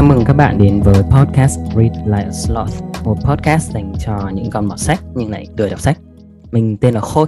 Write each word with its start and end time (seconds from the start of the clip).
chào 0.00 0.08
mừng 0.08 0.24
các 0.24 0.32
bạn 0.32 0.58
đến 0.58 0.80
với 0.82 1.02
podcast 1.02 1.60
Read 1.76 1.92
Like 2.06 2.24
a 2.24 2.30
Sloth 2.32 3.04
Một 3.04 3.16
podcast 3.24 3.72
dành 3.72 3.92
cho 3.98 4.30
những 4.34 4.50
con 4.50 4.66
mọt 4.66 4.78
sách 4.78 5.00
nhưng 5.14 5.30
lại 5.30 5.46
lười 5.56 5.70
đọc 5.70 5.80
sách. 5.80 5.98
Mình 6.52 6.76
tên 6.76 6.94
là 6.94 7.00
Khôi. 7.00 7.26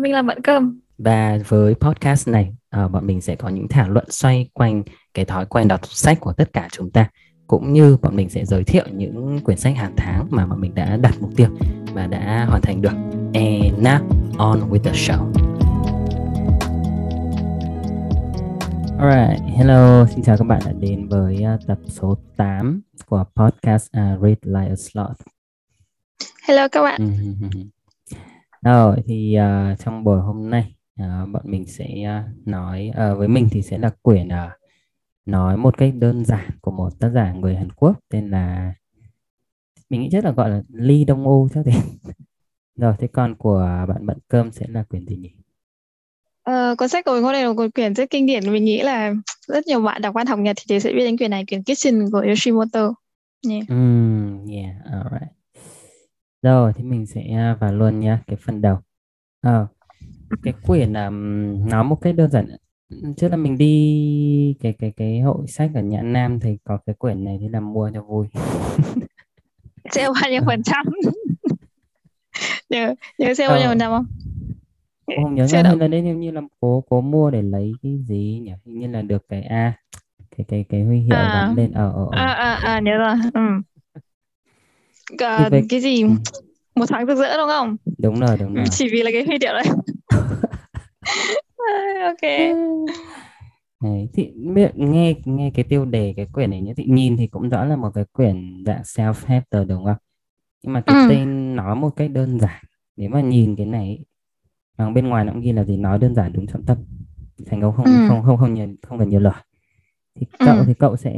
Mình 0.00 0.12
là 0.12 0.22
Mận 0.22 0.42
Cơm. 0.42 0.80
Và 0.98 1.38
với 1.48 1.74
podcast 1.74 2.28
này, 2.28 2.52
uh, 2.84 2.90
bọn 2.90 3.06
mình 3.06 3.20
sẽ 3.20 3.34
có 3.36 3.48
những 3.48 3.68
thảo 3.68 3.90
luận 3.90 4.04
xoay 4.10 4.48
quanh 4.52 4.82
cái 5.14 5.24
thói 5.24 5.46
quen 5.46 5.68
đọc 5.68 5.80
sách 5.86 6.20
của 6.20 6.32
tất 6.32 6.52
cả 6.52 6.68
chúng 6.72 6.90
ta 6.90 7.08
Cũng 7.46 7.72
như 7.72 7.96
bọn 8.02 8.16
mình 8.16 8.28
sẽ 8.28 8.44
giới 8.44 8.64
thiệu 8.64 8.84
những 8.92 9.40
quyển 9.44 9.58
sách 9.58 9.76
hàng 9.76 9.94
tháng 9.96 10.26
mà 10.30 10.46
bọn 10.46 10.60
mình 10.60 10.74
đã 10.74 10.96
đặt 10.96 11.14
mục 11.20 11.30
tiêu 11.36 11.48
và 11.94 12.06
đã 12.06 12.46
hoàn 12.48 12.62
thành 12.62 12.82
được. 12.82 12.94
And 13.34 13.86
now, 13.86 14.00
on 14.38 14.60
with 14.70 14.82
the 14.82 14.92
show 14.92 15.39
Alright, 19.00 19.40
hello, 19.56 20.06
xin 20.06 20.22
chào 20.22 20.36
các 20.36 20.44
bạn 20.44 20.60
đã 20.64 20.72
đến 20.72 21.08
với 21.08 21.38
uh, 21.54 21.66
tập 21.66 21.78
số 21.86 22.18
8 22.36 22.80
của 23.06 23.24
podcast 23.36 23.86
uh, 23.86 24.22
Read 24.22 24.36
Like 24.42 24.68
a 24.68 24.76
Sloth. 24.76 25.20
Hello 26.48 26.68
các 26.68 26.82
bạn. 26.82 27.00
Rồi 28.62 28.96
thì 29.06 29.36
uh, 29.38 29.78
trong 29.78 30.04
buổi 30.04 30.20
hôm 30.20 30.50
nay 30.50 30.74
uh, 31.02 31.28
bọn 31.32 31.42
mình 31.44 31.66
sẽ 31.66 31.86
uh, 31.86 32.48
nói 32.48 32.90
uh, 32.90 33.18
với 33.18 33.28
mình 33.28 33.48
thì 33.50 33.62
sẽ 33.62 33.78
là 33.78 33.90
quyển 34.02 34.28
uh, 34.28 34.52
nói 35.26 35.56
một 35.56 35.78
cách 35.78 35.94
đơn 35.94 36.24
giản 36.24 36.50
của 36.60 36.70
một 36.70 37.00
tác 37.00 37.08
giả 37.08 37.32
người 37.32 37.56
Hàn 37.56 37.72
Quốc 37.72 37.98
tên 38.08 38.30
là 38.30 38.74
mình 39.90 40.00
nghĩ 40.00 40.08
chắc 40.12 40.24
là 40.24 40.30
gọi 40.30 40.50
là 40.50 40.62
Lee 40.68 41.04
Dong 41.08 41.24
U 41.24 41.48
chắc 41.54 41.62
thì. 41.64 41.72
Rồi 42.76 42.94
thế 42.98 43.06
còn 43.06 43.34
của 43.34 43.84
bạn 43.88 44.06
bận 44.06 44.18
cơm 44.28 44.52
sẽ 44.52 44.66
là 44.68 44.82
quyển 44.82 45.06
gì 45.06 45.16
nhỉ? 45.16 45.39
Ờ, 46.50 46.74
cuốn 46.78 46.88
sách 46.88 47.04
của 47.04 47.12
mình 47.12 47.22
hôm 47.22 47.32
nay 47.32 47.42
là 47.42 47.52
một 47.52 47.66
quyển 47.74 47.94
rất 47.94 48.10
kinh 48.10 48.26
điển. 48.26 48.52
Mình 48.52 48.64
nghĩ 48.64 48.82
là 48.82 49.14
rất 49.48 49.66
nhiều 49.66 49.80
bạn 49.80 50.02
đọc 50.02 50.14
văn 50.14 50.26
học 50.26 50.38
Nhật 50.38 50.56
thì 50.68 50.80
sẽ 50.80 50.92
biết 50.92 51.04
đến 51.04 51.18
quyển 51.18 51.30
này 51.30 51.44
quyển 51.48 51.62
Kitchen 51.62 52.10
của 52.12 52.20
Yoshimoto. 52.20 52.94
Yeah. 53.48 53.68
Mm, 53.68 54.46
yeah, 54.46 54.74
alright. 54.84 55.32
Rồi 56.42 56.72
thì 56.76 56.84
mình 56.84 57.06
sẽ 57.06 57.22
à, 57.32 57.56
vào 57.60 57.72
luôn 57.72 58.00
nha 58.00 58.22
cái 58.26 58.36
phần 58.36 58.60
đầu. 58.62 58.78
Ờ, 59.40 59.66
cái 60.42 60.54
quyển 60.66 60.92
um, 60.92 61.68
nói 61.68 61.84
một 61.84 61.98
cách 62.02 62.14
đơn 62.14 62.30
giản. 62.30 62.46
Trước 63.16 63.28
là 63.28 63.36
mình 63.36 63.58
đi 63.58 64.56
cái 64.60 64.74
cái 64.78 64.92
cái 64.96 65.20
hội 65.20 65.46
sách 65.48 65.70
ở 65.74 65.82
Nhã 65.82 66.02
Nam 66.02 66.40
thì 66.40 66.56
có 66.64 66.78
cái 66.86 66.94
quyển 66.98 67.24
này 67.24 67.38
thì 67.40 67.48
làm 67.48 67.72
mua 67.72 67.90
cho 67.94 68.02
vui. 68.02 68.26
Sẽ 69.90 70.08
bao 70.08 70.30
nhiêu 70.30 70.40
phần 70.46 70.62
trăm. 70.62 70.86
Nhớ 72.70 72.94
nhớ 73.18 73.34
sẽ 73.34 73.48
bao 73.48 73.58
nhiêu 73.58 73.68
phần 73.68 73.78
trăm 73.78 73.90
không 73.90 74.06
không 75.22 75.34
nhớ 75.34 75.46
ra 75.46 75.62
là 75.62 75.88
đấy 75.88 76.02
như 76.02 76.30
là 76.30 76.40
cố 76.60 76.84
cố 76.88 77.00
mua 77.00 77.30
để 77.30 77.42
lấy 77.42 77.72
cái 77.82 77.98
gì 77.98 78.40
nhỉ? 78.42 78.52
Hình 78.66 78.78
như 78.78 78.88
là 78.88 79.02
được 79.02 79.24
cái 79.28 79.42
a 79.42 79.72
cái 80.36 80.44
cái 80.48 80.64
cái 80.68 80.82
huy 80.82 80.98
hiệu 80.98 81.16
à. 81.16 81.30
gắn 81.34 81.56
lên 81.56 81.72
ở 81.72 81.92
ở 81.92 82.08
à, 82.12 82.26
à 82.26 82.54
à 82.54 82.80
nhớ 82.80 82.92
rồi. 82.98 83.14
Ừ. 83.34 83.40
Cả, 85.18 85.48
cái, 85.50 85.62
cái 85.68 85.80
gì 85.80 86.02
ừ. 86.02 86.08
một 86.74 86.86
tháng 86.88 87.06
rực 87.06 87.18
rỡ 87.18 87.36
đúng 87.36 87.48
không? 87.48 87.76
Đúng 87.98 88.20
rồi 88.20 88.36
đúng 88.40 88.54
rồi. 88.54 88.64
chỉ 88.70 88.88
vì 88.92 89.02
là 89.02 89.10
cái 89.12 89.24
huy 89.24 89.38
hiệu 89.40 89.52
đấy. 89.52 89.64
Ok. 92.00 92.20
Đấy, 93.82 94.08
thì 94.12 94.32
nghe 94.74 95.14
nghe 95.24 95.50
cái 95.54 95.64
tiêu 95.64 95.84
đề 95.84 96.14
cái 96.16 96.26
quyển 96.32 96.50
này 96.50 96.60
nhé. 96.60 96.72
Thì 96.76 96.84
nhìn 96.88 97.16
thì 97.16 97.26
cũng 97.26 97.48
rõ 97.48 97.64
là 97.64 97.76
một 97.76 97.90
cái 97.94 98.04
quyển 98.12 98.64
dạng 98.66 98.82
self 98.82 99.14
help 99.26 99.44
đúng 99.68 99.84
không? 99.84 99.96
Nhưng 100.62 100.72
mà 100.72 100.80
cái 100.80 100.96
ừ. 100.96 101.06
tên 101.08 101.56
nói 101.56 101.76
một 101.76 101.90
cách 101.96 102.10
đơn 102.10 102.40
giản. 102.40 102.64
Nếu 102.96 103.10
mà 103.10 103.20
nhìn 103.20 103.56
cái 103.56 103.66
này 103.66 103.98
và 104.80 104.90
bên 104.90 105.08
ngoài 105.08 105.24
nó 105.24 105.32
cũng 105.32 105.42
ghi 105.42 105.52
là 105.52 105.64
gì 105.64 105.76
nói 105.76 105.98
đơn 105.98 106.14
giản 106.14 106.32
đúng 106.32 106.46
trọng 106.46 106.64
tâm 106.64 106.78
thành 107.46 107.60
công 107.60 107.76
không 107.76 107.84
ừ. 107.84 107.92
không 108.08 108.22
không 108.22 108.36
không 108.36 108.54
nhiều 108.54 108.68
không 108.88 108.98
cần 108.98 109.08
nhiều 109.08 109.20
lời 109.20 109.32
thì 110.14 110.26
ừ. 110.38 110.46
cậu 110.46 110.64
thì 110.64 110.74
cậu 110.74 110.96
sẽ 110.96 111.14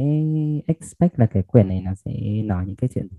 expect 0.67 1.19
là 1.19 1.25
cái 1.25 1.43
quyển 1.43 1.67
này 1.67 1.81
nó 1.81 1.91
sẽ 2.05 2.11
nói 2.43 2.65
những 2.67 2.75
cái 2.75 2.89
chuyện 2.93 3.07
gì 3.07 3.17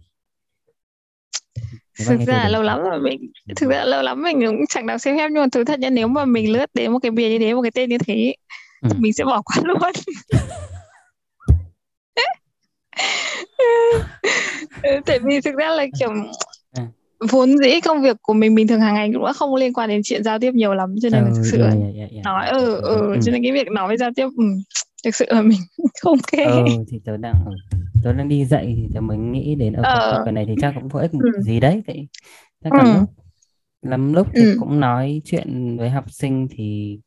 thực 2.06 2.20
ra 2.26 2.48
lâu 2.48 2.62
lắm 2.62 2.80
rồi 2.82 3.00
mình 3.00 3.32
thực 3.56 3.70
ra 3.70 3.84
lâu 3.84 4.02
lắm 4.02 4.22
mình 4.22 4.40
cũng 4.46 4.66
chẳng 4.68 4.86
đọc 4.86 5.00
xem 5.00 5.16
phép 5.16 5.28
nhưng 5.32 5.42
mà 5.42 5.46
thú 5.52 5.64
thật 5.64 5.80
nha 5.80 5.90
nếu 5.90 6.08
mà 6.08 6.24
mình 6.24 6.52
lướt 6.52 6.70
đến 6.74 6.92
một 6.92 6.98
cái 6.98 7.10
bìa 7.10 7.28
như 7.28 7.38
thế 7.38 7.54
một 7.54 7.62
cái 7.62 7.70
tên 7.70 7.90
như 7.90 7.98
thế 7.98 8.34
ừ. 8.82 8.88
mình 8.98 9.12
sẽ 9.12 9.24
bỏ 9.24 9.42
qua 9.42 9.56
luôn 9.64 9.78
tại 15.06 15.18
vì 15.18 15.40
thực 15.40 15.54
ra 15.54 15.70
là 15.70 15.86
kiểu 15.98 16.10
vốn 17.30 17.58
dĩ 17.58 17.80
công 17.80 18.02
việc 18.02 18.16
của 18.22 18.32
mình 18.32 18.54
bình 18.54 18.66
thường 18.66 18.80
hàng 18.80 18.94
ngày 18.94 19.10
cũng 19.14 19.24
đã 19.24 19.32
không 19.32 19.54
liên 19.54 19.72
quan 19.72 19.88
đến 19.88 20.00
chuyện 20.04 20.24
giao 20.24 20.38
tiếp 20.38 20.54
nhiều 20.54 20.74
lắm 20.74 20.94
cho 21.02 21.08
nên 21.12 21.24
ừ, 21.24 21.28
là 21.28 21.34
thực 21.36 21.42
sự 21.50 21.62
yeah, 21.62 21.74
yeah, 21.96 22.10
yeah. 22.10 22.24
nói 22.24 22.48
ừ 22.48 22.80
ừ, 22.80 22.96
ừ 22.96 23.16
cho 23.24 23.32
nên 23.32 23.42
cái 23.42 23.52
việc 23.52 23.70
nói 23.70 23.88
với 23.88 23.96
giao 23.96 24.10
tiếp 24.16 24.28
ừ, 24.36 24.44
thực 25.04 25.14
sự 25.14 25.26
là 25.28 25.42
mình 25.42 25.58
không 26.02 26.18
kê 26.32 26.44
ừ 26.44 26.64
thì 26.88 27.00
tớ 27.04 27.16
đang 27.16 27.34
ừ, 27.46 27.76
tớ 28.04 28.12
đang 28.12 28.28
đi 28.28 28.44
dạy 28.44 28.74
thì 28.76 28.88
tớ 28.94 29.00
mới 29.00 29.16
nghĩ 29.16 29.54
đến 29.54 29.72
ở 29.72 29.82
ờ. 29.82 30.22
cái 30.24 30.32
này 30.32 30.44
thì 30.48 30.54
chắc 30.60 30.74
cũng 30.74 30.90
có 30.90 31.00
ích 31.00 31.10
ừ. 31.12 31.40
gì 31.40 31.60
đấy 31.60 31.82
thì 31.86 32.06
chắc 32.64 32.72
ừ. 32.72 32.78
lắm 32.78 33.00
lúc 33.00 33.10
lắm 33.82 34.12
lúc 34.12 34.26
thì 34.34 34.44
ừ. 34.44 34.56
cũng 34.60 34.80
nói 34.80 35.22
chuyện 35.24 35.76
với 35.78 35.90
học 35.90 36.04
sinh 36.10 36.48
thì 36.50 36.98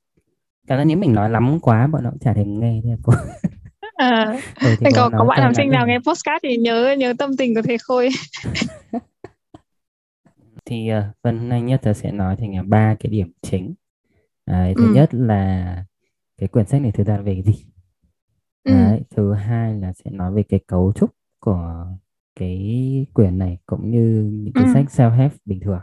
cảm 0.68 0.78
giác 0.78 0.84
nếu 0.84 0.97
mình 0.97 1.13
nói 1.13 1.29
lắm 1.29 1.59
quá 1.62 1.88
bọn 1.88 2.03
nó 2.03 2.09
cũng 2.09 2.19
chả 2.19 2.34
thèm 2.34 2.59
nghe 2.59 2.81
thế 2.84 2.89
cô 3.03 3.13
à, 3.95 4.39
ừ, 4.62 4.75
có, 4.95 5.09
có 5.18 5.25
bạn 5.25 5.41
học 5.41 5.51
sinh 5.57 5.69
nào 5.69 5.88
nghe 5.88 6.00
postcard 6.00 6.39
thì 6.44 6.57
nhớ 6.57 6.95
nhớ 6.97 7.13
tâm 7.18 7.38
tình 7.38 7.56
của 7.56 7.62
thầy 7.62 7.78
khôi 7.78 8.09
thì 10.67 10.91
uh, 10.94 11.03
phần 11.23 11.50
này 11.50 11.61
nhất 11.61 11.81
sẽ 11.95 12.11
nói 12.11 12.35
thành 12.35 12.69
ba 12.69 12.95
cái 13.00 13.11
điểm 13.11 13.31
chính 13.41 13.73
Đấy, 14.45 14.73
thứ 14.78 14.88
ừ. 14.88 14.94
nhất 14.94 15.13
là 15.13 15.85
cái 16.38 16.47
quyển 16.47 16.66
sách 16.66 16.81
này 16.81 16.91
thực 16.91 17.07
ra 17.07 17.17
về 17.17 17.41
gì 17.41 17.66
ừ. 18.63 18.72
Đấy, 18.72 19.01
thứ 19.09 19.33
hai 19.33 19.75
là 19.75 19.94
sẽ 19.94 20.11
nói 20.11 20.33
về 20.33 20.44
cái 20.44 20.59
cấu 20.67 20.94
trúc 20.95 21.11
của 21.39 21.88
cái 22.35 23.06
quyển 23.13 23.38
này 23.38 23.57
cũng 23.66 23.91
như 23.91 24.31
những 24.33 24.53
cái 24.53 24.63
ừ. 24.63 24.72
sách 24.73 24.85
self 24.88 25.11
help 25.11 25.31
bình 25.45 25.59
thường 25.59 25.81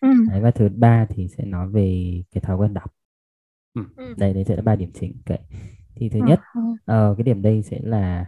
ừ. 0.00 0.08
Đấy, 0.30 0.40
và 0.40 0.50
thứ 0.50 0.68
ba 0.68 1.06
thì 1.08 1.28
sẽ 1.28 1.44
nói 1.44 1.68
về 1.68 2.22
cái 2.32 2.40
thói 2.40 2.56
quen 2.56 2.74
đọc 2.74 2.94
ừ. 3.74 3.82
Ừ. 3.96 4.14
đây 4.18 4.34
đây 4.34 4.44
sẽ 4.44 4.56
là 4.56 4.62
ba 4.62 4.76
điểm 4.76 4.90
chính 4.94 5.12
okay. 5.26 5.40
thì 5.94 6.08
thứ 6.08 6.20
ừ. 6.20 6.26
nhất 6.26 6.40
uh, 6.72 7.16
cái 7.16 7.24
điểm 7.24 7.42
đây 7.42 7.62
sẽ 7.62 7.80
là 7.82 8.26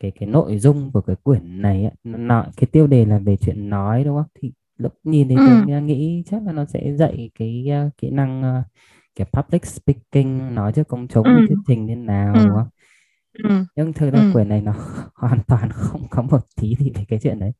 cái 0.00 0.10
cái 0.10 0.28
nội 0.28 0.58
dung 0.58 0.90
của 0.92 1.00
cái 1.00 1.16
quyển 1.16 1.62
này 1.62 1.84
ấy, 1.84 1.92
nó, 2.04 2.46
cái 2.56 2.68
tiêu 2.72 2.86
đề 2.86 3.04
là 3.04 3.18
về 3.18 3.36
chuyện 3.36 3.70
nói 3.70 4.04
đúng 4.04 4.16
không 4.16 4.28
thì 4.34 4.52
lúc 4.82 4.92
nhìn 5.04 5.28
thì 5.28 5.34
ừ. 5.34 5.64
tôi 5.68 5.82
nghĩ 5.82 6.22
chắc 6.26 6.42
là 6.46 6.52
nó 6.52 6.64
sẽ 6.64 6.92
dạy 6.96 7.30
cái 7.38 7.66
uh, 7.86 7.96
kỹ 7.98 8.10
năng 8.10 8.58
uh, 8.58 8.64
kiểu 9.14 9.26
public 9.32 9.66
speaking 9.66 10.54
nói 10.54 10.72
trước 10.72 10.88
công 10.88 11.08
chúng 11.08 11.24
ừ. 11.24 11.44
thuyết 11.48 11.58
trình 11.66 11.86
thế 11.88 11.94
nào 11.94 12.34
ừ. 12.34 12.46
đúng 12.46 12.56
không 12.56 12.68
ừ. 13.32 13.64
nhưng 13.76 13.92
thực 13.92 14.10
ra 14.10 14.20
ừ. 14.20 14.30
quyển 14.32 14.48
này 14.48 14.60
nó 14.60 14.72
hoàn 15.14 15.38
toàn 15.48 15.70
không 15.70 16.02
có 16.10 16.22
một 16.22 16.40
tí 16.60 16.74
gì 16.78 16.92
về 16.94 17.04
cái 17.08 17.18
chuyện 17.22 17.38
đấy 17.38 17.52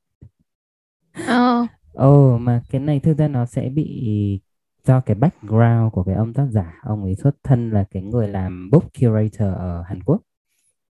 ờ 1.27 1.67
ồ 1.93 2.35
oh, 2.35 2.41
mà 2.41 2.63
cái 2.71 2.81
này 2.81 3.01
thực 3.01 3.19
ra 3.19 3.29
nó 3.29 3.47
sẽ 3.47 3.69
bị 3.69 4.41
do 4.85 5.01
cái 5.01 5.15
background 5.15 5.93
của 5.93 6.03
cái 6.03 6.15
ông 6.15 6.33
tác 6.33 6.47
giả 6.51 6.75
ông 6.83 7.03
ấy 7.03 7.15
xuất 7.15 7.37
thân 7.45 7.71
là 7.71 7.85
cái 7.91 8.03
người 8.03 8.29
làm 8.29 8.71
book 8.71 8.85
curator 9.01 9.55
ở 9.57 9.83
Hàn 9.83 10.03
Quốc 10.03 10.21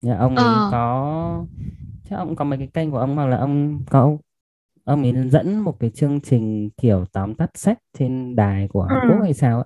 nhưng 0.01 0.17
ông 0.17 0.37
ấy 0.37 0.45
ờ. 0.45 0.69
có 0.73 1.45
chắc 2.11 2.17
ông 2.17 2.37
có 2.37 2.45
mấy 2.45 2.59
cái 2.59 2.69
kênh 2.75 2.91
của 2.91 2.99
ông 2.99 3.17
hoặc 3.17 3.27
là 3.27 3.37
ông 3.37 3.85
có 3.91 4.17
ông 4.89 5.03
ấy 5.03 5.31
dẫn 5.31 5.59
một 5.59 5.77
cái 5.81 5.91
chương 5.91 6.21
trình 6.21 6.71
kiểu 6.77 7.05
tóm 7.13 7.35
tắt 7.35 7.51
sách 7.55 7.79
trên 7.99 8.37
đài 8.37 8.69
của 8.69 8.83
Hàn 8.83 9.01
ừ. 9.01 9.05
Quốc 9.05 9.21
hay 9.23 9.35
sao 9.35 9.57
ấy 9.59 9.65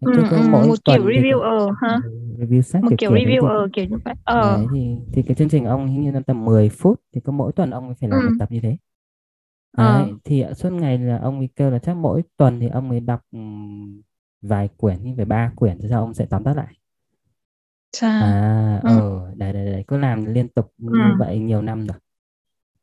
ừ, 0.00 0.12
ừ, 0.34 0.38
mỗi 0.42 0.68
một 0.68 0.84
kiểu 0.84 1.02
reviewer 1.02 1.72
ha 1.82 1.98
ừ, 1.98 2.10
review 2.38 2.62
sách 2.62 2.82
một 2.82 2.92
kiểu, 2.98 2.98
kiểu 2.98 3.12
reviewer 3.12 3.68
kiểu 3.72 3.84
như 3.86 3.96
vậy 4.04 4.14
ờ. 4.24 4.34
Đấy, 4.34 4.68
thì 4.72 4.96
thì 5.12 5.22
cái 5.22 5.34
chương 5.34 5.48
trình 5.48 5.64
ông 5.64 5.86
hình 5.88 6.02
như 6.02 6.10
là 6.12 6.20
tầm 6.26 6.44
10 6.44 6.68
phút 6.68 7.00
thì 7.12 7.20
có 7.20 7.32
mỗi 7.32 7.52
tuần 7.52 7.70
ông 7.70 7.94
phải 8.00 8.08
làm 8.10 8.24
ừ. 8.24 8.26
một 8.26 8.38
tập 8.38 8.52
như 8.52 8.60
thế 8.60 8.76
ờ. 9.72 9.84
Đấy, 9.84 10.18
thì 10.24 10.44
suốt 10.56 10.70
ngày 10.72 10.98
là 10.98 11.18
ông 11.18 11.38
ấy 11.38 11.48
kêu 11.56 11.70
là 11.70 11.78
chắc 11.78 11.96
mỗi 11.96 12.22
tuần 12.36 12.60
thì 12.60 12.68
ông 12.68 12.90
ấy 12.90 13.00
đọc 13.00 13.20
vài 14.42 14.68
quyển 14.76 15.02
như 15.02 15.14
về 15.14 15.24
ba 15.24 15.52
quyển 15.56 15.78
sau 15.90 16.00
ông 16.00 16.14
sẽ 16.14 16.26
tóm 16.30 16.44
tắt 16.44 16.54
lại 16.56 16.74
Chà. 17.92 18.12
à 18.18 18.82
ừ. 18.82 18.88
ờ 18.88 19.20
đấy, 19.36 19.52
đấy 19.52 19.64
đấy 19.72 19.84
cứ 19.88 19.98
làm 19.98 20.24
liên 20.24 20.48
tục 20.48 20.72
như 20.78 21.12
ừ. 21.12 21.16
vậy 21.18 21.38
nhiều 21.38 21.62
năm 21.62 21.86
rồi 21.86 21.98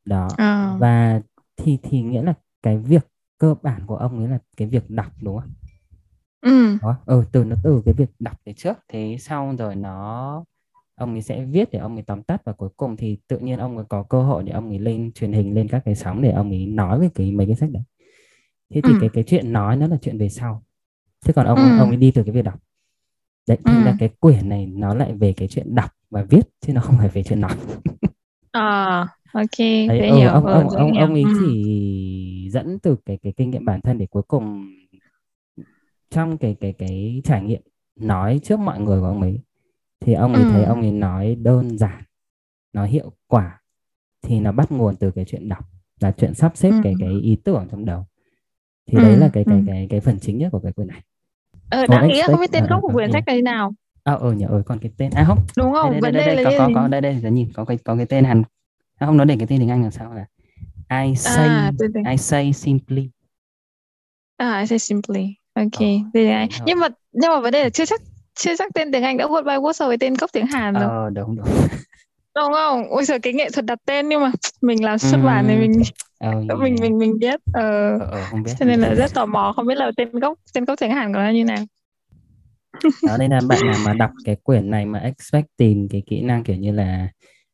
đó 0.05 0.37
ờ. 0.37 0.45
và 0.61 1.21
thì 1.57 1.77
thì 1.83 2.01
nghĩa 2.01 2.21
là 2.23 2.33
cái 2.63 2.77
việc 2.77 3.07
cơ 3.37 3.55
bản 3.63 3.81
của 3.85 3.95
ông 3.95 4.19
ấy 4.19 4.27
là 4.27 4.39
cái 4.57 4.67
việc 4.67 4.89
đọc 4.89 5.11
đúng 5.21 5.39
không? 5.39 5.53
Ừ. 6.41 6.77
Đó. 6.81 6.95
Ừ, 7.05 7.23
từ 7.31 7.43
nó 7.43 7.55
từ 7.63 7.81
cái 7.85 7.93
việc 7.93 8.09
đọc 8.19 8.37
từ 8.45 8.51
trước 8.57 8.77
thế 8.87 9.17
sau 9.19 9.55
rồi 9.57 9.75
nó 9.75 10.43
ông 10.95 11.11
ấy 11.13 11.21
sẽ 11.21 11.45
viết 11.45 11.71
để 11.71 11.79
ông 11.79 11.95
ấy 11.95 12.03
tóm 12.03 12.23
tắt 12.23 12.41
và 12.45 12.53
cuối 12.53 12.69
cùng 12.77 12.97
thì 12.97 13.17
tự 13.27 13.39
nhiên 13.39 13.59
ông 13.59 13.77
ấy 13.77 13.85
có 13.89 14.03
cơ 14.03 14.23
hội 14.23 14.43
để 14.43 14.51
ông 14.51 14.69
ấy 14.69 14.79
lên 14.79 15.11
truyền 15.15 15.33
hình 15.33 15.53
lên 15.53 15.67
các 15.67 15.81
cái 15.85 15.95
sóng 15.95 16.21
để 16.21 16.31
ông 16.31 16.49
ấy 16.49 16.65
nói 16.65 16.99
về 16.99 17.09
cái 17.15 17.31
mấy 17.31 17.45
cái 17.45 17.55
sách 17.55 17.69
đấy 17.71 17.83
thế 18.73 18.81
thì 18.81 18.93
ừ. 18.93 18.97
cái 19.01 19.09
cái 19.13 19.23
chuyện 19.23 19.53
nói 19.53 19.77
nó 19.77 19.87
là 19.87 19.97
chuyện 20.01 20.17
về 20.17 20.29
sau 20.29 20.63
chứ 21.25 21.33
còn 21.33 21.45
ông 21.45 21.57
ừ. 21.59 21.77
ông 21.77 21.89
ấy 21.89 21.97
đi 21.97 22.11
từ 22.11 22.23
cái 22.23 22.31
việc 22.31 22.41
đọc 22.45 22.59
đấy 23.47 23.57
thì 23.65 23.77
ừ. 23.77 23.83
là 23.83 23.95
cái 23.99 24.09
quyển 24.19 24.49
này 24.49 24.65
nó 24.65 24.93
lại 24.93 25.13
về 25.13 25.33
cái 25.33 25.47
chuyện 25.47 25.75
đọc 25.75 25.91
và 26.09 26.23
viết 26.23 26.41
chứ 26.61 26.73
nó 26.73 26.81
không 26.81 26.97
phải 26.97 27.09
về 27.09 27.23
chuyện 27.23 27.41
nói 27.41 27.57
à 28.53 29.07
ok 29.33 29.59
Đấy, 29.59 30.09
ừ, 30.09 30.15
hiểu 30.15 30.29
ông 30.29 30.45
ông 30.45 30.69
ông 30.69 30.93
ông 30.93 31.13
ấy 31.13 31.23
ừ. 31.23 31.33
chỉ 31.39 32.49
dẫn 32.51 32.79
từ 32.79 32.95
cái 33.05 33.17
cái 33.23 33.33
kinh 33.37 33.49
nghiệm 33.49 33.65
bản 33.65 33.81
thân 33.81 33.97
để 33.97 34.05
cuối 34.05 34.23
cùng 34.27 34.65
trong 36.09 36.37
cái 36.37 36.55
cái 36.59 36.73
cái 36.73 37.21
trải 37.23 37.43
nghiệm 37.43 37.61
nói 37.95 38.39
trước 38.43 38.59
mọi 38.59 38.79
người 38.79 38.99
của 38.99 39.05
ông 39.05 39.21
ấy 39.21 39.39
thì 39.99 40.13
ông 40.13 40.33
ấy 40.33 40.43
ừ. 40.43 40.49
thấy 40.51 40.63
ông 40.63 40.81
ấy 40.81 40.91
nói 40.91 41.35
đơn 41.35 41.77
giản 41.77 42.03
nó 42.73 42.85
hiệu 42.85 43.11
quả 43.27 43.61
thì 44.21 44.39
nó 44.39 44.51
bắt 44.51 44.71
nguồn 44.71 44.95
từ 44.95 45.11
cái 45.11 45.25
chuyện 45.25 45.49
đọc 45.49 45.65
là 45.99 46.11
chuyện 46.11 46.33
sắp 46.33 46.51
xếp 46.55 46.71
ừ. 46.71 46.77
cái 46.83 46.93
cái 46.99 47.19
ý 47.21 47.37
tưởng 47.43 47.67
trong 47.71 47.85
đầu 47.85 48.05
thì 48.87 48.97
ừ. 48.97 49.03
đấy 49.03 49.17
là 49.17 49.29
cái 49.33 49.43
cái 49.47 49.57
ừ. 49.57 49.63
cái 49.67 49.87
cái 49.89 49.99
phần 49.99 50.19
chính 50.19 50.37
nhất 50.37 50.49
của 50.51 50.59
cái 50.59 50.73
quyển 50.73 50.87
này 50.87 51.01
ờ 51.69 51.87
đáng 51.87 52.07
nghĩa 52.07 52.27
không 52.27 52.39
biết 52.39 52.51
tên 52.51 52.63
gốc 52.69 52.79
của 52.81 52.91
quyển 52.93 53.11
sách 53.11 53.23
này 53.27 53.41
nào 53.41 53.73
à 54.03 54.13
ừ 54.13 54.31
nhờ 54.31 54.47
ơi 54.47 54.63
còn 54.65 54.79
cái 54.79 54.91
tên 54.97 55.11
à 55.11 55.23
không 55.27 55.39
đúng 55.57 55.73
không 55.73 55.91
đây 56.01 56.11
đây, 56.11 56.25
đây, 56.25 56.35
đây, 56.35 56.45
đây, 56.45 56.57
có, 56.57 56.67
có 56.67 56.81
có 56.81 56.87
đây 56.87 57.01
đây 57.01 57.21
là 57.23 57.29
nhìn 57.29 57.51
có 57.53 57.65
cái 57.65 57.77
có 57.77 57.95
cái 57.95 58.05
tên 58.05 58.23
hàn 58.23 58.43
à, 58.99 59.07
không 59.07 59.17
nói 59.17 59.25
để 59.25 59.35
cái 59.39 59.47
tên 59.47 59.59
tiếng 59.59 59.69
anh 59.69 59.83
là 59.83 59.91
sao 59.91 60.13
là 60.13 60.25
I 60.89 61.11
à, 61.11 61.15
say 61.15 61.47
à, 62.05 62.11
I 62.11 62.17
say 62.17 62.53
simply. 62.53 63.09
À 64.37 64.59
I 64.59 64.67
say 64.67 64.79
simply. 64.79 65.35
Ok 65.53 65.79
ờ, 65.79 65.85
đây 66.13 66.47
nhưng 66.65 66.79
mà 66.79 66.87
nhưng 67.11 67.31
mà 67.31 67.39
vấn 67.39 67.51
đề 67.51 67.63
là 67.63 67.69
chưa 67.69 67.85
chắc 67.85 68.01
chưa 68.35 68.55
chắc 68.57 68.71
tên 68.73 68.91
tiếng 68.91 69.03
Anh 69.03 69.17
đã 69.17 69.25
word 69.25 69.43
by 69.43 69.53
word 69.53 69.73
so 69.73 69.87
với 69.87 69.97
tên 69.97 70.13
gốc 70.13 70.29
tiếng 70.33 70.47
Hàn 70.47 70.73
rồi. 70.73 70.83
ờ 70.83 71.09
đúng 71.09 71.35
đúng. 71.35 71.45
Đúng 72.35 72.53
không? 72.53 72.83
Ôi 72.89 73.05
giờ 73.05 73.19
cái 73.21 73.33
nghệ 73.33 73.49
thuật 73.49 73.65
đặt 73.65 73.79
tên 73.85 74.09
nhưng 74.09 74.21
mà 74.21 74.31
mình 74.61 74.83
làm 74.83 74.97
xuất 74.97 75.21
bản 75.25 75.45
thì 75.47 75.55
mình 75.55 75.71
ờ, 76.19 76.31
mình 76.59 76.75
mình 76.81 76.97
mình 76.97 77.19
biết. 77.19 77.39
Ờ, 77.53 77.99
ờ, 77.99 78.05
ờ 78.11 78.25
không 78.29 78.43
biết. 78.43 78.51
cho 78.59 78.65
nên 78.65 78.81
là 78.81 78.93
rất 78.93 79.13
tò 79.13 79.25
mò 79.25 79.53
không 79.55 79.67
biết 79.67 79.77
là 79.77 79.91
tên 79.97 80.11
gốc 80.11 80.39
tên 80.53 80.65
gốc 80.65 80.79
tiếng 80.79 80.91
Hàn 80.91 81.13
của 81.13 81.19
nó 81.19 81.29
như 81.29 81.43
nào. 81.45 81.63
Đó 83.07 83.17
đây 83.17 83.29
là 83.29 83.41
bạn 83.47 83.65
nào 83.65 83.77
mà 83.85 83.93
đọc 83.93 84.11
cái 84.25 84.35
quyển 84.43 84.69
này 84.69 84.85
mà 84.85 84.99
expect 84.99 85.47
tìm 85.57 85.87
cái 85.89 86.03
kỹ 86.05 86.21
năng 86.21 86.43
kiểu 86.43 86.55
như 86.55 86.71
là 86.71 87.07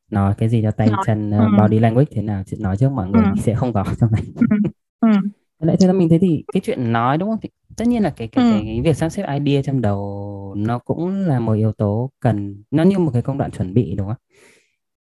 nói 0.09 0.33
cái 0.37 0.49
gì 0.49 0.61
cho 0.63 0.71
tay 0.71 0.87
nói. 0.87 1.03
chân 1.05 1.29
uh, 1.29 1.59
body 1.61 1.79
language 1.79 2.11
thế 2.11 2.21
nào 2.21 2.43
nói 2.59 2.77
trước 2.77 2.89
mọi 2.89 3.09
người 3.09 3.23
ừ. 3.23 3.31
sẽ 3.41 3.55
không 3.55 3.73
có 3.73 3.85
trong 3.99 4.11
này 4.11 4.23
ừ. 4.35 5.07
ừ. 5.59 5.65
lại 5.65 5.77
thế 5.79 5.87
là 5.87 5.93
mình 5.93 6.09
thấy 6.09 6.19
thì 6.19 6.43
cái 6.53 6.61
chuyện 6.61 6.91
nói 6.91 7.17
đúng 7.17 7.29
không 7.29 7.39
thì 7.41 7.49
tất 7.77 7.87
nhiên 7.87 8.03
là 8.03 8.09
cái 8.09 8.27
cái, 8.27 8.45
ừ. 8.45 8.51
cái 8.51 8.61
cái 8.65 8.81
việc 8.81 8.97
sắp 8.97 9.09
xếp 9.09 9.25
idea 9.39 9.61
trong 9.61 9.81
đầu 9.81 10.53
nó 10.57 10.79
cũng 10.79 11.09
là 11.15 11.39
một 11.39 11.53
yếu 11.53 11.71
tố 11.71 12.11
cần 12.19 12.63
nó 12.71 12.83
như 12.83 12.99
một 12.99 13.11
cái 13.13 13.21
công 13.21 13.37
đoạn 13.37 13.51
chuẩn 13.51 13.73
bị 13.73 13.95
đúng 13.95 14.07
không 14.07 14.17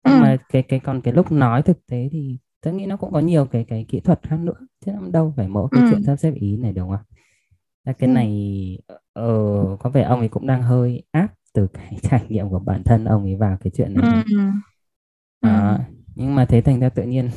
nhưng 0.05 0.15
ừ. 0.15 0.23
mà 0.23 0.37
cái 0.49 0.63
cái 0.63 0.81
còn 0.81 1.01
cái 1.01 1.15
lúc 1.15 1.33
nói 1.33 1.63
thực 1.63 1.87
tế 1.87 2.09
thì 2.13 2.39
tôi 2.61 2.75
nghĩ 2.75 2.87
nó 2.87 2.97
cũng 2.97 3.13
có 3.13 3.21
nhiều 3.21 3.45
cái 3.45 3.65
cái 3.65 3.85
kỹ 3.89 4.01
thuật 4.01 4.21
khác 4.23 4.41
nữa 4.41 4.67
chứ 4.87 4.93
đâu 5.13 5.33
phải 5.37 5.49
mỗi 5.49 5.69
cái 5.71 5.83
ừ. 5.83 5.89
chuyện 5.91 6.03
sắp 6.03 6.17
xếp 6.17 6.35
ý 6.35 6.57
này 6.57 6.73
đúng 6.73 6.91
không 6.91 7.05
là 7.85 7.93
cái 7.93 8.09
ừ. 8.09 8.13
này 8.13 8.79
ờ, 9.13 9.77
có 9.81 9.91
vẻ 9.91 10.03
ông 10.03 10.19
ấy 10.21 10.29
cũng 10.29 10.47
đang 10.47 10.63
hơi 10.63 11.03
áp 11.11 11.29
từ 11.55 11.67
cái 11.67 11.99
trải 12.03 12.25
nghiệm 12.29 12.49
của 12.49 12.59
bản 12.59 12.83
thân 12.85 13.05
ông 13.05 13.23
ấy 13.23 13.37
vào 13.37 13.57
cái 13.61 13.71
chuyện 13.77 13.95
này 13.95 14.23
ừ. 14.31 14.39
Đó. 15.47 15.79
nhưng 16.15 16.35
mà 16.35 16.45
thế 16.45 16.61
thành 16.61 16.81
ra 16.81 16.89
tự 16.89 17.03
nhiên 17.03 17.31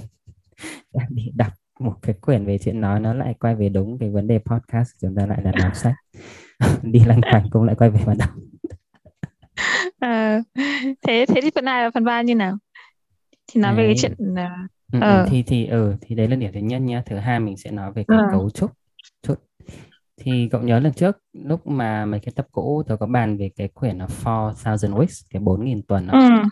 đi 1.10 1.32
đọc 1.36 1.54
một 1.80 1.96
cái 2.02 2.16
quyển 2.22 2.46
về 2.46 2.58
chuyện 2.58 2.82
nói 2.82 3.00
nó 3.00 3.14
lại 3.14 3.34
quay 3.40 3.56
về 3.56 3.70
đúng 3.70 4.00
cái 4.00 4.10
vấn 4.10 4.28
đề 4.28 4.40
podcast 4.40 4.90
chúng 5.02 5.16
ta 5.16 5.26
lại 5.26 5.42
là 5.44 5.52
đọc 5.52 5.76
sách 5.76 5.96
đi 6.84 7.00
lanh 7.06 7.22
quanh 7.22 7.50
cũng 7.50 7.64
lại 7.64 7.76
quay 7.76 7.90
về 7.90 8.00
mà 8.06 8.14
đọc 8.20 8.30
à, 10.00 10.42
thế 11.08 11.26
thế 11.28 11.42
thì 11.42 11.50
phần 11.56 11.66
hai 11.66 11.84
và 11.84 11.92
phần 11.94 12.04
ba 12.04 12.22
như 12.22 12.36
nào 12.36 12.58
thì 13.48 13.62
nói 13.62 13.76
đấy. 13.76 13.78
về 13.78 13.94
cái 13.94 13.96
chuyện 14.02 14.34
uh, 14.34 15.02
ừ, 15.02 15.22
uh. 15.24 15.30
thì 15.30 15.44
thì 15.44 15.66
ừ 15.66 15.96
thì 16.02 16.16
đấy 16.16 16.28
là 16.28 16.36
điểm 16.36 16.52
thứ 16.54 16.60
nhất 16.60 16.80
nhá 16.80 17.04
thứ 17.06 17.18
hai 17.18 17.40
mình 17.40 17.58
sẽ 17.58 17.72
nói 17.72 17.92
về 17.92 18.04
cái 18.08 18.18
uh. 18.18 18.32
cấu 18.32 18.50
trúc 18.50 18.72
chút 19.22 19.36
thì 20.20 20.50
cậu 20.52 20.62
nhớ 20.62 20.80
lần 20.80 20.94
trước 20.94 21.18
lúc 21.34 21.68
mà 21.68 22.06
mấy 22.06 22.20
cái 22.20 22.34
tập 22.36 22.48
cũ 22.52 22.84
tôi 22.88 22.98
có 22.98 23.06
bàn 23.06 23.38
về 23.38 23.50
cái 23.56 23.68
quyển 23.68 23.98
là 23.98 24.06
Four 24.06 24.54
Thousand 24.64 24.94
Weeks 24.94 25.28
cái 25.30 25.42
bốn 25.42 25.66
nghìn 25.66 25.82
tuần 25.82 26.08
đó. 26.08 26.14
Ừ. 26.14 26.50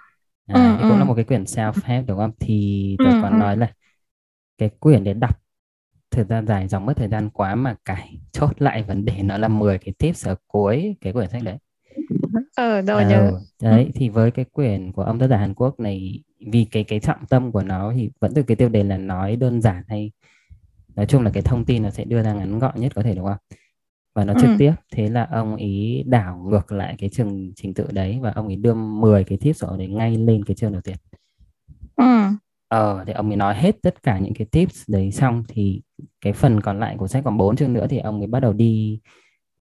À, 0.48 0.76
ừ, 0.78 0.78
thì 0.78 0.86
cũng 0.86 0.98
ừ. 0.98 1.00
là 1.00 1.06
một 1.06 1.14
cái 1.16 1.26
quyển 1.26 1.44
self 1.44 1.74
help 1.84 2.08
đúng 2.08 2.18
không? 2.18 2.32
Thì 2.40 3.00
tôi 3.02 3.14
ừ, 3.14 3.16
còn 3.16 3.38
ừ. 3.38 3.38
nói 3.40 3.58
là 3.58 3.74
cái 4.58 4.70
quyển 4.80 5.04
để 5.04 5.14
đọc 5.14 5.42
thời 6.12 6.26
gian 6.26 6.48
dài 6.48 6.68
dòng 6.68 6.86
mất 6.86 6.94
thời 6.98 7.10
gian 7.10 7.30
quá 7.32 7.56
mà 7.56 7.76
cải 7.86 8.20
chốt 8.32 8.62
lại 8.62 8.84
vấn 8.84 9.06
đề 9.06 9.24
nó 9.24 9.38
là 9.38 9.48
10 9.48 9.78
cái 9.80 9.94
tips 10.00 10.28
ở 10.28 10.36
cuối 10.48 10.98
cái 11.02 11.14
quyển 11.14 11.30
sách 11.30 11.44
đấy. 11.44 11.58
Ờ 12.56 12.82
rồi 12.82 13.06
ờ, 13.06 13.06
nhớ. 13.06 13.32
Đấy 13.62 13.92
thì 13.96 14.10
với 14.10 14.32
cái 14.32 14.46
quyển 14.46 14.92
của 14.92 15.02
ông 15.04 15.20
tác 15.20 15.28
giả 15.28 15.38
Hàn 15.38 15.54
Quốc 15.54 15.80
này 15.80 16.24
vì 16.52 16.66
cái 16.72 16.84
cái 16.84 17.00
trọng 17.00 17.26
tâm 17.30 17.52
của 17.52 17.62
nó 17.64 17.94
thì 17.96 18.10
vẫn 18.20 18.32
từ 18.36 18.44
cái 18.44 18.56
tiêu 18.56 18.70
đề 18.70 18.84
là 18.84 18.98
nói 18.98 19.36
đơn 19.36 19.62
giản 19.62 19.84
hay 19.88 20.12
nói 20.96 21.06
chung 21.06 21.24
là 21.24 21.32
cái 21.34 21.44
thông 21.44 21.66
tin 21.66 21.84
nó 21.84 21.90
sẽ 21.90 22.06
đưa 22.06 22.24
ra 22.24 22.34
ngắn 22.34 22.60
gọn 22.60 22.82
nhất 22.82 22.92
có 22.96 23.04
thể 23.04 23.16
đúng 23.16 23.26
không 23.28 23.38
và 24.18 24.26
nó 24.26 24.34
trực 24.34 24.50
ừ. 24.50 24.56
tiếp 24.58 24.74
thế 24.92 25.10
là 25.10 25.28
ông 25.32 25.56
ý 25.56 26.04
đảo 26.08 26.38
ngược 26.50 26.72
lại 26.72 26.96
cái 26.98 27.10
trường 27.10 27.52
trình 27.56 27.74
tự 27.74 27.88
đấy 27.92 28.20
và 28.22 28.32
ông 28.32 28.48
ý 28.48 28.56
đưa 28.56 28.74
10 28.74 29.24
cái 29.24 29.38
tips 29.38 29.64
ở 29.64 29.78
đấy 29.78 29.88
ngay 29.88 30.18
lên 30.18 30.46
cái 30.46 30.56
chương 30.56 30.72
đầu 30.72 30.82
tiên. 30.82 30.96
Ừ 31.96 32.04
ờ 32.68 33.04
thì 33.08 33.14
ông 33.14 33.30
ấy 33.30 33.36
nói 33.36 33.56
hết 33.56 33.82
tất 33.82 34.04
cả 34.04 34.20
những 34.20 34.34
cái 34.34 34.48
tips 34.52 34.84
đấy 34.90 35.12
xong 35.12 35.44
thì 35.48 35.82
cái 36.22 36.34
phần 36.34 36.62
còn 36.62 36.80
lại 36.80 36.96
của 37.00 37.08
sách 37.08 37.24
còn 37.26 37.38
bốn 37.38 37.56
chương 37.56 37.74
nữa 37.74 37.88
thì 37.90 37.98
ông 37.98 38.18
ấy 38.20 38.28
bắt 38.28 38.40
đầu 38.40 38.54
đi 38.54 39.00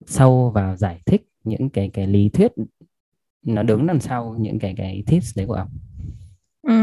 sâu 0.06 0.50
vào 0.50 0.76
giải 0.76 1.00
thích 1.06 1.23
những 1.44 1.70
cái 1.70 1.91
cái 1.93 2.06
lý 2.06 2.29
thuyết 2.29 2.53
nó 3.43 3.62
đứng 3.62 3.87
đằng 3.87 4.00
sau 4.00 4.37
những 4.38 4.58
cái 4.58 4.75
cái 4.76 5.03
tips 5.06 5.37
đấy 5.37 5.47
của 5.47 5.55
ông 5.55 5.69
Ừ. 6.67 6.75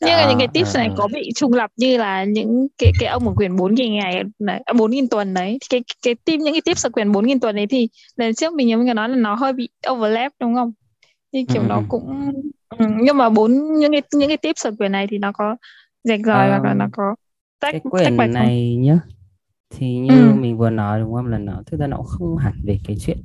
Nhưng 0.00 0.10
mà 0.16 0.26
những 0.28 0.38
cái 0.38 0.48
tips 0.48 0.76
này 0.76 0.90
có 0.96 1.08
bị 1.12 1.30
trùng 1.34 1.52
lập 1.52 1.70
như 1.76 1.96
là 1.96 2.24
những 2.24 2.66
cái 2.78 2.92
cái 3.00 3.08
ông 3.08 3.28
ở 3.28 3.34
quyển 3.34 3.56
4 3.56 3.74
nghìn 3.74 3.92
ngày 3.92 4.22
này, 4.38 4.62
à, 4.64 4.72
4 4.72 4.90
nghìn 4.90 5.08
tuần 5.08 5.34
đấy. 5.34 5.58
Cái 5.70 5.80
cái 6.02 6.14
tim 6.14 6.40
những 6.40 6.54
cái 6.54 6.60
tips 6.60 6.86
ở 6.86 6.90
quyển 6.90 7.12
4 7.12 7.26
nghìn 7.26 7.40
tuần 7.40 7.56
đấy 7.56 7.66
thì 7.66 7.88
lần 8.16 8.34
trước 8.34 8.52
mình 8.52 8.68
nhớ 8.68 8.76
mình 8.76 8.96
nói 8.96 9.08
là 9.08 9.16
nó 9.16 9.34
hơi 9.34 9.52
bị 9.52 9.68
overlap 9.90 10.32
đúng 10.40 10.54
không? 10.54 10.72
Như 11.32 11.44
kiểu 11.48 11.62
ừ. 11.62 11.66
nó 11.68 11.82
cũng 11.88 12.32
ừ. 12.78 12.86
nhưng 13.00 13.16
mà 13.16 13.28
bốn 13.28 13.52
những 13.78 13.92
cái 13.92 14.02
những 14.14 14.28
cái 14.28 14.36
tips 14.36 14.66
ở 14.66 14.70
quyển 14.78 14.92
này 14.92 15.06
thì 15.10 15.18
nó 15.18 15.32
có 15.32 15.56
rạch 16.04 16.20
ròi 16.26 16.48
hoặc 16.48 16.64
là 16.64 16.74
nó 16.74 16.88
có 16.92 17.14
tách 17.60 17.72
cái 17.72 17.80
quyển 17.90 18.16
tách 18.16 18.30
này 18.30 18.74
không? 18.76 18.82
nhá 18.82 19.00
thì 19.70 19.96
như 19.96 20.30
ừ. 20.30 20.34
mình 20.34 20.58
vừa 20.58 20.70
nói 20.70 21.00
đúng 21.00 21.14
không 21.14 21.26
là 21.26 21.38
nó 21.38 21.62
thực 21.66 21.80
ra 21.80 21.86
nó 21.86 21.96
không 21.96 22.36
hẳn 22.36 22.54
về 22.64 22.78
cái 22.84 22.96
chuyện 23.00 23.18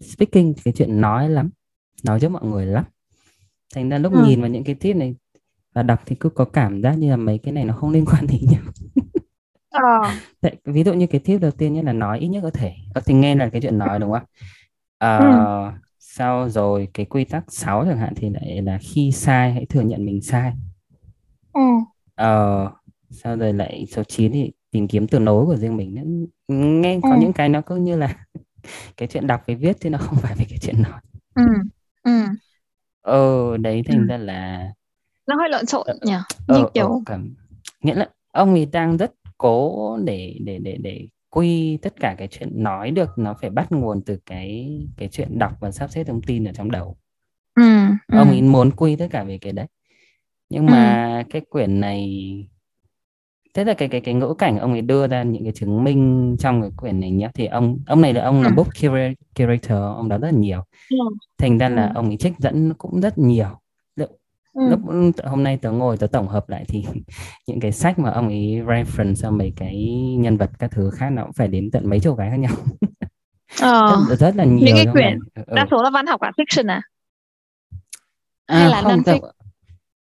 speaking 0.00 0.52
cái 0.64 0.74
chuyện 0.76 1.00
nói 1.00 1.28
lắm 1.28 1.50
nói 2.04 2.20
cho 2.20 2.28
mọi 2.28 2.44
người 2.44 2.66
lắm 2.66 2.84
thành 3.72 3.88
ra 3.88 3.98
lúc 3.98 4.12
ừ. 4.12 4.24
nhìn 4.26 4.40
vào 4.40 4.50
những 4.50 4.64
cái 4.64 4.74
tips 4.74 4.98
này 4.98 5.14
và 5.74 5.82
đọc 5.82 6.00
thì 6.06 6.16
cứ 6.20 6.28
có 6.28 6.44
cảm 6.44 6.82
giác 6.82 6.98
như 6.98 7.10
là 7.10 7.16
mấy 7.16 7.38
cái 7.38 7.52
này 7.52 7.64
nó 7.64 7.74
không 7.74 7.90
liên 7.90 8.04
quan 8.04 8.26
đến 8.30 8.40
nhau 8.50 8.62
ờ. 9.70 10.10
Tại, 10.40 10.56
ví 10.64 10.84
dụ 10.84 10.92
như 10.92 11.06
cái 11.06 11.20
tip 11.24 11.40
đầu 11.40 11.50
tiên 11.50 11.72
nhất 11.74 11.84
là 11.84 11.92
nói 11.92 12.18
ít 12.18 12.28
nhất 12.28 12.40
có 12.42 12.50
thể 12.50 12.74
có 12.94 13.00
thì 13.06 13.14
nghe 13.14 13.34
là 13.34 13.48
cái 13.48 13.60
chuyện 13.60 13.78
nói 13.78 13.98
đúng 13.98 14.12
không 14.12 14.24
à, 14.98 15.18
ừ 15.18 15.82
sau 16.16 16.48
rồi 16.48 16.88
cái 16.94 17.06
quy 17.06 17.24
tắc 17.24 17.44
6 17.48 17.84
chẳng 17.84 17.98
hạn 17.98 18.12
thì 18.16 18.30
lại 18.30 18.62
là 18.62 18.78
khi 18.82 19.12
sai 19.12 19.52
hãy 19.52 19.66
thừa 19.66 19.80
nhận 19.80 20.06
mình 20.06 20.22
sai 20.22 20.52
ừ. 21.52 21.60
ờ 22.14 22.70
sau 23.10 23.36
rồi 23.36 23.52
lại 23.52 23.86
số 23.90 24.04
9 24.04 24.32
thì 24.32 24.52
tìm 24.70 24.88
kiếm 24.88 25.06
từ 25.06 25.18
nối 25.18 25.46
của 25.46 25.56
riêng 25.56 25.76
mình 25.76 26.26
nghe 26.48 27.00
có 27.02 27.10
ừ. 27.10 27.16
những 27.20 27.32
cái 27.32 27.48
nó 27.48 27.60
cứ 27.60 27.76
như 27.76 27.96
là 27.96 28.26
cái 28.96 29.08
chuyện 29.08 29.26
đọc 29.26 29.42
với 29.46 29.56
viết 29.56 29.80
chứ 29.80 29.90
nó 29.90 29.98
không 29.98 30.18
phải 30.18 30.34
về 30.36 30.44
cái 30.48 30.58
chuyện 30.62 30.82
nói 30.82 31.00
ừ. 31.34 31.44
Ừ. 32.02 32.24
ờ 33.02 33.56
đấy 33.56 33.82
thành 33.86 33.98
ừ. 33.98 34.06
ra 34.08 34.16
là 34.16 34.72
nó 35.26 35.36
hơi 35.36 35.48
lộn 35.48 35.66
xộn 35.66 35.86
nhỉ 36.02 36.12
ờ, 36.46 36.58
như 36.58 36.64
kiểu 36.74 36.86
ờ, 36.86 37.00
cảm... 37.06 37.34
nghĩa 37.80 37.94
là 37.94 38.08
ông 38.32 38.54
ấy 38.54 38.66
đang 38.66 38.96
rất 38.96 39.12
cố 39.38 39.96
để 40.04 40.36
để 40.44 40.58
để 40.58 40.76
để 40.80 41.08
quy 41.30 41.78
tất 41.82 42.00
cả 42.00 42.14
cái 42.18 42.28
chuyện 42.28 42.62
nói 42.62 42.90
được 42.90 43.10
nó 43.16 43.34
phải 43.40 43.50
bắt 43.50 43.72
nguồn 43.72 44.02
từ 44.02 44.18
cái 44.26 44.80
cái 44.96 45.08
chuyện 45.12 45.38
đọc 45.38 45.52
và 45.60 45.70
sắp 45.70 45.90
xếp 45.90 46.04
thông 46.04 46.22
tin 46.22 46.44
ở 46.44 46.52
trong 46.52 46.70
đầu 46.70 46.96
ừ, 47.54 47.62
ông 48.12 48.28
ừ. 48.28 48.34
ấy 48.34 48.42
muốn 48.42 48.70
quy 48.70 48.96
tất 48.96 49.06
cả 49.10 49.24
về 49.24 49.38
cái 49.38 49.52
đấy 49.52 49.66
nhưng 50.48 50.66
mà 50.66 51.16
ừ. 51.18 51.22
cái 51.30 51.42
quyển 51.50 51.80
này 51.80 52.08
thế 53.54 53.64
là 53.64 53.74
cái 53.74 53.88
cái 53.88 54.00
cái 54.00 54.14
ngữ 54.14 54.34
cảnh 54.38 54.58
ông 54.58 54.72
ấy 54.72 54.82
đưa 54.82 55.06
ra 55.06 55.22
những 55.22 55.42
cái 55.44 55.52
chứng 55.52 55.84
minh 55.84 56.36
trong 56.38 56.62
cái 56.62 56.70
quyển 56.76 57.00
này 57.00 57.10
nhé 57.10 57.30
thì 57.34 57.46
ông 57.46 57.78
ông 57.86 58.00
này 58.00 58.14
là 58.14 58.24
ông 58.24 58.42
là 58.42 58.50
book 58.56 58.68
curator 59.36 59.78
ông 59.96 60.08
đó 60.08 60.18
rất 60.18 60.28
là 60.28 60.38
nhiều 60.38 60.64
ừ. 60.90 60.96
thành 61.38 61.58
ra 61.58 61.68
là 61.68 61.86
ừ. 61.86 61.92
ông 61.94 62.06
ấy 62.08 62.16
trích 62.16 62.38
dẫn 62.38 62.74
cũng 62.74 63.00
rất 63.00 63.18
nhiều 63.18 63.48
ừ. 64.52 64.68
lúc 64.70 64.80
hôm 65.24 65.42
nay 65.42 65.58
tớ 65.62 65.70
ngồi 65.70 65.96
tớ 65.96 66.06
tổng 66.06 66.28
hợp 66.28 66.48
lại 66.48 66.64
thì 66.68 66.84
những 67.46 67.60
cái 67.60 67.72
sách 67.72 67.98
mà 67.98 68.10
ông 68.10 68.28
ấy 68.28 68.62
reference 68.66 69.14
cho 69.14 69.30
mấy 69.30 69.52
cái 69.56 69.86
nhân 70.18 70.36
vật 70.36 70.50
các 70.58 70.70
thứ 70.70 70.90
khác 70.90 71.10
nó 71.10 71.22
cũng 71.22 71.32
phải 71.32 71.48
đến 71.48 71.70
tận 71.70 71.88
mấy 71.88 72.00
chục 72.00 72.18
cái 72.18 72.30
khác 72.30 72.36
nhau 72.36 72.52
ờ. 73.60 74.04
rất, 74.08 74.16
rất 74.16 74.36
là 74.36 74.44
nhiều 74.44 74.66
những 74.66 74.76
cái 74.76 74.86
quyển 74.92 75.18
ừ. 75.34 75.42
đa 75.46 75.66
số 75.70 75.82
là 75.82 75.90
văn 75.90 76.06
học 76.06 76.20
cả 76.20 76.32
fiction 76.36 76.70
à, 76.70 76.82
à 78.46 78.58
hay 78.58 78.70
là 78.70 78.82
non 78.82 78.98
fiction 78.98 79.30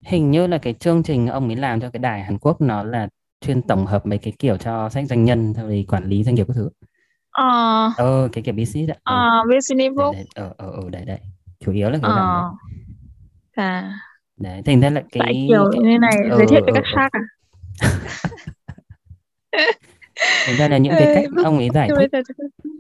hình 0.04 0.30
như 0.30 0.46
là 0.46 0.58
cái 0.58 0.74
chương 0.74 1.02
trình 1.02 1.26
ông 1.26 1.48
ấy 1.48 1.56
làm 1.56 1.80
cho 1.80 1.90
cái 1.90 2.00
đài 2.00 2.22
Hàn 2.22 2.38
Quốc 2.38 2.60
nó 2.60 2.82
là 2.82 3.08
chuyên 3.40 3.62
tổng 3.62 3.86
hợp 3.86 4.06
mấy 4.06 4.18
cái 4.18 4.32
kiểu 4.38 4.56
cho 4.56 4.88
sách 4.88 5.06
doanh 5.08 5.24
nhân 5.24 5.54
thì 5.68 5.84
quản 5.88 6.04
lý 6.04 6.24
doanh 6.24 6.34
nghiệp 6.34 6.44
các 6.48 6.54
thứ. 6.54 6.68
Ờ. 7.30 7.90
Ờ 7.96 8.28
cái 8.32 8.42
kiểu 8.44 8.54
business 8.54 8.90
ạ 8.90 8.96
ờ 9.02 9.44
business 9.54 9.96
book 9.96 10.16
ờ 10.34 10.54
ờ 10.56 10.70
ờ 10.70 10.90
đấy 10.90 11.04
đấy. 11.04 11.18
Chủ 11.60 11.72
yếu 11.72 11.90
là 11.90 11.98
cái 12.02 12.10
ờ. 12.10 12.50
à 13.54 14.00
đấy. 14.36 14.62
Thành 14.64 14.80
ra 14.80 14.90
là 14.90 15.00
cái 15.00 15.20
Tại 15.20 15.46
kiểu 15.48 15.70
cái... 15.72 15.82
như 15.82 15.98
này 15.98 16.14
ừ, 16.30 16.36
giới 16.38 16.46
thiệu 16.46 16.60
cho 16.66 16.72
các 16.74 16.84
khác 16.94 17.12
à? 17.12 17.22
Thành 20.46 20.56
ra 20.56 20.68
là 20.68 20.78
những 20.78 20.92
cái 20.98 21.12
cách 21.14 21.24
ông 21.44 21.58
ấy 21.58 21.68
giải 21.74 21.88
thích 21.98 22.10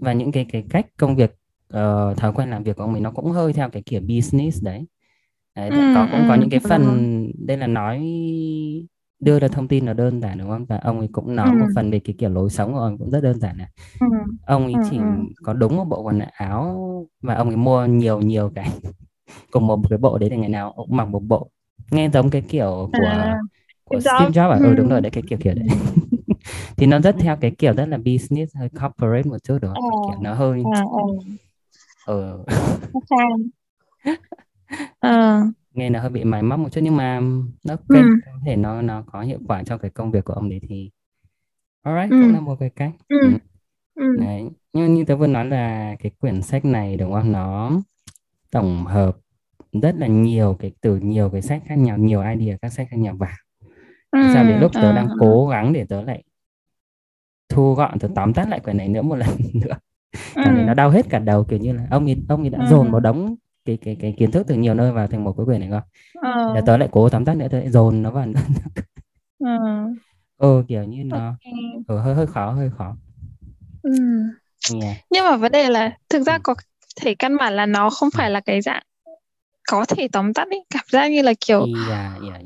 và 0.00 0.12
những 0.12 0.32
cái 0.32 0.46
cái 0.52 0.64
cách 0.70 0.86
công 0.96 1.16
việc 1.16 1.30
uh, 1.74 2.16
thói 2.16 2.32
quen 2.34 2.50
làm 2.50 2.62
việc 2.62 2.76
của 2.76 2.82
ông 2.82 2.92
ấy 2.92 3.00
nó 3.00 3.10
cũng 3.10 3.30
hơi 3.30 3.52
theo 3.52 3.70
cái 3.70 3.82
kiểu 3.86 4.00
business 4.00 4.62
đấy, 4.62 4.86
đấy 5.56 5.70
ừ, 5.70 5.92
có 5.94 6.08
cũng 6.10 6.20
ừ, 6.20 6.26
có 6.28 6.34
những 6.34 6.50
cái 6.50 6.60
phần 6.60 7.24
đây 7.46 7.56
là 7.56 7.66
nói 7.66 7.98
đưa 9.20 9.38
ra 9.38 9.48
thông 9.48 9.68
tin 9.68 9.86
là 9.86 9.92
đơn 9.92 10.20
giản 10.20 10.38
đúng 10.38 10.48
không 10.50 10.64
và 10.64 10.76
ông 10.78 10.98
ấy 10.98 11.08
cũng 11.12 11.36
nói 11.36 11.52
ừ. 11.52 11.58
một 11.60 11.66
phần 11.74 11.90
về 11.90 11.98
cái 11.98 12.14
kiểu 12.18 12.30
lối 12.30 12.50
sống 12.50 12.72
của 12.72 12.78
ông 12.78 12.98
cũng 12.98 13.10
rất 13.10 13.20
đơn 13.20 13.40
giản 13.40 13.58
này 13.58 13.68
ừ. 14.00 14.06
ông 14.46 14.64
ấy 14.64 14.74
chỉ 14.90 14.96
ừ. 14.98 15.02
có 15.42 15.52
đúng 15.52 15.76
một 15.76 15.84
bộ 15.84 16.02
quần 16.02 16.18
áo 16.32 17.06
và 17.22 17.34
ông 17.34 17.48
ấy 17.48 17.56
mua 17.56 17.86
nhiều 17.86 18.20
nhiều 18.20 18.52
cái 18.54 18.68
cùng 19.50 19.66
một 19.66 19.80
cái 19.90 19.98
bộ 19.98 20.18
đấy 20.18 20.30
thì 20.30 20.36
ngày 20.36 20.48
nào 20.48 20.72
cũng 20.76 20.96
mặc 20.96 21.04
một 21.08 21.22
bộ 21.28 21.50
nghe 21.90 22.10
giống 22.10 22.30
cái 22.30 22.42
kiểu 22.48 22.90
của 22.92 23.06
à, 23.06 23.38
của 23.84 24.00
Steve 24.00 24.30
Jobs 24.30 24.50
à? 24.50 24.58
ừ 24.62 24.74
đúng 24.74 24.88
rồi 24.88 25.00
đấy 25.00 25.10
cái 25.10 25.22
kiểu 25.28 25.38
kiểu 25.42 25.54
đấy 25.54 25.68
thì 26.76 26.86
nó 26.86 27.00
rất 27.00 27.16
theo 27.18 27.36
cái 27.40 27.50
kiểu 27.58 27.74
rất 27.74 27.86
là 27.86 27.98
business 27.98 28.56
hơi 28.56 28.68
corporate 28.68 29.30
một 29.30 29.38
chút 29.44 29.58
đó 29.62 29.72
ờ. 29.74 29.80
kiểu 30.06 30.16
nó 30.22 30.34
hơi 30.34 30.62
ờ 32.06 32.06
ờ 32.06 32.44
ờ 35.00 35.42
nghe 35.78 35.90
nó 35.90 36.00
hơi 36.00 36.10
bị 36.10 36.24
mài 36.24 36.42
móc 36.42 36.60
một 36.60 36.68
chút 36.72 36.80
nhưng 36.84 36.96
mà 36.96 37.20
nó 37.64 37.76
cái 37.88 38.02
ừ. 38.02 38.08
có 38.26 38.32
thể 38.46 38.56
nó 38.56 38.82
nó 38.82 39.02
có 39.12 39.20
hiệu 39.20 39.38
quả 39.48 39.62
trong 39.62 39.78
cái 39.78 39.90
công 39.90 40.10
việc 40.10 40.24
của 40.24 40.32
ông 40.32 40.48
đấy 40.48 40.60
thì 40.68 40.90
alright 41.82 42.10
ừ. 42.10 42.16
cũng 42.22 42.34
là 42.34 42.40
một 42.40 42.56
cái 42.60 42.70
cách 42.70 42.92
ừ. 43.08 43.16
Ừ. 43.22 43.30
Ừ. 43.94 44.16
Đấy. 44.20 44.44
nhưng 44.72 44.94
như 44.94 45.04
tớ 45.04 45.16
vừa 45.16 45.26
nói 45.26 45.46
là 45.46 45.96
cái 45.98 46.12
quyển 46.20 46.42
sách 46.42 46.64
này 46.64 46.96
đúng 46.96 47.12
không 47.12 47.32
nó 47.32 47.72
tổng 48.50 48.86
hợp 48.86 49.16
rất 49.82 49.94
là 49.98 50.06
nhiều 50.06 50.56
cái 50.58 50.72
từ 50.80 50.96
nhiều 50.96 51.30
cái 51.30 51.42
sách 51.42 51.62
khác 51.66 51.78
nhau 51.78 51.98
nhiều 51.98 52.22
idea 52.22 52.56
các 52.62 52.72
sách 52.72 52.88
khác 52.90 52.96
nhau 52.96 53.16
vào 53.18 53.36
ừ. 54.10 54.20
sao 54.34 54.44
đến 54.44 54.60
lúc 54.60 54.72
tớ 54.74 54.90
uh. 54.90 54.96
đang 54.96 55.08
cố 55.20 55.48
gắng 55.48 55.72
để 55.72 55.84
tớ 55.88 56.02
lại 56.02 56.24
thu 57.48 57.74
gọn 57.74 57.98
tớ 57.98 58.08
tóm 58.14 58.32
tắt 58.32 58.48
lại 58.48 58.60
quyển 58.60 58.76
này 58.76 58.88
nữa 58.88 59.02
một 59.02 59.16
lần 59.16 59.28
nữa 59.54 59.74
thấy 60.34 60.64
nó 60.66 60.74
đau 60.74 60.90
hết 60.90 61.06
cả 61.10 61.18
đầu 61.18 61.44
kiểu 61.44 61.58
như 61.58 61.72
là 61.72 61.86
ông 61.90 62.04
ấy 62.04 62.16
ông 62.28 62.40
ấy 62.40 62.50
đã 62.50 62.66
dồn 62.70 62.90
một 62.90 63.00
đống 63.00 63.36
cái 63.68 63.78
cái 63.82 63.96
cái 64.00 64.14
kiến 64.18 64.30
thức 64.30 64.46
từ 64.48 64.54
nhiều 64.54 64.74
nơi 64.74 64.92
vào 64.92 65.06
thành 65.06 65.24
một 65.24 65.34
cái 65.36 65.46
quyển 65.46 65.60
này 65.60 65.70
không 65.70 65.82
ờ. 66.22 66.54
Để 66.54 66.60
tớ 66.66 66.76
lại 66.76 66.88
cố 66.92 67.08
tóm 67.08 67.24
tắt 67.24 67.34
nữa 67.34 67.46
tớ 67.50 67.58
lại 67.58 67.70
dồn 67.70 68.02
nó 68.02 68.10
vào 68.10 68.26
nữa 68.26 68.40
ừ. 69.38 69.56
ừ 70.38 70.64
kiểu 70.68 70.84
như 70.84 71.04
nó 71.04 71.16
okay. 71.16 71.52
ừ, 71.88 71.98
hơi 71.98 72.14
hơi 72.14 72.26
khó 72.26 72.50
hơi 72.50 72.70
khó 72.78 72.96
ừ. 73.82 73.92
yeah. 74.82 74.96
nhưng 75.10 75.24
mà 75.24 75.36
vấn 75.36 75.52
đề 75.52 75.68
là 75.68 75.96
thực 76.08 76.22
ra 76.22 76.32
ừ. 76.32 76.40
có 76.42 76.54
thể 77.00 77.14
căn 77.14 77.36
bản 77.36 77.56
là 77.56 77.66
nó 77.66 77.90
không 77.90 78.08
phải 78.10 78.30
là 78.30 78.40
cái 78.40 78.60
dạng 78.60 78.82
có 79.68 79.84
thể 79.84 80.08
tóm 80.12 80.34
tắt 80.34 80.48
ấy 80.50 80.64
cảm 80.70 80.84
giác 80.88 81.08
như 81.08 81.22
là 81.22 81.32
kiểu 81.46 81.66
yeah, 81.88 82.12
yeah, 82.22 82.42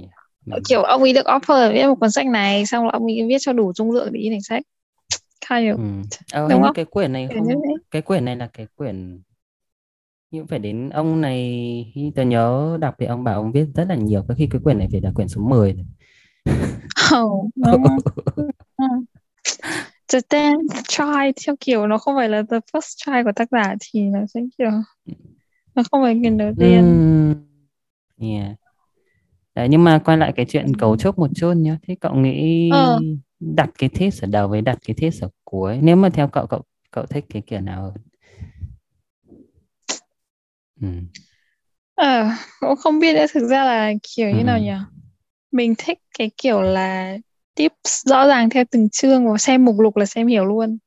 yeah. 0.47 0.63
kiểu 0.69 0.83
ông 0.83 1.03
ấy 1.03 1.13
được 1.13 1.27
offer 1.27 1.73
viết 1.73 1.87
một 1.87 1.95
cuốn 2.01 2.11
sách 2.11 2.27
này 2.27 2.67
xong 2.67 2.85
là 2.85 2.91
ông 2.93 3.07
ấy 3.07 3.27
viết 3.29 3.39
cho 3.41 3.53
đủ 3.53 3.73
dung 3.73 3.91
lượng 3.91 4.13
để 4.13 4.21
in 4.21 4.33
thành 4.33 4.43
sách 4.43 4.63
kind 5.51 5.69
of. 5.69 5.77
ừ. 5.77 6.03
ờ, 6.33 6.49
đúng 6.51 6.63
không 6.63 6.75
cái 6.75 6.85
quyển 6.85 7.13
này 7.13 7.29
không 7.35 7.49
cái 7.91 8.03
quyển 8.03 8.25
này 8.25 8.37
là 8.37 8.49
cái 8.53 8.67
quyển 8.77 9.21
nhưng 10.33 10.47
phải 10.47 10.59
đến 10.59 10.91
ông 10.91 11.21
này 11.21 12.13
tớ 12.15 12.23
nhớ 12.23 12.79
đọc 12.81 12.95
thì 12.99 13.07
ông 13.07 13.25
bảo 13.25 13.35
ông 13.35 13.53
viết 13.53 13.67
rất 13.75 13.89
là 13.89 13.95
nhiều 13.95 14.25
có 14.29 14.35
khi 14.39 14.49
cái 14.51 14.61
quyển 14.65 14.79
này 14.79 14.89
phải 14.93 15.01
là 15.01 15.13
quyển 15.15 15.29
số 15.29 15.41
10 15.41 15.73
rồi. 15.73 15.85
Oh, 17.19 17.51
the 20.13 20.21
tenth 20.29 20.75
try 20.89 21.33
theo 21.47 21.57
kiểu 21.61 21.87
nó 21.87 21.99
không 21.99 22.17
phải 22.17 22.29
là 22.29 22.43
the 22.51 22.59
first 22.73 22.95
try 22.97 23.23
của 23.25 23.33
tác 23.37 23.49
giả 23.51 23.75
thì 23.81 24.01
nó 24.01 24.19
sẽ 24.35 24.41
kiểu 24.59 24.71
nó 25.75 25.83
không 25.91 26.03
phải 26.03 26.19
quyển 26.21 26.39
đầu 26.39 26.53
tiên. 26.59 26.81
Mm, 26.81 27.35
yeah. 28.19 28.57
Đấy, 29.55 29.69
nhưng 29.69 29.85
mà 29.85 29.99
quay 29.99 30.19
lại 30.19 30.33
cái 30.37 30.47
chuyện 30.49 30.77
cấu 30.77 30.97
trúc 30.97 31.19
một 31.19 31.31
chút 31.35 31.53
nhé. 31.57 31.77
Thế 31.83 31.95
cậu 32.01 32.15
nghĩ 32.15 32.71
ờ. 32.71 33.01
đặt 33.41 33.71
cái 33.79 33.91
test 33.99 34.25
ở 34.25 34.27
đầu 34.27 34.49
với 34.49 34.61
đặt 34.61 34.79
cái 34.87 34.97
test 35.01 35.23
ở 35.23 35.29
cuối. 35.45 35.79
Nếu 35.83 35.97
mà 35.97 36.11
theo 36.11 36.29
cậu 36.29 36.47
cậu 36.47 36.63
cậu 36.91 37.07
thích 37.07 37.25
cái 37.29 37.43
kiểu 37.43 37.61
nào 37.61 37.83
hơn? 37.83 37.93
Ừ. 40.83 40.89
Ờ, 41.95 42.29
cũng 42.61 42.77
không 42.77 42.99
biết 42.99 43.15
nữa 43.15 43.27
thực 43.33 43.49
ra 43.49 43.65
là 43.65 43.93
kiểu 44.17 44.31
như 44.31 44.45
nào 44.45 44.57
ừ. 44.57 44.63
nhỉ 44.63 44.73
mình 45.53 45.75
thích 45.79 45.99
cái 46.19 46.31
kiểu 46.37 46.63
là 46.63 47.19
tips 47.55 48.07
rõ 48.07 48.27
ràng 48.27 48.51
theo 48.51 48.65
từng 48.71 48.89
chương 48.89 49.33
và 49.33 49.39
xem 49.39 49.65
mục 49.65 49.81
lục 49.81 49.97
là 49.97 50.07
xem 50.07 50.27
hiểu 50.27 50.45
luôn 50.45 50.79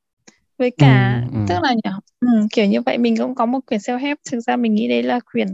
với 0.57 0.71
cả 0.77 1.21
ừ, 1.33 1.39
ừ. 1.39 1.45
tức 1.49 1.55
là 1.63 1.73
nhỉ 1.73 1.91
ừ, 2.19 2.27
kiểu 2.53 2.65
như 2.65 2.81
vậy 2.81 2.97
mình 2.97 3.17
cũng 3.17 3.35
có 3.35 3.45
một 3.45 3.59
quyển 3.65 3.79
self 3.79 3.97
help 3.97 4.19
thực 4.31 4.39
ra 4.39 4.55
mình 4.55 4.75
nghĩ 4.75 4.87
đấy 4.87 5.03
là 5.03 5.19
quyển 5.33 5.47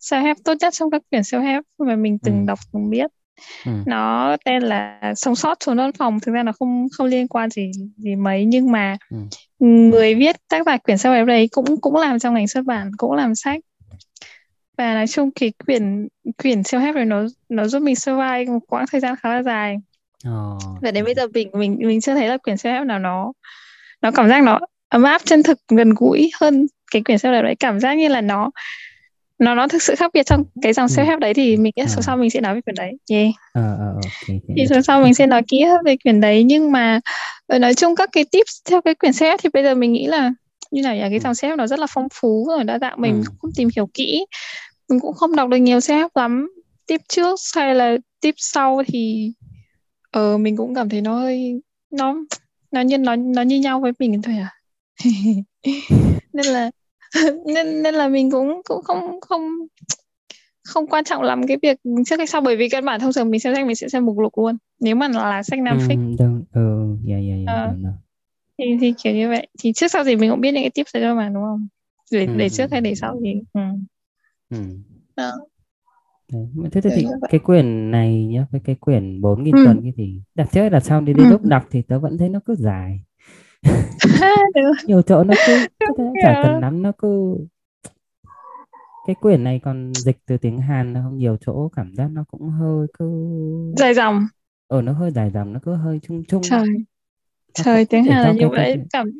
self 0.00 0.22
help 0.22 0.36
tốt 0.44 0.54
nhất 0.60 0.74
trong 0.74 0.90
các 0.90 1.02
quyển 1.10 1.22
self 1.22 1.42
help 1.42 1.64
mà 1.78 1.96
mình 1.96 2.18
từng 2.18 2.40
ừ. 2.40 2.44
đọc 2.46 2.58
từng 2.72 2.90
biết 2.90 3.10
ừ. 3.66 3.72
nó 3.86 4.36
tên 4.44 4.62
là 4.62 5.00
sống 5.16 5.36
sót 5.36 5.60
trốn 5.60 5.76
đơn 5.76 5.90
phòng 5.98 6.20
thực 6.20 6.32
ra 6.32 6.42
nó 6.42 6.52
không 6.52 6.86
không 6.92 7.06
liên 7.06 7.28
quan 7.28 7.50
gì 7.50 7.70
gì 7.96 8.16
mấy 8.16 8.44
nhưng 8.44 8.72
mà 8.72 8.96
ừ. 9.10 9.16
người 9.58 10.14
viết 10.14 10.36
tác 10.48 10.66
giả 10.66 10.76
quyển 10.76 10.96
help 11.04 11.26
đấy 11.26 11.48
cũng 11.52 11.80
cũng 11.80 11.96
làm 11.96 12.18
trong 12.18 12.34
ngành 12.34 12.48
xuất 12.48 12.64
bản 12.64 12.90
cũng 12.96 13.12
làm 13.12 13.34
sách 13.34 13.60
và 14.78 14.94
nói 14.94 15.06
chung 15.06 15.30
cái 15.30 15.52
quyển 15.66 16.08
quyển 16.42 16.60
self 16.60 16.80
help 16.80 16.94
này 16.94 17.04
nó 17.04 17.22
nó 17.48 17.66
giúp 17.66 17.82
mình 17.82 17.96
survive 17.96 18.44
một 18.44 18.60
quãng 18.68 18.84
thời 18.92 19.00
gian 19.00 19.14
khá 19.22 19.34
là 19.34 19.42
dài 19.42 19.76
oh. 20.28 20.62
và 20.82 20.90
đến 20.90 21.04
bây 21.04 21.14
giờ 21.14 21.26
mình 21.34 21.50
mình 21.52 21.78
mình 21.80 22.00
chưa 22.00 22.14
thấy 22.14 22.28
là 22.28 22.36
quyển 22.36 22.56
self 22.56 22.72
help 22.72 22.86
nào 22.86 22.98
nó 22.98 23.32
nó 24.02 24.10
cảm 24.10 24.28
giác 24.28 24.42
nó 24.42 24.60
ấm 24.88 25.02
áp 25.02 25.22
chân 25.24 25.42
thực 25.42 25.58
gần 25.68 25.90
gũi 25.96 26.30
hơn 26.40 26.66
cái 26.92 27.02
quyển 27.02 27.18
self 27.18 27.32
help 27.32 27.44
đấy 27.44 27.54
cảm 27.60 27.80
giác 27.80 27.94
như 27.94 28.08
là 28.08 28.20
nó 28.20 28.50
nó 29.42 29.54
nó 29.54 29.68
thực 29.68 29.82
sự 29.82 29.94
khác 29.94 30.10
biệt 30.14 30.26
trong 30.26 30.44
cái 30.62 30.72
dòng 30.72 30.86
self 30.86 31.04
help 31.04 31.20
đấy 31.20 31.34
thì 31.34 31.56
mình 31.56 31.72
số 31.76 32.00
à. 32.00 32.02
sau 32.02 32.16
mình 32.16 32.30
sẽ 32.30 32.40
nói 32.40 32.54
về 32.54 32.60
quyển 32.60 32.74
đấy 32.74 32.92
yeah. 33.10 33.28
uh, 33.28 33.64
uh, 33.74 34.04
okay, 34.04 34.40
okay. 34.42 34.56
thì 34.56 34.66
số 34.70 34.82
sau 34.82 35.02
mình 35.02 35.14
sẽ 35.14 35.26
nói 35.26 35.42
kỹ 35.48 35.62
hơn 35.62 35.80
về 35.84 35.96
quyển 36.02 36.20
đấy 36.20 36.44
nhưng 36.44 36.72
mà 36.72 37.00
ờ, 37.46 37.58
nói 37.58 37.74
chung 37.74 37.96
các 37.96 38.08
cái 38.12 38.24
tips 38.24 38.52
theo 38.70 38.80
cái 38.82 38.94
quyển 38.94 39.12
self 39.12 39.36
thì 39.42 39.48
bây 39.52 39.62
giờ 39.62 39.74
mình 39.74 39.92
nghĩ 39.92 40.06
là 40.06 40.32
như 40.70 40.82
nào 40.82 40.94
nhỉ 40.94 41.00
cái 41.10 41.18
dòng 41.18 41.32
self 41.32 41.56
nó 41.56 41.66
rất 41.66 41.78
là 41.78 41.86
phong 41.90 42.08
phú 42.12 42.46
rồi 42.48 42.64
đa 42.64 42.78
dạng 42.78 43.00
mình 43.00 43.14
ừ. 43.14 43.32
không 43.40 43.50
tìm 43.56 43.68
hiểu 43.76 43.88
kỹ 43.94 44.26
mình 44.88 45.00
cũng 45.00 45.14
không 45.14 45.36
đọc 45.36 45.48
được 45.48 45.56
nhiều 45.56 45.78
self 45.78 46.08
lắm 46.14 46.48
tip 46.86 47.00
trước 47.08 47.40
hay 47.54 47.74
là 47.74 47.96
tip 48.20 48.34
sau 48.38 48.82
thì 48.86 49.32
ờ 50.10 50.38
mình 50.38 50.56
cũng 50.56 50.74
cảm 50.74 50.88
thấy 50.88 51.00
nó 51.00 51.18
hơi 51.18 51.60
nó 51.90 52.16
nó 52.70 52.80
như 52.80 52.98
nó 52.98 53.16
nó 53.16 53.42
như 53.42 53.60
nhau 53.60 53.80
với 53.80 53.92
mình 53.98 54.22
thôi 54.22 54.34
à 54.36 54.50
nên 56.32 56.46
là 56.46 56.70
nên 57.54 57.82
nên 57.82 57.94
là 57.94 58.08
mình 58.08 58.30
cũng 58.30 58.60
cũng 58.64 58.82
không 58.82 59.20
không 59.20 59.42
không 60.64 60.86
quan 60.86 61.04
trọng 61.04 61.22
lắm 61.22 61.46
cái 61.46 61.56
việc 61.62 61.80
trước 62.06 62.16
hay 62.18 62.26
sau 62.26 62.40
bởi 62.40 62.56
vì 62.56 62.68
căn 62.68 62.84
bản 62.84 63.00
thông 63.00 63.12
thường 63.12 63.30
mình 63.30 63.40
xem 63.40 63.54
sách 63.54 63.66
mình 63.66 63.76
sẽ 63.76 63.88
xem 63.88 64.06
mục 64.06 64.18
lục 64.18 64.32
luôn 64.38 64.56
nếu 64.80 64.94
mà 64.94 65.08
là 65.08 65.42
sách 65.42 65.58
nam 65.58 65.78
ừ, 65.88 65.96
ừ, 66.52 66.96
dạ, 67.04 67.16
dạ, 67.18 67.34
dạ, 67.46 67.52
ờ, 67.52 67.74
thì 68.58 68.64
thì 68.80 68.94
kiểu 69.02 69.14
như 69.14 69.28
vậy 69.28 69.46
thì 69.58 69.72
trước 69.72 69.88
sau 69.88 70.04
gì 70.04 70.16
mình 70.16 70.30
cũng 70.30 70.40
biết 70.40 70.52
những 70.52 70.62
cái 70.62 70.70
tips 70.70 70.94
thôi 70.94 71.14
mà 71.14 71.28
đúng 71.28 71.42
không 71.42 71.68
để 72.10 72.26
ừ. 72.26 72.32
để 72.36 72.48
trước 72.48 72.70
hay 72.70 72.80
để 72.80 72.94
sau 72.94 73.20
thì 73.24 73.34
ừ. 73.52 73.60
Ừ. 74.50 74.58
Đó. 75.16 75.32
Đấy. 76.32 76.46
Thế, 76.72 76.80
thế 76.80 76.90
thì 76.96 77.06
cái 77.30 77.38
quyển 77.38 77.90
này 77.90 78.24
nhá, 78.24 78.46
với 78.50 78.60
cái 78.64 78.74
quyển 78.74 79.20
4.000 79.20 79.52
ừ. 79.56 79.64
tuần 79.64 79.82
kia 79.82 79.92
thì 79.96 80.20
đặt 80.34 80.48
trước 80.52 80.68
đặt 80.68 80.80
sau 80.80 81.00
đi 81.00 81.12
đến 81.12 81.26
ừ. 81.26 81.30
lúc 81.30 81.44
đọc 81.44 81.66
thì 81.70 81.82
tớ 81.82 81.98
vẫn 81.98 82.18
thấy 82.18 82.28
nó 82.28 82.40
cứ 82.46 82.54
dài 82.54 83.00
nhiều 84.86 85.02
chỗ 85.02 85.24
nó 85.24 85.34
cứ 85.46 85.66
chả 86.22 86.40
cần 86.42 86.60
lắm 86.60 86.82
nó 86.82 86.92
cứ 86.98 87.36
cái 89.06 89.16
quyển 89.20 89.44
này 89.44 89.60
còn 89.64 89.92
dịch 89.94 90.18
từ 90.26 90.36
tiếng 90.36 90.58
Hàn 90.58 90.92
nó 90.92 91.00
không? 91.02 91.18
Nhiều 91.18 91.36
chỗ 91.40 91.68
cảm 91.76 91.94
giác 91.94 92.08
nó 92.12 92.24
cũng 92.30 92.50
hơi 92.50 92.86
cứ 92.98 93.06
dài 93.76 93.94
dòng. 93.94 94.26
Ờ 94.68 94.82
nó 94.82 94.92
hơi 94.92 95.10
dài 95.10 95.30
dòng 95.30 95.52
nó 95.52 95.60
cứ 95.62 95.74
hơi 95.74 96.00
chung 96.02 96.22
chung. 96.28 96.42
Trời 96.42 96.68
trời 97.54 97.84
tiếng 97.84 98.04
Hàn 98.04 98.24
là 98.24 98.32
như 98.32 98.48
vậy 98.48 98.76
cảm 98.92 99.10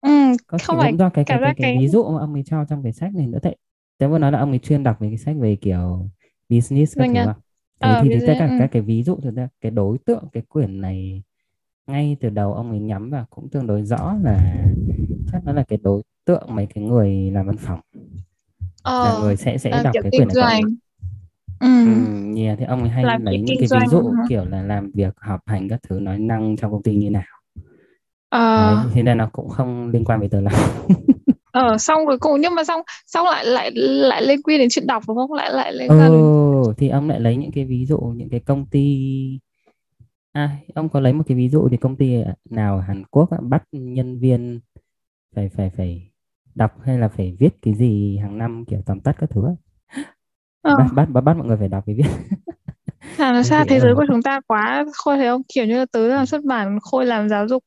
ừ, 0.00 0.10
có 0.46 0.58
không 0.62 0.76
phải 0.78 0.96
do 0.98 1.10
cái 1.10 1.24
cái, 1.24 1.38
cái, 1.42 1.54
cái, 1.54 1.54
cái 1.58 1.78
ví 1.78 1.88
dụ 1.88 2.04
mà 2.04 2.20
ông 2.20 2.34
ấy 2.34 2.42
cho 2.46 2.64
trong 2.64 2.82
cái 2.82 2.92
sách 2.92 3.14
này 3.14 3.26
nữa 3.26 3.38
tại 3.42 3.56
tớ 3.98 4.08
vừa 4.08 4.18
nói 4.18 4.32
là 4.32 4.38
ông 4.38 4.50
ấy 4.50 4.58
chuyên 4.58 4.82
đọc 4.82 4.96
về 5.00 5.08
cái 5.08 5.18
sách 5.18 5.36
về 5.38 5.56
kiểu 5.56 6.08
business 6.48 6.98
các 6.98 7.10
thứ 7.14 7.24
không 7.24 7.34
thì, 7.80 7.88
ờ, 7.88 8.00
thì, 8.02 8.08
thì 8.08 8.26
tất 8.26 8.34
cả 8.38 8.46
ừ. 8.46 8.56
các 8.58 8.68
cái 8.72 8.82
ví 8.82 9.02
dụ 9.02 9.16
thực 9.22 9.34
ra 9.34 9.48
cái 9.60 9.70
đối 9.70 9.98
tượng 9.98 10.24
cái 10.32 10.42
quyển 10.48 10.80
này 10.80 11.22
ngay 11.88 12.16
từ 12.20 12.28
đầu 12.28 12.54
ông 12.54 12.70
ấy 12.70 12.80
nhắm 12.80 13.10
vào 13.10 13.26
cũng 13.30 13.48
tương 13.48 13.66
đối 13.66 13.82
rõ 13.82 14.14
là 14.22 14.64
chắc 15.32 15.44
nó 15.44 15.52
là 15.52 15.64
cái 15.68 15.78
đối 15.82 16.02
tượng 16.24 16.46
mấy 16.48 16.66
cái 16.74 16.84
người 16.84 17.30
làm 17.30 17.46
văn 17.46 17.56
phòng. 17.56 17.80
Ờ, 18.82 19.04
là 19.04 19.20
người 19.20 19.36
sẽ 19.36 19.58
sẽ 19.58 19.70
đọc 19.84 19.94
cái 20.02 20.10
quyển 20.10 20.28
này 20.28 20.62
ừ. 21.60 21.66
ừ, 21.84 21.90
yeah, 22.36 22.58
thì 22.58 22.64
ông 22.64 22.80
ấy 22.80 22.88
hay 22.88 23.04
làm 23.04 23.24
lấy 23.24 23.38
những 23.38 23.56
cái 23.60 23.80
ví 23.80 23.86
dụ 23.86 24.00
hả? 24.00 24.24
kiểu 24.28 24.44
là 24.44 24.62
làm 24.62 24.90
việc 24.94 25.14
họp 25.20 25.40
hành 25.46 25.68
các 25.68 25.80
thứ 25.88 26.00
nói 26.00 26.18
năng 26.18 26.56
trong 26.56 26.72
công 26.72 26.82
ty 26.82 26.94
như 26.94 27.10
nào. 27.10 27.22
Ờ. 28.28 28.56
Đấy, 28.56 28.90
thế 28.94 29.02
nên 29.02 29.18
nó 29.18 29.28
cũng 29.32 29.48
không 29.48 29.90
liên 29.90 30.04
quan 30.04 30.20
với 30.20 30.28
tớ 30.28 30.40
lắm. 30.40 30.54
Ờ 31.52 31.78
xong 31.78 32.06
rồi 32.06 32.18
cùng 32.18 32.40
nhưng 32.40 32.54
mà 32.54 32.64
xong 32.64 32.80
xong 33.06 33.26
lại 33.26 33.46
lại 33.46 33.70
lại 33.74 34.22
lên 34.22 34.42
quy 34.42 34.58
đến 34.58 34.68
chuyện 34.70 34.86
đọc 34.86 35.02
đúng 35.08 35.16
không? 35.16 35.32
Lại 35.32 35.52
lại 35.52 35.72
lên 35.72 35.88
ừ, 35.88 36.72
thì 36.76 36.88
ông 36.88 37.08
lại 37.08 37.20
lấy 37.20 37.36
những 37.36 37.52
cái 37.52 37.64
ví 37.64 37.86
dụ 37.86 37.98
những 37.98 38.28
cái 38.28 38.40
công 38.40 38.66
ty 38.66 39.08
à 40.32 40.56
ông 40.74 40.88
có 40.88 41.00
lấy 41.00 41.12
một 41.12 41.24
cái 41.26 41.36
ví 41.36 41.48
dụ 41.48 41.68
thì 41.68 41.76
công 41.76 41.96
ty 41.96 42.24
nào 42.50 42.80
Hàn 42.80 43.04
Quốc 43.10 43.30
bắt 43.42 43.62
nhân 43.72 44.18
viên 44.18 44.60
phải 45.34 45.48
phải 45.48 45.70
phải 45.76 46.10
đọc 46.54 46.72
hay 46.84 46.98
là 46.98 47.08
phải 47.08 47.36
viết 47.38 47.50
cái 47.62 47.74
gì 47.74 48.16
hàng 48.16 48.38
năm 48.38 48.64
kiểu 48.64 48.82
tóm 48.86 49.00
tắt 49.00 49.16
các 49.18 49.30
thứ 49.30 49.42
ờ. 50.62 50.76
bắt, 50.78 50.86
bắt 50.94 51.10
bắt 51.10 51.20
bắt 51.20 51.36
mọi 51.36 51.46
người 51.46 51.56
phải 51.56 51.68
đọc 51.68 51.84
cái 51.86 51.94
viết. 51.94 52.10
Sao 53.44 53.64
thế 53.68 53.80
giới 53.80 53.94
của 53.94 54.04
chúng 54.08 54.22
ta 54.22 54.40
quá 54.46 54.84
khôi 54.92 55.16
thấy 55.16 55.26
không 55.28 55.42
kiểu 55.54 55.64
như 55.64 55.78
là 55.78 55.86
tớ 55.92 56.08
làm 56.08 56.26
xuất 56.26 56.44
bản 56.44 56.78
khôi 56.82 57.06
làm 57.06 57.28
giáo 57.28 57.48
dục. 57.48 57.64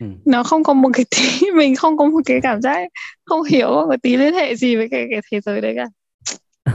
Ừ. 0.00 0.06
nó 0.24 0.42
không 0.42 0.64
có 0.64 0.72
một 0.74 0.90
cái 0.92 1.04
tí 1.10 1.50
mình 1.56 1.76
không 1.76 1.96
có 1.96 2.04
một 2.04 2.20
cái 2.26 2.40
cảm 2.42 2.62
giác 2.62 2.88
không 3.24 3.42
hiểu 3.42 3.68
một 3.68 3.96
tí 4.02 4.16
liên 4.16 4.34
hệ 4.34 4.56
gì 4.56 4.76
với 4.76 4.88
cái 4.90 5.06
cái 5.10 5.20
thế 5.30 5.40
giới 5.40 5.60
đấy 5.60 5.76
cả. 5.76 5.86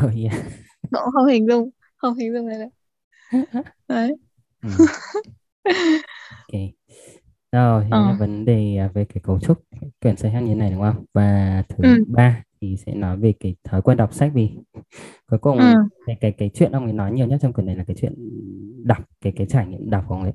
Oh, 0.05 0.11
yeah. 0.23 0.43
cũng 0.91 1.11
không 1.13 1.27
hình 1.27 1.47
dung 1.47 1.69
không 1.97 2.15
hình 2.15 2.33
dung 2.33 2.49
đấy. 2.49 2.69
Đấy 3.87 4.15
ừ. 4.63 4.69
ok 6.29 6.61
rồi 7.51 7.85
ờ. 7.91 8.01
là 8.01 8.15
vấn 8.19 8.45
đề 8.45 8.77
à, 8.77 8.89
về 8.93 9.05
cái 9.05 9.21
cấu 9.23 9.39
trúc 9.39 9.63
quyển 10.01 10.17
sách 10.17 10.33
như 10.33 10.47
thế 10.47 10.55
này 10.55 10.71
đúng 10.71 10.81
không 10.81 11.05
và 11.13 11.63
thứ 11.69 11.83
ừ. 11.83 12.03
ba 12.07 12.43
thì 12.61 12.77
sẽ 12.77 12.95
nói 12.95 13.17
về 13.17 13.33
cái 13.39 13.55
thói 13.63 13.81
quen 13.81 13.97
đọc 13.97 14.13
sách 14.13 14.31
vì 14.33 14.49
cuối 15.27 15.39
cùng 15.39 15.57
ừ. 15.57 15.73
cái 16.05 16.17
cái 16.21 16.31
cái 16.31 16.49
chuyện 16.53 16.71
ông 16.71 16.83
ấy 16.83 16.93
nói 16.93 17.11
nhiều 17.11 17.27
nhất 17.27 17.39
trong 17.41 17.53
quyển 17.53 17.65
này 17.65 17.75
là 17.75 17.83
cái 17.83 17.95
chuyện 17.99 18.13
đọc 18.83 19.09
cái 19.21 19.33
cái 19.35 19.47
trải 19.47 19.67
nghiệm 19.67 19.89
đọc 19.89 20.05
của 20.07 20.15
ông 20.15 20.23
ấy 20.23 20.33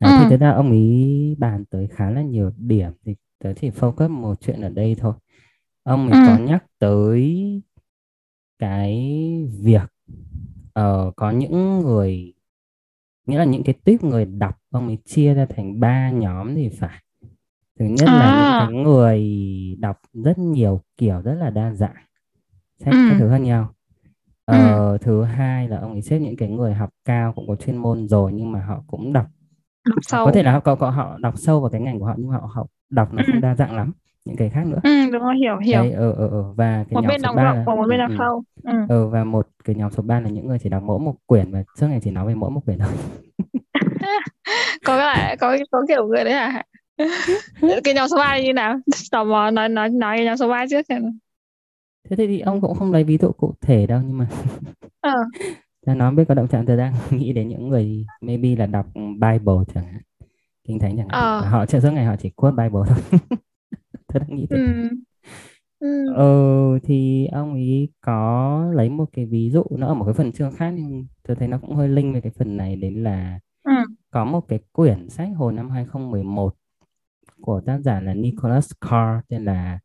Đấy, 0.00 0.12
ừ. 0.12 0.18
thì 0.20 0.30
thực 0.30 0.40
ra 0.40 0.50
ông 0.50 0.70
ấy 0.70 1.36
bàn 1.38 1.64
tới 1.70 1.86
khá 1.86 2.10
là 2.10 2.22
nhiều 2.22 2.50
điểm 2.56 2.92
thì 3.04 3.14
tớ 3.38 3.52
chỉ 3.52 3.70
focus 3.70 4.08
một 4.08 4.40
chuyện 4.40 4.60
ở 4.60 4.68
đây 4.68 4.96
thôi 4.98 5.14
ông 5.82 6.10
ấy 6.10 6.20
ừ. 6.20 6.26
có 6.26 6.44
nhắc 6.44 6.64
tới 6.78 7.62
cái 8.58 8.98
việc 9.60 9.92
uh, 10.80 11.16
có 11.16 11.30
những 11.30 11.80
người 11.80 12.31
nghĩa 13.32 13.38
là 13.38 13.44
những 13.44 13.62
cái 13.64 13.74
tuyếp 13.84 14.04
người 14.04 14.24
đọc 14.24 14.58
ông 14.70 14.86
ấy 14.86 14.98
chia 15.04 15.34
ra 15.34 15.46
thành 15.56 15.80
ba 15.80 16.10
nhóm 16.10 16.54
thì 16.54 16.68
phải 16.68 17.02
thứ 17.78 17.84
nhất 17.84 18.08
à. 18.08 18.18
là 18.18 18.68
những 18.68 18.74
cái 18.74 18.84
người 18.84 19.20
đọc 19.78 20.00
rất 20.12 20.38
nhiều 20.38 20.80
kiểu 20.96 21.20
rất 21.20 21.34
là 21.34 21.50
đa 21.50 21.74
dạng 21.74 21.94
sách 22.78 22.94
ừ. 22.94 23.06
các 23.10 23.16
thứ 23.18 23.30
khác 23.30 23.38
nhau 23.38 23.74
ờ, 24.44 24.92
ừ. 24.92 24.98
thứ 25.00 25.22
hai 25.22 25.68
là 25.68 25.78
ông 25.78 25.92
ấy 25.92 26.02
xếp 26.02 26.18
những 26.18 26.36
cái 26.36 26.48
người 26.48 26.74
học 26.74 26.90
cao 27.04 27.32
cũng 27.32 27.48
có 27.48 27.56
chuyên 27.56 27.76
môn 27.76 28.08
rồi 28.08 28.32
nhưng 28.32 28.52
mà 28.52 28.64
họ 28.66 28.82
cũng 28.86 29.12
đọc 29.12 29.26
đọc 29.84 29.98
sâu 30.02 30.26
có 30.26 30.32
thể 30.32 30.42
là 30.42 30.52
họ, 30.52 30.76
họ, 30.80 30.90
họ 30.90 31.18
đọc 31.18 31.34
sâu 31.38 31.60
vào 31.60 31.70
cái 31.70 31.80
ngành 31.80 31.98
của 31.98 32.06
họ 32.06 32.14
nhưng 32.16 32.30
họ 32.30 32.50
học 32.52 32.66
đọc 32.90 33.12
nó 33.12 33.22
ừ. 33.26 33.30
không 33.32 33.40
đa 33.40 33.54
dạng 33.54 33.76
lắm 33.76 33.92
những 34.24 34.36
cái 34.36 34.50
khác 34.50 34.66
nữa 34.66 34.78
ừ, 34.82 35.10
đúng 35.12 35.22
rồi 35.22 35.34
hiểu 35.36 35.56
hiểu 35.56 35.82
Đấy, 35.82 35.92
ờ, 35.92 36.12
ờ, 36.12 36.28
ờ. 36.28 36.52
và 36.56 36.84
cái 36.90 36.94
một 36.94 37.00
nhóm 37.00 37.08
bên 37.08 37.20
số 37.22 37.34
đọc 37.36 37.44
rộng 37.44 37.64
và 37.66 37.74
một 37.74 37.86
bên 37.88 38.00
ừ, 38.00 38.02
đọc 38.02 38.10
ừ. 38.10 38.16
sâu 38.18 38.42
ừ. 38.62 38.86
ờ, 38.88 39.08
và 39.08 39.24
một 39.24 39.48
cái 39.64 39.76
nhóm 39.76 39.90
số 39.90 40.02
3 40.02 40.20
là 40.20 40.28
những 40.28 40.46
người 40.46 40.58
chỉ 40.58 40.68
đọc 40.68 40.82
mỗi 40.82 40.98
một 40.98 41.14
quyển 41.26 41.52
và 41.52 41.64
suốt 41.76 41.86
ngày 41.86 42.00
chỉ 42.02 42.10
nói 42.10 42.26
về 42.26 42.34
mỗi 42.34 42.50
một 42.50 42.60
quyển 42.64 42.78
thôi 42.78 42.92
có 44.84 44.96
lại 44.96 45.36
có 45.36 45.56
có 45.70 45.82
kiểu 45.88 46.06
người 46.06 46.24
đấy 46.24 46.34
à 46.34 46.62
cái 47.84 47.94
nhóm 47.94 48.08
số 48.08 48.16
3 48.16 48.38
như 48.38 48.52
nào 48.52 48.78
tò 49.10 49.24
mò 49.24 49.50
nói 49.50 49.68
nói 49.68 49.88
nói 49.88 50.16
cái 50.16 50.26
nhóm 50.26 50.36
số 50.36 50.48
3 50.48 50.64
trước 50.70 50.86
xem 50.88 51.02
thế 52.10 52.26
thì 52.26 52.40
ông 52.40 52.60
cũng 52.60 52.74
không 52.74 52.92
lấy 52.92 53.04
ví 53.04 53.18
dụ 53.18 53.32
cụ 53.32 53.54
thể 53.60 53.86
đâu 53.86 54.00
nhưng 54.06 54.18
mà 54.18 54.26
ờ. 55.00 55.14
ta 55.86 55.94
nói 55.94 56.14
biết 56.14 56.24
có 56.28 56.34
động 56.34 56.48
trạng 56.48 56.66
tôi 56.66 56.76
đang 56.76 56.94
nghĩ 57.10 57.32
đến 57.32 57.48
những 57.48 57.68
người 57.68 58.06
maybe 58.20 58.56
là 58.56 58.66
đọc 58.66 58.86
Bible 58.94 59.54
chẳng 59.74 59.84
hạn 59.84 60.02
kinh 60.64 60.78
thánh 60.78 60.96
chẳng 60.96 61.08
hạn 61.08 61.22
ờ. 61.22 61.40
họ 61.40 61.66
sẽ 61.66 61.80
suốt 61.80 61.90
ngày 61.90 62.04
họ 62.04 62.16
chỉ 62.16 62.30
quote 62.30 62.64
Bible 62.64 62.80
thôi 62.88 63.18
tôi 64.12 64.20
đang 64.20 64.36
nghĩ 64.36 64.46
thế 64.50 64.56
ừ. 64.56 64.88
Ừ. 65.78 66.12
Ờ, 66.14 66.78
thì 66.82 67.26
ông 67.26 67.52
ấy 67.52 67.88
có 68.00 68.64
lấy 68.74 68.88
một 68.88 69.08
cái 69.12 69.26
ví 69.26 69.50
dụ 69.50 69.64
nó 69.70 69.86
ở 69.86 69.94
một 69.94 70.04
cái 70.04 70.14
phần 70.14 70.32
chương 70.32 70.52
khác 70.52 70.70
nhưng 70.76 71.06
tôi 71.22 71.36
thấy 71.36 71.48
nó 71.48 71.58
cũng 71.58 71.74
hơi 71.74 71.88
linh 71.88 72.12
với 72.12 72.20
cái 72.20 72.32
phần 72.38 72.56
này 72.56 72.76
đến 72.76 73.02
là 73.02 73.40
ừ. 73.62 73.72
có 74.10 74.24
một 74.24 74.48
cái 74.48 74.58
quyển 74.72 75.08
sách 75.08 75.28
hồi 75.36 75.52
năm 75.52 75.70
2011 75.70 76.54
của 77.40 77.60
tác 77.66 77.78
giả 77.78 78.00
là 78.00 78.14
Nicholas 78.14 78.72
Carr 78.80 79.24
tên 79.28 79.44
là 79.44 79.78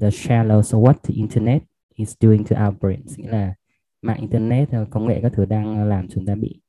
The 0.00 0.08
Shallows 0.08 0.62
of 0.62 0.82
What 0.82 0.94
the 1.02 1.14
Internet 1.14 1.62
is 1.94 2.16
Doing 2.20 2.44
to 2.44 2.66
Our 2.66 2.78
Brains 2.80 3.18
nghĩa 3.18 3.28
là 3.28 3.54
mạng 4.02 4.20
internet 4.20 4.68
công 4.90 5.06
nghệ 5.06 5.20
các 5.22 5.32
thứ 5.34 5.44
đang 5.44 5.88
làm 5.88 6.08
chúng 6.08 6.26
ta 6.26 6.34
bị 6.34 6.60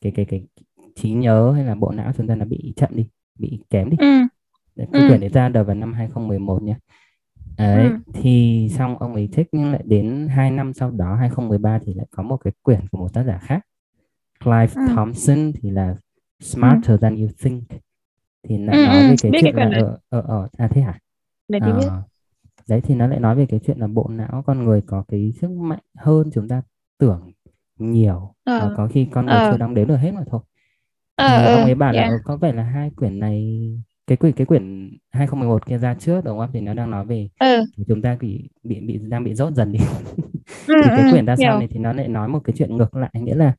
cái 0.00 0.12
cái 0.16 0.24
cái 0.24 0.46
trí 0.94 1.12
nhớ 1.12 1.52
hay 1.52 1.64
là 1.64 1.74
bộ 1.74 1.90
não 1.90 2.12
chúng 2.16 2.26
ta 2.26 2.34
nó 2.34 2.44
bị 2.44 2.72
chậm 2.76 2.90
đi 2.92 3.08
bị 3.38 3.60
kém 3.70 3.90
đi 3.90 3.96
ừ. 4.00 4.06
Cái 4.92 5.02
ừ. 5.02 5.08
quyển 5.08 5.20
đấy 5.20 5.30
ra 5.30 5.48
đời 5.48 5.64
vào 5.64 5.76
năm 5.76 5.92
2011 5.92 6.62
nhé 6.62 6.76
Đấy, 7.58 7.84
ừ. 7.84 7.98
thì 8.12 8.68
xong 8.78 8.98
ông 8.98 9.14
ấy 9.14 9.28
thích 9.32 9.48
nhưng 9.52 9.72
lại 9.72 9.82
đến 9.84 10.28
2 10.30 10.50
năm 10.50 10.72
sau 10.72 10.90
đó 10.90 11.14
2013 11.14 11.78
thì 11.78 11.94
lại 11.94 12.06
có 12.10 12.22
một 12.22 12.36
cái 12.36 12.52
quyển 12.62 12.88
của 12.88 12.98
một 12.98 13.12
tác 13.14 13.22
giả 13.22 13.38
khác 13.38 13.60
Clive 14.44 14.72
ừ. 14.74 14.94
Thompson 14.94 15.52
thì 15.62 15.70
là 15.70 15.94
Smarter 16.40 16.90
ừ. 16.90 16.96
Than 16.96 17.16
You 17.16 17.28
Think 17.42 17.64
thì 18.48 18.58
lại 18.58 18.76
ừ, 18.76 18.86
nói 18.86 18.96
về 18.96 19.08
cái 19.08 19.16
chuyện 19.16 19.32
cái 19.42 19.52
là 19.52 19.78
ở 19.78 19.98
ở 20.08 20.20
ở 20.20 20.48
à 20.56 20.68
thế 20.68 20.80
hả? 20.82 20.98
Để 21.48 21.58
à, 21.62 21.72
biết. 21.72 21.88
Đấy 22.68 22.80
thì 22.80 22.94
nó 22.94 23.06
lại 23.06 23.20
nói 23.20 23.36
về 23.36 23.46
cái 23.46 23.60
chuyện 23.66 23.78
là 23.78 23.86
bộ 23.86 24.08
não 24.08 24.42
con 24.46 24.64
người 24.64 24.82
có 24.86 25.04
cái 25.08 25.32
sức 25.40 25.50
mạnh 25.50 25.82
hơn 25.94 26.30
chúng 26.34 26.48
ta 26.48 26.62
tưởng 26.98 27.32
nhiều 27.78 28.34
ờ. 28.44 28.58
và 28.60 28.74
có 28.76 28.88
khi 28.88 29.08
con 29.12 29.26
người 29.26 29.34
ờ. 29.34 29.52
chưa 29.52 29.58
đong 29.58 29.74
đếm 29.74 29.88
được 29.88 29.96
hết 29.96 30.12
mà 30.12 30.22
thôi. 30.30 30.40
Ờ, 31.16 31.28
thì 31.28 31.52
ông 31.52 31.64
ấy 31.64 31.74
bảo 31.74 31.92
yeah. 31.92 32.10
là 32.10 32.18
có 32.24 32.36
vẻ 32.36 32.52
là 32.52 32.62
hai 32.62 32.90
quyển 32.90 33.18
này 33.18 33.58
cái 34.08 34.16
quyển 34.16 34.32
cái 34.32 34.46
quyển 34.46 34.90
2011 35.10 35.66
kia 35.66 35.78
ra 35.78 35.94
trước 35.94 36.24
đúng 36.24 36.38
không 36.38 36.50
thì 36.52 36.60
nó 36.60 36.74
đang 36.74 36.90
nói 36.90 37.04
về 37.04 37.28
ừ. 37.40 37.64
chúng 37.88 38.02
ta 38.02 38.16
bị 38.20 38.48
bị 38.62 38.80
bị 38.80 38.98
đang 38.98 39.24
bị 39.24 39.34
rốt 39.34 39.54
dần 39.54 39.72
đi 39.72 39.78
ừ, 40.66 40.74
thì 40.84 40.90
cái 40.96 41.02
ừ, 41.02 41.08
quyển 41.12 41.26
ra 41.26 41.36
sau 41.36 41.58
này 41.58 41.68
thì 41.70 41.78
nó 41.78 41.92
lại 41.92 42.08
nói 42.08 42.28
một 42.28 42.40
cái 42.44 42.54
chuyện 42.58 42.76
ngược 42.76 42.96
lại 42.96 43.10
nghĩa 43.14 43.34
là 43.34 43.54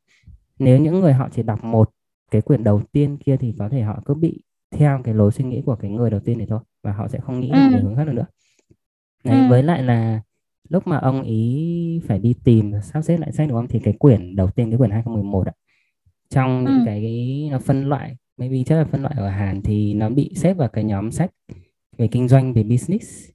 nếu 0.59 0.79
những 0.79 0.99
người 0.99 1.13
họ 1.13 1.29
chỉ 1.31 1.43
đọc 1.43 1.63
một 1.63 1.89
cái 2.31 2.41
quyển 2.41 2.63
đầu 2.63 2.81
tiên 2.91 3.17
kia 3.17 3.38
thì 3.38 3.55
có 3.59 3.69
thể 3.69 3.81
họ 3.81 4.01
cứ 4.05 4.13
bị 4.13 4.43
theo 4.71 5.01
cái 5.03 5.13
lối 5.13 5.31
suy 5.31 5.45
nghĩ 5.45 5.62
của 5.65 5.75
cái 5.75 5.91
người 5.91 6.09
đầu 6.09 6.19
tiên 6.19 6.38
này 6.38 6.47
thôi 6.49 6.59
và 6.83 6.91
họ 6.91 7.07
sẽ 7.07 7.19
không 7.19 7.39
nghĩ 7.39 7.49
ừ. 7.49 7.79
hướng 7.81 7.95
khác 7.95 8.03
được 8.03 8.13
nữa 8.13 8.25
Đấy, 9.23 9.38
ừ. 9.38 9.49
với 9.49 9.63
lại 9.63 9.83
là 9.83 10.21
lúc 10.69 10.88
mà 10.88 10.97
ông 10.97 11.23
ý 11.23 12.01
phải 12.07 12.19
đi 12.19 12.35
tìm 12.43 12.71
sắp 12.83 13.01
xếp 13.01 13.17
lại 13.17 13.31
sách 13.31 13.49
đúng 13.49 13.57
không 13.57 13.67
thì 13.67 13.79
cái 13.79 13.93
quyển 13.99 14.35
đầu 14.35 14.49
tiên 14.49 14.69
cái 14.71 14.77
quyển 14.77 14.91
2011 14.91 15.47
ạ 15.47 15.53
trong 16.29 16.65
ừ. 16.65 16.71
những 16.71 16.85
cái 16.85 17.47
nó 17.51 17.59
phân 17.59 17.89
loại 17.89 18.15
maybe 18.39 18.63
chắc 18.65 18.75
là 18.75 18.86
phân 18.86 19.02
loại 19.02 19.15
ở 19.17 19.30
Hàn 19.30 19.62
thì 19.62 19.93
nó 19.93 20.10
bị 20.10 20.32
xếp 20.36 20.54
vào 20.54 20.67
cái 20.67 20.84
nhóm 20.84 21.12
sách 21.12 21.32
về 21.97 22.08
kinh 22.08 22.28
doanh 22.28 22.54
về 22.54 22.63
business 22.63 23.30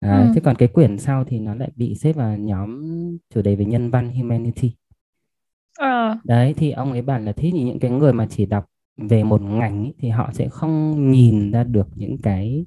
à, 0.00 0.20
ừ. 0.20 0.32
thế 0.34 0.40
còn 0.44 0.56
cái 0.56 0.68
quyển 0.68 0.98
sau 0.98 1.24
thì 1.24 1.38
nó 1.38 1.54
lại 1.54 1.70
bị 1.76 1.94
xếp 1.94 2.12
vào 2.12 2.36
nhóm 2.36 2.82
chủ 3.34 3.42
đề 3.42 3.56
về 3.56 3.64
nhân 3.64 3.90
văn 3.90 4.10
humanity 4.10 4.72
ờ. 5.78 6.16
đấy 6.24 6.54
thì 6.56 6.70
ông 6.70 6.92
ấy 6.92 7.02
bảo 7.02 7.20
là 7.20 7.32
thế 7.32 7.50
thì 7.52 7.62
những 7.62 7.78
cái 7.78 7.90
người 7.90 8.12
mà 8.12 8.26
chỉ 8.30 8.46
đọc 8.46 8.66
về 8.96 9.24
một 9.24 9.42
ngành 9.42 9.84
ý, 9.84 9.92
thì 9.98 10.08
họ 10.08 10.30
sẽ 10.32 10.48
không 10.48 11.10
nhìn 11.10 11.52
ra 11.52 11.64
được 11.64 11.88
những 11.94 12.18
cái 12.22 12.66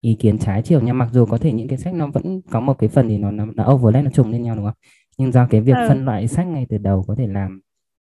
ý 0.00 0.14
kiến 0.14 0.38
trái 0.38 0.62
chiều 0.62 0.80
nha 0.80 0.92
mặc 0.92 1.08
dù 1.12 1.26
có 1.26 1.38
thể 1.38 1.52
những 1.52 1.68
cái 1.68 1.78
sách 1.78 1.94
nó 1.94 2.06
vẫn 2.06 2.40
có 2.50 2.60
một 2.60 2.74
cái 2.78 2.88
phần 2.88 3.08
thì 3.08 3.18
nó 3.18 3.30
nó, 3.30 3.46
nó 3.54 3.72
overlap 3.72 4.04
nó 4.04 4.10
trùng 4.10 4.30
lên 4.30 4.42
nhau 4.42 4.56
đúng 4.56 4.64
không 4.64 4.74
nhưng 5.18 5.32
do 5.32 5.46
cái 5.46 5.60
việc 5.60 5.76
ừ. 5.76 5.84
phân 5.88 6.04
loại 6.04 6.28
sách 6.28 6.46
ngay 6.46 6.66
từ 6.68 6.78
đầu 6.78 7.04
có 7.08 7.14
thể 7.14 7.26
làm 7.26 7.60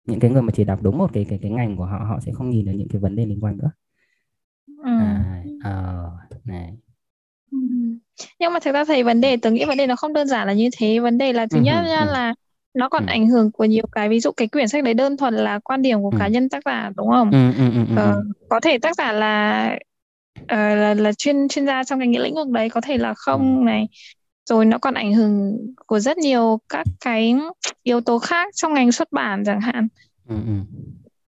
những 0.05 0.19
cái 0.19 0.31
người 0.31 0.41
mà 0.41 0.51
chỉ 0.55 0.63
đọc 0.63 0.79
đúng 0.81 0.97
một 0.97 1.09
cái 1.13 1.25
cái 1.29 1.39
cái 1.41 1.51
ngành 1.51 1.77
của 1.77 1.85
họ 1.85 1.97
họ 1.97 2.19
sẽ 2.19 2.31
không 2.31 2.49
nhìn 2.49 2.65
được 2.65 2.71
những 2.75 2.87
cái 2.87 3.01
vấn 3.01 3.15
đề 3.15 3.25
liên 3.25 3.39
quan 3.41 3.57
nữa 3.57 3.71
ừ. 4.83 4.99
à, 4.99 5.43
ờ, 5.63 6.11
này 6.45 6.73
ừ. 7.51 7.57
nhưng 8.39 8.53
mà 8.53 8.59
thực 8.59 8.73
ra 8.73 8.85
thầy 8.85 9.03
vấn 9.03 9.21
đề 9.21 9.37
tôi 9.37 9.51
nghĩ 9.51 9.65
vấn 9.65 9.77
đề 9.77 9.87
nó 9.87 9.95
không 9.95 10.13
đơn 10.13 10.27
giản 10.27 10.47
là 10.47 10.53
như 10.53 10.69
thế 10.77 10.99
vấn 10.99 11.17
đề 11.17 11.33
là 11.33 11.45
thứ 11.45 11.57
ừ, 11.57 11.63
nhất 11.63 11.83
ừ, 11.85 12.11
là 12.11 12.33
nó 12.73 12.89
còn 12.89 13.05
ừ. 13.05 13.09
ảnh 13.09 13.27
hưởng 13.27 13.51
của 13.51 13.65
nhiều 13.65 13.85
cái 13.91 14.09
ví 14.09 14.19
dụ 14.19 14.31
cái 14.31 14.47
quyển 14.47 14.67
sách 14.67 14.83
đấy 14.83 14.93
đơn 14.93 15.17
thuần 15.17 15.33
là 15.33 15.59
quan 15.59 15.81
điểm 15.81 16.01
của 16.01 16.09
ừ. 16.09 16.17
cá 16.19 16.27
nhân 16.27 16.49
tác 16.49 16.63
giả 16.65 16.91
đúng 16.95 17.09
không 17.09 17.31
ừ, 17.31 17.51
ừ, 17.57 17.71
ừ, 17.73 17.85
ừ. 17.89 17.95
Ờ, 17.95 18.23
có 18.49 18.59
thể 18.59 18.77
tác 18.77 18.95
giả 18.95 19.11
là 19.11 19.77
uh, 20.41 20.51
là 20.51 20.93
là 20.93 21.13
chuyên 21.13 21.47
chuyên 21.47 21.65
gia 21.65 21.83
trong 21.83 21.99
cái 21.99 22.07
lĩnh 22.07 22.35
vực 22.35 22.49
đấy 22.49 22.69
có 22.69 22.81
thể 22.81 22.97
là 22.97 23.13
không 23.13 23.59
ừ. 23.59 23.63
này 23.65 23.87
rồi 24.49 24.65
nó 24.65 24.77
còn 24.77 24.93
ảnh 24.93 25.13
hưởng 25.13 25.57
của 25.85 25.99
rất 25.99 26.17
nhiều 26.17 26.59
các 26.69 26.87
cái 27.01 27.35
yếu 27.83 28.01
tố 28.01 28.19
khác 28.19 28.55
trong 28.55 28.73
ngành 28.73 28.91
xuất 28.91 29.11
bản 29.11 29.43
chẳng 29.45 29.61
hạn 29.61 29.87
ừ, 30.27 30.35
ừ. 30.35 30.53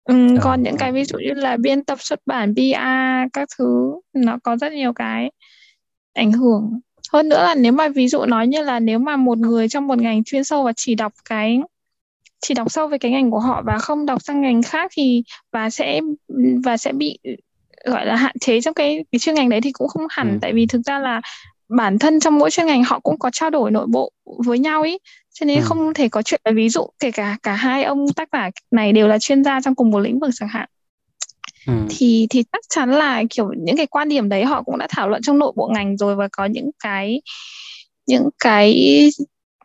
Ừ, 0.03 0.35
ờ, 0.35 0.41
còn 0.43 0.63
những 0.63 0.77
cái 0.77 0.91
ví 0.91 1.03
dụ 1.03 1.17
như 1.17 1.33
là 1.33 1.57
biên 1.57 1.83
tập 1.83 1.97
xuất 2.01 2.19
bản 2.25 2.55
PR 2.55 3.29
các 3.33 3.49
thứ 3.57 3.99
nó 4.13 4.37
có 4.43 4.57
rất 4.57 4.71
nhiều 4.71 4.93
cái 4.93 5.31
ảnh 6.13 6.31
hưởng 6.31 6.79
hơn 7.13 7.29
nữa 7.29 7.43
là 7.43 7.55
nếu 7.55 7.71
mà 7.71 7.87
ví 7.87 8.07
dụ 8.07 8.25
nói 8.25 8.47
như 8.47 8.61
là 8.61 8.79
nếu 8.79 8.99
mà 8.99 9.15
một 9.15 9.37
người 9.37 9.69
trong 9.69 9.87
một 9.87 9.97
ngành 9.99 10.23
chuyên 10.23 10.43
sâu 10.43 10.63
và 10.63 10.73
chỉ 10.75 10.95
đọc 10.95 11.13
cái 11.29 11.59
chỉ 12.41 12.53
đọc 12.53 12.71
sâu 12.71 12.87
về 12.87 12.97
cái 12.97 13.11
ngành 13.11 13.31
của 13.31 13.39
họ 13.39 13.61
và 13.65 13.77
không 13.77 14.05
đọc 14.05 14.21
sang 14.21 14.41
ngành 14.41 14.61
khác 14.63 14.91
thì 14.93 15.23
và 15.51 15.69
sẽ 15.69 16.01
và 16.63 16.77
sẽ 16.77 16.93
bị 16.93 17.19
gọi 17.85 18.05
là 18.05 18.15
hạn 18.15 18.35
chế 18.39 18.61
trong 18.61 18.73
cái 18.73 19.05
cái 19.11 19.19
chuyên 19.19 19.35
ngành 19.35 19.49
đấy 19.49 19.61
thì 19.61 19.71
cũng 19.71 19.87
không 19.87 20.07
hẳn 20.09 20.31
ừ. 20.31 20.37
tại 20.41 20.53
vì 20.53 20.65
thực 20.65 20.81
ra 20.85 20.99
là 20.99 21.21
bản 21.69 21.99
thân 21.99 22.19
trong 22.19 22.39
mỗi 22.39 22.51
chuyên 22.51 22.65
ngành 22.65 22.83
họ 22.83 22.99
cũng 22.99 23.19
có 23.19 23.29
trao 23.33 23.49
đổi 23.49 23.71
nội 23.71 23.87
bộ 23.89 24.11
với 24.45 24.59
nhau 24.59 24.81
ý 24.81 24.97
cho 25.33 25.45
nên 25.45 25.59
ừ. 25.59 25.63
không 25.65 25.93
thể 25.93 26.09
có 26.09 26.21
chuyện 26.21 26.41
là 26.45 26.51
ví 26.51 26.69
dụ 26.69 26.87
kể 26.99 27.11
cả 27.11 27.37
cả 27.43 27.53
hai 27.53 27.83
ông 27.83 28.13
tác 28.15 28.29
giả 28.31 28.49
này 28.71 28.93
đều 28.93 29.07
là 29.07 29.19
chuyên 29.19 29.43
gia 29.43 29.61
trong 29.61 29.75
cùng 29.75 29.91
một 29.91 29.99
lĩnh 29.99 30.19
vực 30.19 30.29
chẳng 30.33 30.49
hạn 30.49 30.69
ừ. 31.67 31.73
thì 31.89 32.27
thì 32.29 32.43
chắc 32.51 32.61
chắn 32.69 32.91
là 32.91 33.23
kiểu 33.29 33.51
những 33.57 33.77
cái 33.77 33.87
quan 33.87 34.09
điểm 34.09 34.29
đấy 34.29 34.45
họ 34.45 34.63
cũng 34.63 34.77
đã 34.77 34.87
thảo 34.89 35.09
luận 35.09 35.21
trong 35.21 35.39
nội 35.39 35.53
bộ 35.55 35.71
ngành 35.75 35.97
rồi 35.97 36.15
và 36.15 36.27
có 36.31 36.45
những 36.45 36.69
cái 36.83 37.21
những 38.07 38.29
cái 38.39 38.75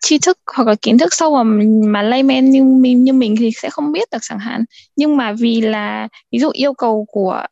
tri 0.01 0.19
thức 0.19 0.39
hoặc 0.57 0.69
là 0.69 0.75
kiến 0.83 0.99
thức 0.99 1.15
sâu 1.15 1.45
mà 1.45 1.65
mà 1.87 2.03
layman 2.03 2.51
như 2.51 2.65
mình 2.65 3.05
như 3.05 3.13
mình 3.13 3.37
thì 3.39 3.51
sẽ 3.57 3.71
không 3.71 3.93
biết 3.93 4.09
được 4.13 4.19
chẳng 4.23 4.39
hạn 4.39 4.65
nhưng 4.97 5.17
mà 5.17 5.33
vì 5.33 5.61
là 5.61 6.09
ví 6.33 6.39
dụ 6.39 6.51
yêu 6.53 6.75
cầu 6.75 7.07
của 7.09 7.43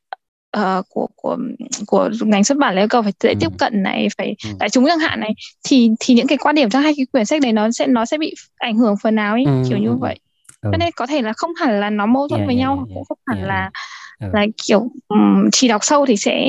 uh, 0.57 0.87
của 0.89 1.09
của 1.17 1.39
của 1.87 2.11
ngành 2.21 2.45
xuất 2.45 2.59
bản 2.59 2.75
là 2.75 2.83
yêu 2.83 2.89
cầu 2.89 3.03
phải 3.03 3.13
dễ 3.21 3.31
ừ. 3.31 3.37
tiếp 3.41 3.49
cận 3.59 3.83
này 3.83 4.09
phải 4.19 4.35
ừ. 4.45 4.51
đại 4.61 4.71
chúng 4.71 4.85
chẳng 4.87 4.99
hạn 4.99 5.21
này 5.21 5.35
thì 5.69 5.91
thì 6.01 6.15
những 6.15 6.27
cái 6.27 6.39
quan 6.39 6.55
điểm 6.55 6.71
trong 6.71 6.83
hai 6.83 6.93
cái 6.97 7.07
quyển 7.13 7.25
sách 7.25 7.43
đấy 7.43 7.53
nó 7.53 7.71
sẽ 7.71 7.87
nó 7.87 8.05
sẽ 8.05 8.19
bị 8.19 8.35
ảnh 8.57 8.77
hưởng 8.77 8.95
phần 9.03 9.15
nào 9.15 9.35
ấy 9.35 9.45
ừ. 9.45 9.63
kiểu 9.69 9.79
như 9.79 9.89
ừ. 9.89 9.97
vậy 10.01 10.19
ừ. 10.61 10.69
cho 10.73 10.79
nên 10.79 10.91
có 10.97 11.07
thể 11.07 11.23
là 11.23 11.33
không 11.33 11.51
hẳn 11.61 11.81
là 11.81 11.91
nó 11.91 12.07
mâu 12.07 12.29
thuẫn 12.29 12.41
yeah, 12.41 12.47
với 12.47 12.57
yeah, 12.57 12.67
nhau 12.67 12.77
yeah, 12.77 12.89
cũng 12.95 13.05
không 13.05 13.19
hẳn 13.27 13.39
yeah, 13.39 13.49
là 13.49 13.71
ừ. 14.21 14.29
là 14.33 14.47
kiểu 14.67 14.91
um, 15.09 15.49
chỉ 15.53 15.69
đọc 15.69 15.85
sâu 15.85 16.07
thì 16.07 16.17
sẽ 16.17 16.47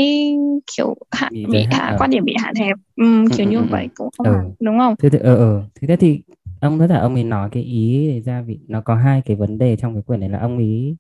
kiểu 0.77 0.95
hạn 1.11 1.33
bị, 1.33 1.45
bị 1.45 1.65
hạ, 1.71 1.89
ừ. 1.89 1.95
quan 1.99 2.09
điểm 2.09 2.23
bị 2.25 2.35
hạn 2.43 2.55
hẹp 2.55 2.75
um, 2.95 3.27
kiểu 3.27 3.45
ừ, 3.45 3.51
như 3.51 3.57
ừ, 3.57 3.65
vậy 3.69 3.87
cũng 3.95 4.09
không 4.17 4.27
ừ. 4.27 4.33
hẳn 4.33 4.51
đúng 4.59 4.79
không 4.79 4.95
thế 4.99 5.09
thì 5.09 5.17
ờ 5.19 5.35
ờ 5.35 5.63
thế 5.81 5.95
thì 5.95 6.21
ông 6.61 6.77
nói 6.77 6.87
là 6.87 6.99
ông 6.99 7.13
ấy 7.13 7.23
nói 7.23 7.49
cái 7.51 7.63
ý 7.63 8.07
để 8.07 8.21
ra 8.21 8.41
vì 8.41 8.59
nó 8.67 8.81
có 8.81 8.95
hai 8.95 9.21
cái 9.25 9.35
vấn 9.35 9.57
đề 9.57 9.75
trong 9.75 9.93
cái 9.93 10.03
quyển 10.03 10.19
này 10.19 10.29
là 10.29 10.39
ông 10.39 10.57
ấy 10.57 10.95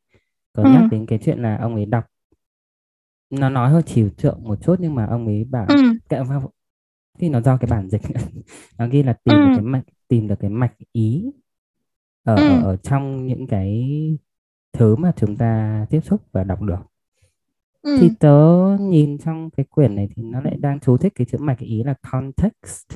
có 0.53 0.63
ừ. 0.63 0.69
nhắc 0.69 0.83
đến 0.91 1.05
cái 1.05 1.19
chuyện 1.25 1.41
là 1.41 1.57
ông 1.61 1.75
ấy 1.75 1.85
đọc 1.85 2.03
nó 3.39 3.49
nói 3.49 3.69
hơi 3.69 3.81
chiều 3.83 4.09
chuộng 4.17 4.43
một 4.43 4.59
chút 4.61 4.75
nhưng 4.79 4.95
mà 4.95 5.05
ông 5.05 5.25
ấy 5.25 5.43
bảo 5.43 5.65
ừ. 5.69 5.75
cái, 6.09 6.21
thì 7.19 7.29
nó 7.29 7.41
do 7.41 7.57
cái 7.57 7.67
bản 7.71 7.89
dịch 7.89 8.01
nó 8.77 8.87
ghi 8.87 9.03
là 9.03 9.13
tìm 9.13 9.35
ừ. 9.35 9.45
được 9.45 9.53
cái 9.55 9.61
mạch 9.61 9.83
tìm 10.07 10.27
được 10.27 10.35
cái 10.39 10.49
mạch 10.49 10.73
ý 10.91 11.31
ở, 12.23 12.35
ừ. 12.35 12.61
ở 12.63 12.75
trong 12.75 13.27
những 13.27 13.47
cái 13.47 13.89
thứ 14.73 14.95
mà 14.95 15.11
chúng 15.15 15.37
ta 15.37 15.85
tiếp 15.89 15.99
xúc 16.03 16.21
và 16.31 16.43
đọc 16.43 16.61
được 16.61 16.79
ừ. 17.81 17.97
thì 18.01 18.09
tớ 18.19 18.37
nhìn 18.79 19.17
trong 19.17 19.49
cái 19.49 19.65
quyển 19.69 19.95
này 19.95 20.09
thì 20.15 20.23
nó 20.23 20.41
lại 20.41 20.55
đang 20.59 20.79
chú 20.79 20.97
thích 20.97 21.13
cái 21.15 21.27
chữ 21.31 21.37
mạch 21.37 21.59
ý 21.59 21.83
là 21.83 21.93
context 22.11 22.87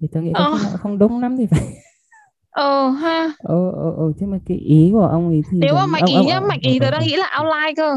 thì 0.00 0.08
tớ 0.12 0.20
nghĩ 0.20 0.30
ờ. 0.34 0.48
nó 0.50 0.58
không 0.78 0.98
đúng 0.98 1.20
lắm 1.20 1.36
thì 1.36 1.46
phải 1.46 1.68
ờ 2.50 2.88
ha 2.88 3.32
ờ 3.38 3.70
ờ 3.70 3.90
ờ 3.96 4.12
thế 4.18 4.26
mà 4.26 4.38
cái 4.46 4.56
ý 4.56 4.90
của 4.92 5.06
ông 5.06 5.28
ấy 5.28 5.42
thì 5.50 5.58
nếu 5.60 5.74
mà 5.74 5.86
mạch 5.86 6.06
ý 6.06 6.14
nhá 6.26 6.40
mạch 6.40 6.60
ý 6.60 6.78
tớ 6.78 6.90
đang 6.90 7.02
nghĩ 7.02 7.16
là 7.16 7.40
outline 7.40 7.74
cơ 7.76 7.96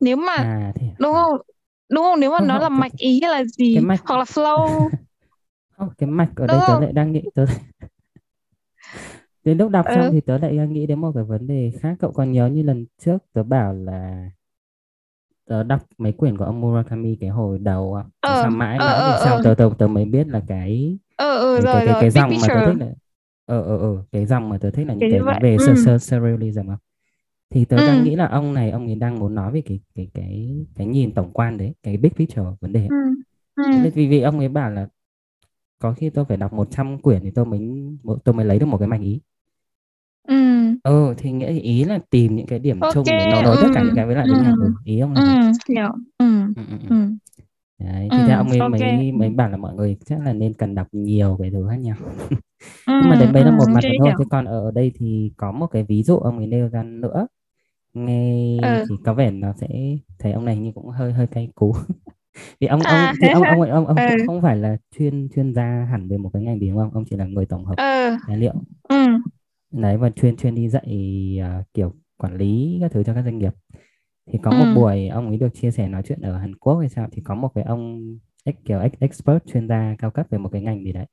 nếu 0.00 0.16
mà 0.16 0.34
à, 0.36 0.72
thế 0.74 0.86
à? 0.86 0.94
đúng 0.98 1.12
không 1.14 1.40
đúng 1.88 2.04
không 2.04 2.20
nếu 2.20 2.30
mà 2.30 2.38
không, 2.38 2.48
nó 2.48 2.54
không, 2.54 2.62
là 2.62 2.68
mạch 2.68 2.92
ý 2.98 3.20
hay 3.22 3.30
là 3.30 3.44
gì 3.44 3.74
cái 3.74 3.84
mạch... 3.84 4.00
hoặc 4.04 4.16
là 4.16 4.24
flow 4.24 4.90
không 5.76 5.88
cái 5.98 6.10
mạch 6.10 6.30
ở 6.36 6.46
đúng 6.46 6.48
đây 6.48 6.60
không? 6.66 6.80
tớ 6.80 6.84
lại 6.84 6.92
đang 6.92 7.12
nghĩ 7.12 7.22
tớ 7.34 7.46
đến 9.44 9.58
lúc 9.58 9.70
đọc 9.70 9.86
ừ. 9.88 9.94
xong 9.94 10.10
thì 10.12 10.20
tớ 10.20 10.38
lại 10.38 10.56
nghĩ 10.68 10.86
đến 10.86 11.00
một 11.00 11.12
cái 11.14 11.24
vấn 11.24 11.46
đề 11.46 11.72
khác 11.80 11.96
cậu 12.00 12.12
còn 12.12 12.32
nhớ 12.32 12.46
như 12.46 12.62
lần 12.62 12.86
trước 12.98 13.18
tớ 13.32 13.42
bảo 13.42 13.74
là 13.74 14.30
tớ 15.46 15.62
đọc 15.62 15.80
mấy 15.98 16.12
quyển 16.12 16.38
của 16.38 16.44
ông 16.44 16.60
Murakami 16.60 17.16
cái 17.20 17.30
hồi 17.30 17.58
đầu 17.58 17.94
không? 17.94 18.10
Ờ, 18.20 18.42
sao 18.42 18.50
mãi 18.50 18.78
ờ, 18.78 18.86
mãi 18.86 18.96
ờ, 18.96 19.20
sau 19.24 19.36
ờ. 19.36 19.42
tớ, 19.44 19.54
tớ 19.54 19.70
tớ 19.78 19.88
mới 19.88 20.04
biết 20.04 20.28
là 20.28 20.42
cái 20.48 20.98
ờ, 21.16 21.36
ờ, 21.38 21.54
cái, 21.56 21.62
rồi, 21.62 21.74
cái, 21.74 21.86
rồi. 21.86 21.94
cái, 21.94 22.00
cái 22.00 22.10
dòng 22.10 22.30
mà 22.42 22.48
tớ 22.48 22.66
thích 22.66 22.76
là 22.80 22.86
ờ 23.46 23.62
ờ 23.62 23.78
ờ 23.78 24.04
cái 24.12 24.26
dòng 24.26 24.48
mà 24.48 24.58
tớ 24.58 24.70
thích 24.70 24.86
là 24.86 24.94
những 24.94 25.10
cái, 25.10 25.20
cái 25.26 25.40
về 25.42 25.56
ừ. 25.66 25.98
surrealism 25.98 26.66
không 26.66 26.78
thì 27.50 27.64
tớ 27.64 27.76
ừ. 27.76 27.86
đang 27.86 28.04
nghĩ 28.04 28.16
là 28.16 28.26
ông 28.26 28.54
này 28.54 28.70
ông 28.70 28.86
ấy 28.86 28.94
đang 28.94 29.18
muốn 29.18 29.34
nói 29.34 29.52
về 29.52 29.62
cái 29.66 29.80
cái 29.94 30.08
cái 30.14 30.64
cái 30.74 30.86
nhìn 30.86 31.12
tổng 31.14 31.30
quan 31.32 31.58
đấy 31.58 31.74
cái 31.82 31.96
big 31.96 32.10
picture 32.10 32.42
vấn 32.60 32.72
đề 32.72 32.88
ừ. 32.88 32.96
Ừ. 33.56 33.90
vì 33.94 34.08
vì 34.08 34.20
ông 34.20 34.38
ấy 34.38 34.48
bảo 34.48 34.70
là 34.70 34.88
có 35.78 35.92
khi 35.92 36.10
tôi 36.10 36.24
phải 36.24 36.36
đọc 36.36 36.52
100 36.52 36.98
quyển 36.98 37.22
thì 37.22 37.30
tôi 37.30 37.46
mới 37.46 37.60
tôi 38.24 38.34
mới 38.34 38.44
lấy 38.44 38.58
được 38.58 38.66
một 38.66 38.78
cái 38.78 38.88
mạch 38.88 39.00
ý 39.00 39.20
ừ 40.28 40.34
ừ 40.82 41.14
thì 41.18 41.32
nghĩa 41.32 41.48
ý 41.60 41.84
là 41.84 41.98
tìm 42.10 42.36
những 42.36 42.46
cái 42.46 42.58
điểm 42.58 42.80
okay. 42.80 42.94
chung 42.94 43.04
để 43.06 43.28
nó 43.32 43.42
nối 43.42 43.56
ừ. 43.56 43.62
tất 43.62 43.68
cả 43.74 43.82
những 43.82 43.94
cái 43.96 44.06
với 44.06 44.14
lại 44.14 44.26
với 44.28 44.42
nhau 44.42 44.54
ừ. 44.60 44.70
ý 44.84 45.00
ông 45.00 45.12
là 45.12 45.20
ừ. 45.20 45.52
hiểu 45.68 45.92
ừ. 46.18 46.40
Ừ, 46.56 46.62
ừ, 46.70 46.76
ừ. 46.90 46.96
Đấy, 47.78 48.08
thì 48.12 48.18
ừ, 48.18 48.36
ông 48.36 48.50
ấy 48.50 48.58
okay. 48.58 48.80
mới 48.80 49.12
mới 49.12 49.30
bảo 49.30 49.50
là 49.50 49.56
mọi 49.56 49.74
người 49.74 49.96
chắc 50.04 50.20
là 50.20 50.32
nên 50.32 50.54
cần 50.54 50.74
đọc 50.74 50.86
nhiều 50.92 51.36
cái 51.40 51.50
thứ 51.50 51.66
khác 51.70 51.76
nhau 51.76 51.96
nhưng 52.86 53.10
mà 53.10 53.16
đến 53.20 53.32
đấy 53.32 53.44
là 53.44 53.50
một 53.50 53.64
mặt 53.74 53.80
thôi 53.82 54.14
thế 54.18 54.24
còn 54.30 54.44
ở 54.44 54.70
đây 54.70 54.92
thì 54.94 55.32
có 55.36 55.52
một 55.52 55.66
cái 55.66 55.82
ví 55.82 56.02
dụ 56.02 56.16
ông 56.16 56.38
ấy 56.38 56.46
nêu 56.46 56.68
ra 56.68 56.82
nữa 56.82 57.26
nghe 57.96 58.58
ừ. 58.62 58.84
thì 58.88 58.94
có 59.04 59.14
vẻ 59.14 59.30
nó 59.30 59.52
sẽ 59.52 59.68
thấy 60.18 60.32
ông 60.32 60.44
này 60.44 60.56
như 60.56 60.72
cũng 60.72 60.88
hơi 60.88 61.12
hơi 61.12 61.26
cay 61.26 61.48
cú 61.54 61.74
vì 62.60 62.66
ông 62.66 62.80
à, 62.80 63.06
ông 63.06 63.16
thì 63.22 63.28
ông 63.28 63.42
ông 63.42 63.60
ông 63.60 63.70
ông, 63.70 63.86
ông 63.86 63.96
ừ. 63.96 64.16
không 64.26 64.42
phải 64.42 64.56
là 64.56 64.76
chuyên 64.98 65.28
chuyên 65.34 65.54
gia 65.54 65.86
hẳn 65.90 66.08
về 66.08 66.18
một 66.18 66.30
cái 66.32 66.42
ngành 66.42 66.58
gì 66.60 66.68
đúng 66.68 66.78
không 66.78 66.90
ông 66.94 67.04
chỉ 67.10 67.16
là 67.16 67.24
người 67.24 67.46
tổng 67.46 67.64
hợp 67.64 67.76
ừ. 67.76 68.16
tài 68.28 68.36
liệu 68.36 68.54
ừ. 68.88 69.06
đấy 69.70 69.96
và 69.96 70.10
chuyên 70.10 70.36
chuyên 70.36 70.54
đi 70.54 70.68
dạy 70.68 71.38
uh, 71.40 71.74
kiểu 71.74 71.94
quản 72.16 72.36
lý 72.36 72.78
các 72.80 72.92
thứ 72.92 73.02
cho 73.04 73.14
các 73.14 73.22
doanh 73.22 73.38
nghiệp 73.38 73.52
thì 74.32 74.38
có 74.42 74.50
ừ. 74.50 74.56
một 74.56 74.72
buổi 74.74 75.08
ông 75.08 75.28
ấy 75.28 75.36
được 75.36 75.54
chia 75.54 75.70
sẻ 75.70 75.88
nói 75.88 76.02
chuyện 76.06 76.20
ở 76.20 76.38
Hàn 76.38 76.54
Quốc 76.54 76.78
hay 76.78 76.88
sao 76.88 77.08
thì 77.12 77.22
có 77.22 77.34
một 77.34 77.50
cái 77.54 77.64
ông 77.64 78.02
kiểu 78.64 78.80
expert 79.00 79.46
chuyên 79.46 79.68
gia 79.68 79.94
cao 79.98 80.10
cấp 80.10 80.26
về 80.30 80.38
một 80.38 80.48
cái 80.52 80.62
ngành 80.62 80.84
gì 80.84 80.92
đấy 80.92 81.06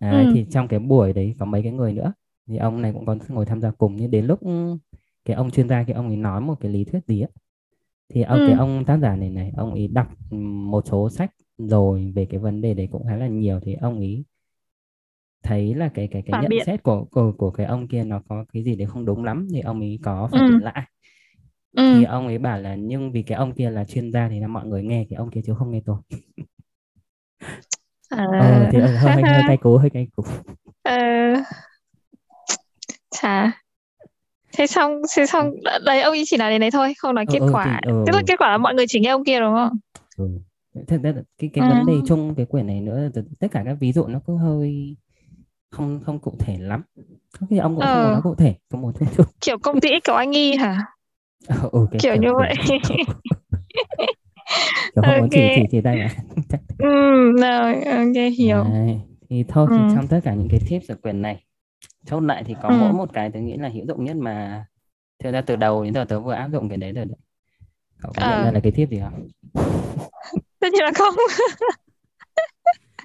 đấy, 0.00 0.24
ừ. 0.24 0.30
thì 0.34 0.46
trong 0.50 0.68
cái 0.68 0.78
buổi 0.78 1.12
đấy 1.12 1.34
có 1.38 1.46
mấy 1.46 1.62
cái 1.62 1.72
người 1.72 1.92
nữa 1.92 2.12
thì 2.48 2.56
ông 2.56 2.82
này 2.82 2.92
cũng 2.92 3.06
có 3.06 3.16
ngồi 3.28 3.46
tham 3.46 3.60
gia 3.60 3.70
cùng 3.70 3.96
nhưng 3.96 4.10
đến 4.10 4.26
lúc 4.26 4.40
cái 5.24 5.36
ông 5.36 5.50
chuyên 5.50 5.68
gia 5.68 5.82
cái 5.82 5.94
ông 5.94 6.08
ấy 6.08 6.16
nói 6.16 6.40
một 6.40 6.54
cái 6.60 6.72
lý 6.72 6.84
thuyết 6.84 7.00
gì 7.06 7.20
á 7.20 7.28
thì 8.14 8.22
ông 8.22 8.38
ừ. 8.38 8.46
cái 8.46 8.56
ông 8.56 8.84
tác 8.84 8.98
giả 9.02 9.16
này 9.16 9.30
này 9.30 9.52
ông 9.56 9.74
ấy 9.74 9.88
đọc 9.88 10.06
một 10.70 10.86
số 10.86 11.10
sách 11.10 11.30
rồi 11.58 12.12
về 12.14 12.26
cái 12.30 12.40
vấn 12.40 12.60
đề 12.60 12.74
đấy 12.74 12.88
cũng 12.92 13.06
khá 13.06 13.16
là 13.16 13.26
nhiều 13.26 13.60
thì 13.60 13.74
ông 13.74 13.98
ấy 13.98 14.24
thấy 15.42 15.74
là 15.74 15.90
cái 15.94 16.08
cái 16.08 16.22
cái 16.26 16.42
nhận 16.42 16.50
biện. 16.50 16.64
xét 16.66 16.82
của, 16.82 17.04
của 17.04 17.32
của 17.32 17.50
cái 17.50 17.66
ông 17.66 17.88
kia 17.88 18.04
nó 18.04 18.22
có 18.28 18.44
cái 18.52 18.64
gì 18.64 18.76
đấy 18.76 18.86
không 18.86 19.04
đúng 19.04 19.24
lắm 19.24 19.48
thì 19.52 19.60
ông 19.60 19.80
ấy 19.80 19.98
có 20.02 20.28
phản 20.32 20.50
ừ. 20.50 20.58
lại 20.62 20.82
ừ. 21.76 21.94
thì 21.98 22.04
ông 22.04 22.26
ấy 22.26 22.38
bảo 22.38 22.60
là 22.60 22.74
nhưng 22.74 23.12
vì 23.12 23.22
cái 23.22 23.38
ông 23.38 23.54
kia 23.54 23.70
là 23.70 23.84
chuyên 23.84 24.12
gia 24.12 24.28
thì 24.28 24.40
là 24.40 24.46
mọi 24.46 24.66
người 24.66 24.82
nghe 24.82 25.06
cái 25.10 25.16
ông 25.16 25.30
kia 25.30 25.40
chứ 25.44 25.54
không 25.58 25.70
nghe 25.70 25.80
tôi 25.86 25.96
à... 28.08 28.26
ờ, 28.40 28.68
thì 28.72 28.78
hơi 28.78 28.96
hơi, 28.96 29.22
hơi 29.22 29.42
cay 29.48 29.56
cú 29.62 29.76
hơi 29.76 29.90
cay 29.90 30.06
cú 30.16 30.22
ờ... 30.82 30.94
chà 33.10 33.61
thế 34.52 34.66
xong 34.66 35.02
thế 35.16 35.26
xong 35.26 35.50
đấy 35.86 36.00
ông 36.00 36.12
ấy 36.12 36.22
chỉ 36.26 36.36
nói 36.36 36.50
đến 36.50 36.60
đấy 36.60 36.70
thôi 36.70 36.94
không 36.98 37.14
nói 37.14 37.24
ừ, 37.28 37.32
kết 37.32 37.38
ừ, 37.38 37.48
quả 37.52 37.80
thì, 37.84 37.90
ừ. 37.90 38.04
tức 38.06 38.12
là 38.12 38.22
kết 38.26 38.34
quả 38.38 38.50
là 38.50 38.58
mọi 38.58 38.74
người 38.74 38.84
chỉ 38.88 39.00
nghe 39.00 39.10
ông 39.10 39.24
kia 39.24 39.40
đúng 39.40 39.54
không 39.54 39.78
ừ. 40.16 40.28
thật 40.86 41.00
ra 41.02 41.12
cái 41.38 41.50
cái 41.52 41.68
ừ. 41.68 41.74
vấn 41.74 41.86
đề 41.86 41.94
chung 42.06 42.34
cái 42.34 42.46
quyển 42.46 42.66
này 42.66 42.80
nữa 42.80 43.08
tất 43.40 43.48
cả 43.50 43.62
các 43.66 43.76
ví 43.80 43.92
dụ 43.92 44.06
nó 44.06 44.20
cũng 44.26 44.38
hơi 44.38 44.96
không 45.70 46.00
không 46.06 46.18
cụ 46.18 46.32
thể 46.38 46.56
lắm 46.58 46.82
có 47.40 47.46
khi 47.50 47.58
ông 47.58 47.74
cũng 47.74 47.84
ừ. 47.84 47.94
không 47.94 48.12
nói 48.12 48.20
cụ 48.22 48.34
thể 48.34 48.54
có 48.68 48.78
một 48.78 48.92
chút 49.16 49.24
kiểu 49.40 49.58
công 49.58 49.80
ty 49.80 49.88
kiểu 50.04 50.14
anh 50.14 50.30
nghi 50.30 50.56
hả 50.56 50.86
ừ, 51.48 51.68
ừ, 51.72 51.86
cái, 51.90 51.98
kiểu, 52.02 52.16
như 52.16 52.28
vậy 52.38 52.54
kiểu 52.68 52.78
không 54.94 55.04
okay. 55.04 55.28
chỉ 55.30 55.48
chỉ 55.54 55.62
chỉ 55.70 55.80
tay 55.80 55.96
mà 55.96 56.08
ừ 56.78 57.32
rồi 57.40 57.82
ok 57.84 58.32
hiểu 58.38 58.64
Đấy. 58.64 59.00
thì 59.30 59.44
thôi 59.48 59.66
ừ. 59.70 59.76
thì 59.78 59.94
trong 59.94 60.06
tất 60.06 60.20
cả 60.24 60.34
những 60.34 60.48
cái 60.50 60.60
tips 60.68 60.90
ở 60.90 60.94
quyển 61.02 61.22
này 61.22 61.42
chốt 62.04 62.20
lại 62.20 62.44
thì 62.46 62.54
có 62.62 62.68
ừ. 62.68 62.76
mỗi 62.80 62.92
một 62.92 63.12
cái 63.12 63.30
tôi 63.30 63.42
nghĩ 63.42 63.56
là 63.56 63.68
hữu 63.68 63.86
dụng 63.86 64.04
nhất 64.04 64.16
mà 64.16 64.66
thực 65.24 65.32
ra 65.32 65.40
từ 65.40 65.56
đầu 65.56 65.84
đến 65.84 65.94
giờ 65.94 66.04
tớ 66.04 66.20
vừa 66.20 66.32
áp 66.32 66.48
dụng 66.52 66.68
cái 66.68 66.78
đấy 66.78 66.92
rồi 66.92 67.04
đấy 67.04 67.16
cậu 68.02 68.12
có 68.16 68.30
nhận 68.30 68.44
ra 68.44 68.50
là 68.50 68.60
cái 68.60 68.72
tip 68.72 68.90
gì 68.90 69.00
không 69.00 69.28
tất 70.60 70.68
nhiên 70.72 70.82
là 70.84 70.92
không 70.94 71.14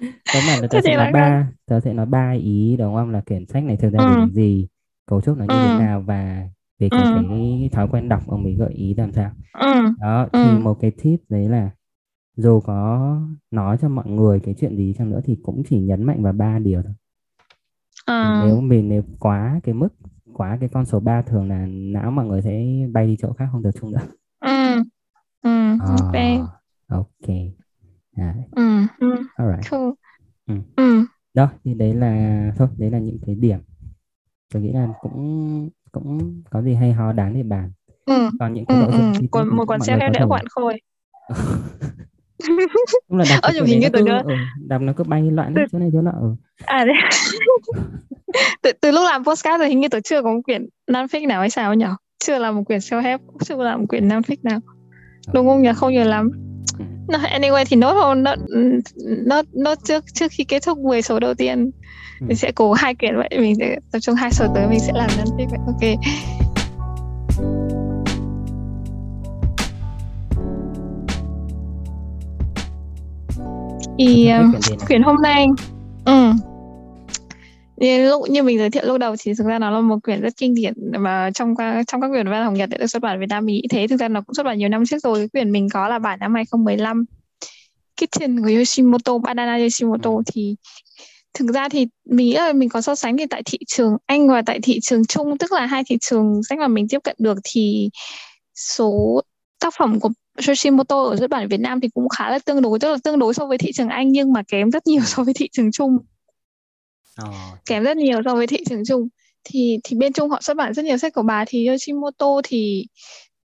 tớ 0.00 0.40
mà 0.46 0.66
tớ 0.70 0.80
sẽ 0.84 0.96
nói 0.96 1.12
ba 1.12 1.48
tớ 1.66 1.80
sẽ 1.80 1.92
nói 1.92 2.06
ba 2.06 2.32
ý 2.32 2.76
đúng 2.78 2.94
không 2.94 3.10
là 3.10 3.20
quyển 3.20 3.46
sách 3.46 3.64
này 3.64 3.76
thực 3.76 3.92
ra 3.92 3.98
ừ. 3.98 4.28
gì 4.32 4.68
cấu 5.06 5.20
trúc 5.20 5.38
nó 5.38 5.44
như 5.44 5.54
ừ. 5.54 5.68
thế 5.68 5.84
nào 5.84 6.00
và 6.00 6.48
về 6.78 6.88
cái, 6.90 7.02
ừ. 7.02 7.22
cái 7.28 7.68
thói 7.72 7.88
quen 7.88 8.08
đọc 8.08 8.22
ông 8.26 8.44
ấy 8.44 8.54
gợi 8.54 8.72
ý 8.72 8.94
làm 8.94 9.12
sao 9.12 9.30
ừ. 9.52 9.94
đó 10.00 10.28
thì 10.32 10.40
ừ. 10.42 10.58
một 10.58 10.74
cái 10.80 10.90
tip 10.90 11.20
đấy 11.28 11.48
là 11.48 11.70
dù 12.36 12.60
có 12.60 13.16
nói 13.50 13.76
cho 13.80 13.88
mọi 13.88 14.06
người 14.06 14.40
cái 14.40 14.54
chuyện 14.60 14.76
gì 14.76 14.94
chăng 14.98 15.10
nữa 15.10 15.20
thì 15.24 15.36
cũng 15.42 15.62
chỉ 15.68 15.80
nhấn 15.80 16.02
mạnh 16.02 16.22
vào 16.22 16.32
ba 16.32 16.58
điều 16.58 16.82
thôi 16.82 16.92
à. 18.08 18.42
nếu 18.46 18.60
mình 18.60 18.88
nếu 18.88 19.02
quá 19.18 19.60
cái 19.64 19.74
mức 19.74 19.88
quá 20.32 20.56
cái 20.60 20.68
con 20.68 20.84
số 20.84 21.00
3 21.00 21.22
thường 21.22 21.48
là 21.48 21.66
não 21.68 22.10
mọi 22.10 22.26
người 22.26 22.42
sẽ 22.42 22.64
bay 22.92 23.06
đi 23.06 23.16
chỗ 23.22 23.32
khác 23.32 23.48
không 23.52 23.62
tập 23.62 23.70
trung 23.80 23.92
nữa 23.92 24.06
ừ. 24.40 24.82
Ừ. 25.42 25.76
À, 25.80 25.86
ok 26.00 26.14
ok 26.88 27.28
à. 28.16 28.34
ừ. 28.56 28.80
ừ. 28.98 29.14
Alright. 29.36 29.70
Cool. 29.70 29.90
Ừ. 30.46 30.54
ừ. 30.76 31.04
đó 31.34 31.48
thì 31.64 31.74
đấy 31.74 31.94
là 31.94 32.52
thôi 32.56 32.68
đấy 32.76 32.90
là 32.90 32.98
những 32.98 33.18
cái 33.26 33.34
điểm 33.34 33.58
tôi 34.52 34.62
nghĩ 34.62 34.72
là 34.72 34.88
cũng 35.00 35.70
cũng 35.92 36.42
có 36.50 36.62
gì 36.62 36.74
hay 36.74 36.92
ho 36.92 37.12
đáng 37.12 37.34
để 37.34 37.42
bàn 37.42 37.70
ừ. 38.06 38.30
còn 38.40 38.54
những 38.54 38.64
cái 38.66 38.76
ừ, 38.76 38.82
nội 38.82 38.92
dung 38.92 39.12
ừ. 39.12 39.26
còn 39.30 39.56
một 39.56 39.64
con 39.68 39.80
xe 39.80 39.96
đỡ 39.96 40.26
quặn 40.28 40.44
khôi 40.48 40.80
cũng 43.08 43.18
là 43.18 43.24
đọc 43.30 43.42
ở 43.42 43.52
hình 43.66 43.80
như 43.80 43.88
từ 43.92 44.02
nữa 44.02 44.20
ừ, 44.24 44.34
đọc 44.66 44.82
nó 44.82 44.92
cứ 44.96 45.04
bay 45.04 45.22
loạn 45.30 45.52
từ... 45.56 45.62
chỗ 45.72 45.78
này 45.78 45.90
chỗ 45.92 46.00
nọ 46.02 46.12
ừ. 46.20 46.28
à 46.64 46.84
đấy. 46.84 46.96
từ, 48.62 48.72
từ 48.80 48.90
lúc 48.90 49.02
làm 49.04 49.24
postcard 49.24 49.60
rồi 49.60 49.68
hình 49.68 49.80
như 49.80 49.88
tôi 49.88 50.00
chưa 50.00 50.22
có 50.22 50.32
một 50.32 50.40
quyển 50.44 50.68
non-fic 50.86 51.26
nào 51.26 51.40
hay 51.40 51.50
sao 51.50 51.74
nhỉ 51.74 51.86
chưa 52.18 52.38
làm 52.38 52.56
một 52.56 52.62
quyển 52.66 52.78
self 52.78 53.00
help 53.00 53.20
chưa 53.44 53.56
làm 53.56 53.80
một 53.80 53.86
quyển 53.88 54.08
non-fic 54.08 54.36
nào. 54.42 54.60
Đúng 55.32 55.46
không 55.46 55.62
nhỉ 55.62 55.70
không 55.76 55.92
nhiều 55.92 56.04
lắm. 56.04 56.30
No, 57.08 57.18
anyway 57.18 57.64
thì 57.68 57.76
nốt 57.76 57.92
thôi 57.92 58.16
nốt 58.16 58.36
nốt 59.26 59.44
nốt 59.52 59.78
trước 59.84 60.04
trước 60.14 60.30
khi 60.30 60.44
kết 60.44 60.62
thúc 60.66 60.78
10 60.78 61.02
số 61.02 61.20
đầu 61.20 61.34
tiên. 61.34 61.70
Ừ. 62.20 62.26
mình 62.28 62.36
sẽ 62.36 62.52
cố 62.52 62.72
hai 62.72 62.94
quyển 62.94 63.16
vậy 63.16 63.28
mình 63.38 63.54
sẽ 63.58 63.76
tập 63.92 63.98
trung 63.98 64.14
hai 64.14 64.30
số 64.32 64.46
tới 64.54 64.66
mình 64.68 64.80
sẽ 64.80 64.92
làm 64.94 65.10
non-fic 65.10 65.48
vậy. 65.50 65.58
Ok 65.66 65.98
thì 73.98 74.30
quyển 74.86 75.02
hôm 75.02 75.16
nay. 75.22 75.46
Ừ. 76.04 76.32
Như, 77.76 78.08
lúc 78.08 78.30
như 78.30 78.42
mình 78.42 78.58
giới 78.58 78.70
thiệu 78.70 78.82
lúc 78.86 78.98
đầu 78.98 79.14
thì 79.18 79.34
thực 79.38 79.46
ra 79.46 79.58
nó 79.58 79.70
là 79.70 79.80
một 79.80 79.98
quyển 80.02 80.20
rất 80.20 80.36
kinh 80.36 80.54
điển 80.54 80.74
mà 80.98 81.30
trong 81.34 81.54
trong 81.86 82.00
các 82.00 82.08
quyển 82.08 82.28
văn 82.28 82.44
học 82.44 82.54
Nhật 82.54 82.70
được 82.70 82.86
xuất 82.86 83.02
bản 83.02 83.20
Việt 83.20 83.26
Nam 83.28 83.44
Mỹ 83.44 83.62
thế. 83.70 83.86
Thực 83.86 84.00
ra 84.00 84.08
nó 84.08 84.20
cũng 84.20 84.34
xuất 84.34 84.46
bản 84.46 84.58
nhiều 84.58 84.68
năm 84.68 84.86
trước 84.86 84.98
rồi. 85.02 85.18
Cái 85.18 85.28
quyển 85.28 85.52
mình 85.52 85.68
có 85.72 85.88
là 85.88 85.98
bản 85.98 86.18
năm 86.20 86.34
2015 86.34 87.04
Kitchen 87.96 88.42
của 88.42 88.48
Yoshimoto 88.48 89.18
Banana 89.18 89.56
Yoshimoto. 89.56 90.10
Ừ. 90.10 90.22
thì 90.26 90.56
thực 91.34 91.54
ra 91.54 91.68
thì 91.68 91.86
mình 92.04 92.26
nghĩ 92.26 92.34
là 92.34 92.52
mình 92.52 92.68
có 92.68 92.80
so 92.80 92.94
sánh 92.94 93.16
thì 93.16 93.26
tại 93.30 93.42
thị 93.46 93.58
trường 93.66 93.96
Anh 94.06 94.28
và 94.28 94.42
tại 94.42 94.58
thị 94.62 94.78
trường 94.82 95.06
Trung 95.06 95.38
tức 95.38 95.52
là 95.52 95.66
hai 95.66 95.82
thị 95.86 95.98
trường 96.00 96.42
sách 96.48 96.58
mà 96.58 96.68
mình 96.68 96.88
tiếp 96.88 96.98
cận 97.04 97.16
được 97.18 97.38
thì 97.44 97.90
số 98.54 99.22
tác 99.60 99.74
phẩm 99.78 100.00
của 100.00 100.10
Yoshimoto 100.48 101.02
ở 101.02 101.16
xuất 101.16 101.30
bản 101.30 101.48
Việt 101.48 101.60
Nam 101.60 101.80
thì 101.80 101.88
cũng 101.94 102.08
khá 102.08 102.30
là 102.30 102.38
tương 102.38 102.62
đối 102.62 102.78
tức 102.78 102.90
là 102.90 102.96
tương 103.04 103.18
đối 103.18 103.34
so 103.34 103.46
với 103.46 103.58
thị 103.58 103.72
trường 103.72 103.88
Anh 103.88 104.12
nhưng 104.12 104.32
mà 104.32 104.42
kém 104.48 104.70
rất 104.70 104.86
nhiều 104.86 105.02
so 105.04 105.22
với 105.22 105.34
thị 105.34 105.48
trường 105.52 105.72
Trung 105.72 105.98
oh. 107.22 107.34
kém 107.66 107.82
rất 107.82 107.96
nhiều 107.96 108.20
so 108.24 108.34
với 108.34 108.46
thị 108.46 108.58
trường 108.70 108.84
Trung 108.84 109.08
thì 109.44 109.78
thì 109.84 109.96
bên 109.96 110.12
Trung 110.12 110.30
họ 110.30 110.40
xuất 110.40 110.56
bản 110.56 110.74
rất 110.74 110.84
nhiều 110.84 110.98
sách 110.98 111.14
của 111.14 111.22
bà 111.22 111.44
thì 111.48 111.66
Yoshimoto 111.66 112.40
thì 112.44 112.86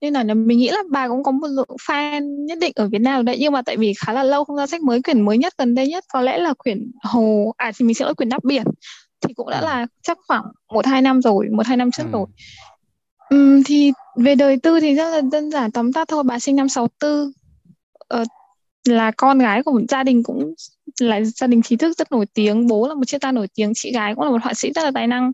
nên 0.01 0.13
là 0.13 0.23
mình 0.23 0.57
nghĩ 0.57 0.69
là 0.69 0.83
bà 0.89 1.07
cũng 1.07 1.23
có 1.23 1.31
một 1.31 1.47
lượng 1.47 1.75
fan 1.87 2.45
nhất 2.45 2.57
định 2.61 2.71
ở 2.75 2.87
Việt 2.87 3.01
Nam 3.01 3.25
đấy 3.25 3.37
nhưng 3.39 3.53
mà 3.53 3.61
tại 3.61 3.77
vì 3.77 3.93
khá 3.99 4.13
là 4.13 4.23
lâu 4.23 4.43
không 4.45 4.55
ra 4.55 4.67
sách 4.67 4.81
mới 4.81 5.01
quyển 5.01 5.21
mới 5.21 5.37
nhất 5.37 5.53
gần 5.57 5.75
đây 5.75 5.87
nhất 5.87 6.03
có 6.13 6.21
lẽ 6.21 6.37
là 6.37 6.53
quyển 6.53 6.91
Hồ 7.03 7.53
à 7.57 7.71
thì 7.77 7.85
mình 7.85 7.95
sẽ 7.95 8.05
nói 8.05 8.15
quyển 8.15 8.29
Đáp 8.29 8.43
Biển 8.43 8.63
thì 9.21 9.33
cũng 9.33 9.49
đã 9.49 9.59
ừ. 9.59 9.65
là 9.65 9.87
chắc 10.03 10.17
khoảng 10.27 10.43
một 10.73 10.85
hai 10.85 11.01
năm 11.01 11.21
rồi 11.21 11.45
một 11.51 11.65
hai 11.65 11.77
năm 11.77 11.91
trước 11.91 12.03
ừ. 12.03 12.09
rồi 12.11 12.25
Ừ, 13.29 13.61
thì 13.65 13.91
về 14.15 14.35
đời 14.35 14.57
tư 14.63 14.79
thì 14.79 14.95
rất 14.95 15.09
là 15.09 15.21
đơn 15.31 15.51
giản 15.51 15.71
tóm 15.71 15.93
tắt 15.93 16.07
thôi 16.07 16.23
bà 16.23 16.39
sinh 16.39 16.55
năm 16.55 16.69
64 16.69 17.31
ờ, 18.07 18.23
là 18.87 19.11
con 19.11 19.39
gái 19.39 19.63
của 19.63 19.71
một 19.71 19.81
gia 19.89 20.03
đình 20.03 20.23
cũng 20.23 20.53
là 20.99 21.21
gia 21.21 21.47
đình 21.47 21.61
trí 21.61 21.75
thức 21.75 21.97
rất 21.97 22.11
nổi 22.11 22.25
tiếng 22.33 22.67
bố 22.67 22.87
là 22.87 22.93
một 22.93 23.05
triết 23.07 23.21
gia 23.21 23.31
nổi 23.31 23.47
tiếng 23.55 23.71
chị 23.75 23.91
gái 23.91 24.15
cũng 24.15 24.23
là 24.23 24.31
một 24.31 24.43
họa 24.43 24.53
sĩ 24.53 24.71
rất 24.75 24.83
là 24.83 24.91
tài 24.93 25.07
năng. 25.07 25.31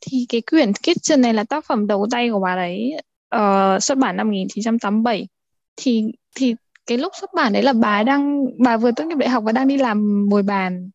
Thì 0.00 0.26
cái 0.28 0.40
quyển 0.40 0.72
Kitchen 0.72 1.20
này 1.20 1.34
là 1.34 1.44
tác 1.44 1.64
phẩm 1.64 1.86
đầu 1.86 2.06
tay 2.10 2.30
của 2.30 2.40
bà 2.40 2.56
đấy 2.56 2.92
uh, 3.36 3.82
xuất 3.82 3.98
bản 3.98 4.16
năm 4.16 4.28
1987 4.28 5.28
thì 5.76 6.04
thì 6.34 6.54
cái 6.86 6.98
lúc 6.98 7.12
xuất 7.20 7.30
bản 7.34 7.52
đấy 7.52 7.62
là 7.62 7.72
bà 7.72 8.02
đang 8.02 8.44
bà 8.58 8.76
vừa 8.76 8.90
tốt 8.90 9.04
nghiệp 9.04 9.18
đại 9.18 9.28
học 9.28 9.44
và 9.46 9.52
đang 9.52 9.68
đi 9.68 9.76
làm 9.76 10.28
bồi 10.28 10.42
bàn. 10.42 10.90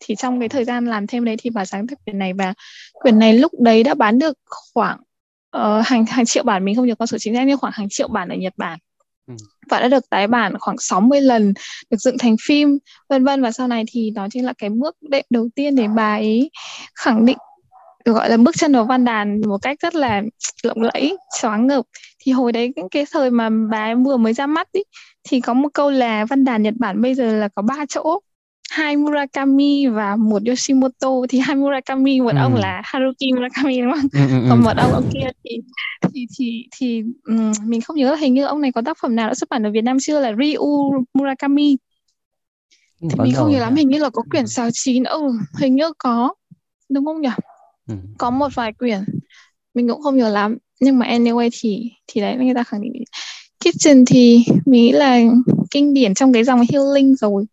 Thì 0.00 0.14
trong 0.14 0.40
cái 0.40 0.48
thời 0.48 0.64
gian 0.64 0.86
làm 0.86 1.06
thêm 1.06 1.24
đấy 1.24 1.36
thì 1.38 1.50
bà 1.50 1.64
sáng 1.64 1.86
tác 1.86 2.04
quyển 2.04 2.18
này 2.18 2.32
và 2.32 2.54
quyển 2.92 3.18
này 3.18 3.32
lúc 3.32 3.52
đấy 3.60 3.82
đã 3.82 3.94
bán 3.94 4.18
được 4.18 4.38
khoảng 4.74 4.98
uh, 5.56 5.86
hàng 5.86 6.06
hàng 6.06 6.24
triệu 6.24 6.44
bản 6.44 6.64
mình 6.64 6.76
không 6.76 6.86
nhớ 6.86 6.94
con 6.94 7.06
số 7.06 7.18
chính 7.20 7.34
xác 7.34 7.44
nhưng 7.46 7.58
khoảng 7.58 7.72
hàng 7.72 7.88
triệu 7.90 8.08
bản 8.08 8.28
ở 8.28 8.36
Nhật 8.36 8.54
Bản. 8.56 8.78
Ừ. 9.26 9.34
và 9.70 9.80
đã 9.80 9.88
được 9.88 10.10
tái 10.10 10.26
bản 10.26 10.58
khoảng 10.58 10.78
60 10.78 11.20
lần 11.20 11.54
được 11.90 11.96
dựng 11.96 12.18
thành 12.18 12.36
phim 12.46 12.78
vân 13.08 13.24
vân. 13.24 13.42
Và 13.42 13.52
sau 13.52 13.68
này 13.68 13.84
thì 13.88 14.10
đó 14.10 14.26
chính 14.30 14.44
là 14.44 14.52
cái 14.58 14.70
bước 14.70 14.96
đệm 15.00 15.24
đầu 15.30 15.48
tiên 15.54 15.76
để 15.76 15.88
bà 15.96 16.14
ấy 16.14 16.50
khẳng 16.94 17.26
định 17.26 17.36
được 18.04 18.12
gọi 18.12 18.30
là 18.30 18.36
bước 18.36 18.56
chân 18.58 18.72
vào 18.72 18.84
văn 18.84 19.04
đàn 19.04 19.40
một 19.40 19.58
cách 19.62 19.78
rất 19.80 19.94
là 19.94 20.22
lộng 20.62 20.82
lẫy 20.82 21.16
choáng 21.40 21.66
ngợp. 21.66 21.84
Thì 22.18 22.32
hồi 22.32 22.52
đấy 22.52 22.72
cái 22.90 23.06
thời 23.12 23.30
mà 23.30 23.50
bà 23.70 23.78
ấy 23.78 23.94
vừa 23.94 24.16
mới 24.16 24.32
ra 24.32 24.46
mắt 24.46 24.72
ý, 24.72 24.82
thì 25.24 25.40
có 25.40 25.54
một 25.54 25.68
câu 25.74 25.90
là 25.90 26.24
văn 26.24 26.44
đàn 26.44 26.62
Nhật 26.62 26.74
Bản 26.78 27.02
bây 27.02 27.14
giờ 27.14 27.36
là 27.36 27.48
có 27.48 27.62
ba 27.62 27.84
chỗ 27.88 28.20
hai 28.70 28.96
Murakami 28.96 29.86
và 29.86 30.16
một 30.16 30.42
Yoshimoto. 30.46 31.10
Thì 31.28 31.38
hai 31.38 31.56
Murakami 31.56 32.20
một 32.20 32.32
ừ. 32.34 32.38
ông 32.38 32.54
là 32.54 32.82
Haruki 32.84 33.34
Murakami 33.34 33.80
đúng 33.80 33.92
không? 33.92 34.08
Ừ, 34.12 34.20
ừ, 34.28 34.42
ừ. 34.42 34.46
còn 34.50 34.62
một 34.62 34.76
ông 34.76 34.92
ông 34.92 35.04
kia 35.14 35.30
thì 35.44 35.50
thì 36.14 36.26
thì 36.38 36.66
thì 36.78 37.02
um, 37.24 37.52
mình 37.64 37.80
không 37.80 37.96
nhớ 37.96 38.14
hình 38.14 38.34
như 38.34 38.44
ông 38.44 38.60
này 38.60 38.72
có 38.72 38.82
tác 38.84 38.98
phẩm 39.02 39.16
nào 39.16 39.28
đã 39.28 39.34
xuất 39.34 39.50
bản 39.50 39.66
ở 39.66 39.70
Việt 39.70 39.84
Nam 39.84 39.96
chưa 40.00 40.20
là 40.20 40.32
Ryu 40.42 40.92
Murakami. 41.14 41.76
Thì 43.00 43.16
mình 43.18 43.34
không 43.34 43.50
nhớ 43.50 43.58
lắm 43.58 43.74
hình 43.74 43.88
như 43.88 43.98
là 43.98 44.10
có 44.10 44.22
quyển 44.30 44.46
sáu 44.46 44.68
chín. 44.72 45.04
Ừ 45.04 45.20
hình 45.60 45.76
như 45.76 45.92
có 45.98 46.34
đúng 46.88 47.04
không 47.04 47.20
nhỉ? 47.20 47.28
Ừ. 47.88 47.94
có 48.18 48.30
một 48.30 48.48
vài 48.54 48.72
quyển 48.72 48.98
mình 49.74 49.88
cũng 49.88 50.02
không 50.02 50.16
nhớ 50.16 50.28
lắm. 50.28 50.58
Nhưng 50.80 50.98
mà 50.98 51.06
anyway 51.06 51.50
thì 51.60 51.90
thì 52.06 52.20
đấy 52.20 52.36
người 52.36 52.54
ta 52.54 52.62
khẳng 52.62 52.80
định. 52.82 52.92
Kitchen 53.60 54.04
thì 54.04 54.44
mình 54.66 54.82
nghĩ 54.82 54.92
là 54.92 55.20
kinh 55.70 55.94
điển 55.94 56.14
trong 56.14 56.32
cái 56.32 56.44
dòng 56.44 56.62
healing 56.72 57.16
rồi 57.16 57.44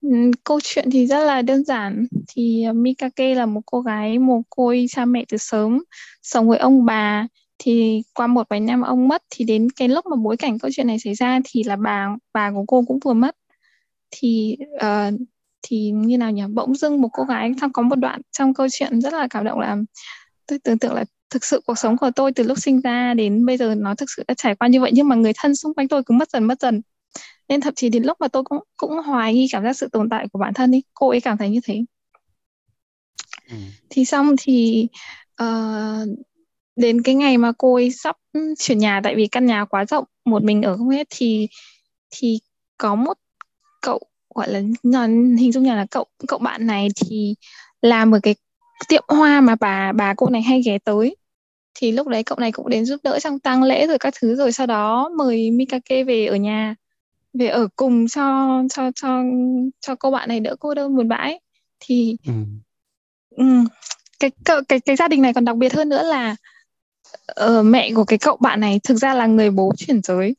Ừ, 0.00 0.08
câu 0.44 0.60
chuyện 0.64 0.90
thì 0.92 1.06
rất 1.06 1.24
là 1.24 1.42
đơn 1.42 1.64
giản. 1.64 2.06
Thì 2.28 2.62
ờ, 2.64 2.72
Mikake 2.72 3.34
là 3.34 3.46
một 3.46 3.60
cô 3.66 3.80
gái 3.80 4.18
mồ 4.18 4.42
côi 4.50 4.86
cha 4.90 5.04
mẹ 5.04 5.24
từ 5.28 5.36
sớm 5.36 5.84
sống 6.22 6.48
với 6.48 6.58
ông 6.58 6.84
bà. 6.84 7.26
Thì 7.58 8.02
qua 8.14 8.26
một 8.26 8.46
vài 8.50 8.60
năm 8.60 8.82
ông 8.82 9.08
mất 9.08 9.22
thì 9.30 9.44
đến 9.44 9.68
cái 9.76 9.88
lúc 9.88 10.06
mà 10.06 10.16
bối 10.16 10.36
cảnh 10.36 10.58
câu 10.58 10.70
chuyện 10.74 10.86
này 10.86 10.98
xảy 10.98 11.14
ra 11.14 11.40
thì 11.44 11.62
là 11.64 11.76
bà 11.76 12.08
bà 12.32 12.50
của 12.50 12.64
cô 12.68 12.84
cũng 12.88 12.98
vừa 13.04 13.12
mất. 13.12 13.36
Thì 14.10 14.56
uh, 14.76 15.20
thì 15.62 15.90
như 15.90 16.18
nào 16.18 16.30
nhỉ? 16.30 16.42
Bỗng 16.54 16.74
dưng 16.74 17.00
một 17.02 17.08
cô 17.12 17.24
gái 17.24 17.52
trong 17.60 17.72
có 17.72 17.82
một 17.82 17.96
đoạn 17.96 18.20
trong 18.32 18.54
câu 18.54 18.66
chuyện 18.72 19.00
rất 19.00 19.12
là 19.12 19.26
cảm 19.30 19.44
động 19.44 19.60
là 19.60 19.76
tôi 20.46 20.58
tưởng 20.64 20.78
tượng 20.78 20.94
là 20.94 21.04
thực 21.30 21.44
sự 21.44 21.60
cuộc 21.66 21.78
sống 21.78 21.96
của 21.96 22.10
tôi 22.16 22.32
từ 22.32 22.44
lúc 22.44 22.58
sinh 22.58 22.80
ra 22.80 23.14
đến 23.14 23.46
bây 23.46 23.56
giờ 23.56 23.74
nó 23.74 23.94
thực 23.94 24.10
sự 24.16 24.24
đã 24.28 24.34
trải 24.34 24.54
qua 24.54 24.68
như 24.68 24.80
vậy 24.80 24.90
nhưng 24.94 25.08
mà 25.08 25.16
người 25.16 25.32
thân 25.36 25.56
xung 25.56 25.74
quanh 25.74 25.88
tôi 25.88 26.02
cứ 26.06 26.14
mất 26.14 26.30
dần 26.30 26.44
mất 26.44 26.60
dần 26.60 26.82
nên 27.48 27.60
thậm 27.60 27.74
chí 27.74 27.88
đến 27.88 28.02
lúc 28.02 28.20
mà 28.20 28.28
tôi 28.28 28.44
cũng 28.44 28.58
cũng 28.76 29.02
hoài 29.02 29.34
nghi 29.34 29.48
cảm 29.52 29.64
giác 29.64 29.72
sự 29.72 29.88
tồn 29.92 30.08
tại 30.08 30.28
của 30.32 30.38
bản 30.38 30.54
thân 30.54 30.70
đi 30.70 30.82
cô 30.94 31.08
ấy 31.08 31.20
cảm 31.20 31.36
thấy 31.36 31.50
như 31.50 31.60
thế. 31.64 31.84
Ừ. 33.50 33.56
thì 33.90 34.04
xong 34.04 34.34
thì 34.40 34.88
uh, 35.42 36.08
đến 36.76 37.02
cái 37.02 37.14
ngày 37.14 37.38
mà 37.38 37.52
cô 37.58 37.74
ấy 37.74 37.90
sắp 37.90 38.16
chuyển 38.58 38.78
nhà 38.78 39.00
tại 39.04 39.14
vì 39.14 39.26
căn 39.26 39.46
nhà 39.46 39.64
quá 39.64 39.84
rộng 39.84 40.04
một 40.24 40.42
mình 40.42 40.62
ở 40.62 40.76
không 40.76 40.88
hết 40.90 41.06
thì 41.10 41.48
thì 42.10 42.38
có 42.78 42.94
một 42.94 43.18
cậu 43.82 44.00
gọi 44.34 44.52
là 44.52 44.60
hình 45.38 45.52
dung 45.52 45.62
như 45.62 45.74
là 45.74 45.86
cậu 45.90 46.06
cậu 46.28 46.38
bạn 46.38 46.66
này 46.66 46.88
thì 46.96 47.34
làm 47.82 48.14
ở 48.14 48.20
cái 48.22 48.34
tiệm 48.88 49.04
hoa 49.08 49.40
mà 49.40 49.54
bà 49.60 49.92
bà 49.92 50.14
cô 50.16 50.28
này 50.30 50.42
hay 50.42 50.62
ghé 50.62 50.78
tới. 50.78 51.16
Thì 51.74 51.92
lúc 51.92 52.08
đấy 52.08 52.22
cậu 52.22 52.38
này 52.38 52.52
cũng 52.52 52.68
đến 52.68 52.84
giúp 52.84 53.00
đỡ 53.02 53.18
trong 53.20 53.38
tang 53.38 53.62
lễ 53.62 53.86
rồi 53.86 53.98
các 53.98 54.14
thứ 54.20 54.34
rồi 54.36 54.52
sau 54.52 54.66
đó 54.66 55.10
mời 55.18 55.50
Mikake 55.50 56.04
về 56.04 56.26
ở 56.26 56.36
nhà 56.36 56.74
về 57.38 57.46
ở 57.46 57.68
cùng 57.76 58.08
cho 58.08 58.62
cho 58.70 58.90
cho 58.94 59.22
cho 59.80 59.94
cô 59.94 60.10
bạn 60.10 60.28
này 60.28 60.40
đỡ 60.40 60.56
cô 60.60 60.74
đơn 60.74 60.96
buồn 60.96 61.08
bã 61.08 61.28
thì 61.80 62.16
ừ. 62.26 62.32
Um, 63.36 63.66
cái 64.20 64.30
cái 64.44 64.80
cái 64.80 64.96
gia 64.96 65.08
đình 65.08 65.22
này 65.22 65.34
còn 65.34 65.44
đặc 65.44 65.56
biệt 65.56 65.74
hơn 65.74 65.88
nữa 65.88 66.02
là 66.02 66.36
uh, 67.46 67.64
mẹ 67.64 67.92
của 67.94 68.04
cái 68.04 68.18
cậu 68.18 68.36
bạn 68.36 68.60
này 68.60 68.80
thực 68.84 68.94
ra 68.94 69.14
là 69.14 69.26
người 69.26 69.50
bố 69.50 69.72
chuyển 69.76 70.02
giới. 70.02 70.36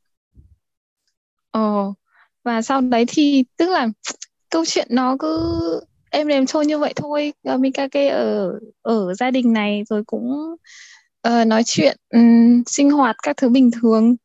Ờ 1.51 1.93
và 2.43 2.61
sau 2.61 2.81
đấy 2.81 3.05
thì 3.07 3.43
tức 3.57 3.69
là 3.69 3.87
câu 4.49 4.65
chuyện 4.65 4.87
nó 4.91 5.15
cứ 5.19 5.81
em 6.09 6.27
đềm 6.27 6.45
trôi 6.45 6.65
như 6.65 6.77
vậy 6.77 6.93
thôi. 6.95 7.33
Uh, 7.53 7.59
Mikake 7.59 8.07
ở 8.07 8.59
ở 8.81 9.13
gia 9.13 9.31
đình 9.31 9.53
này 9.53 9.83
rồi 9.89 10.03
cũng 10.03 10.55
uh, 11.27 11.47
nói 11.47 11.63
chuyện 11.65 11.97
um, 12.13 12.63
sinh 12.65 12.91
hoạt 12.91 13.15
các 13.23 13.37
thứ 13.37 13.49
bình 13.49 13.71
thường. 13.81 14.15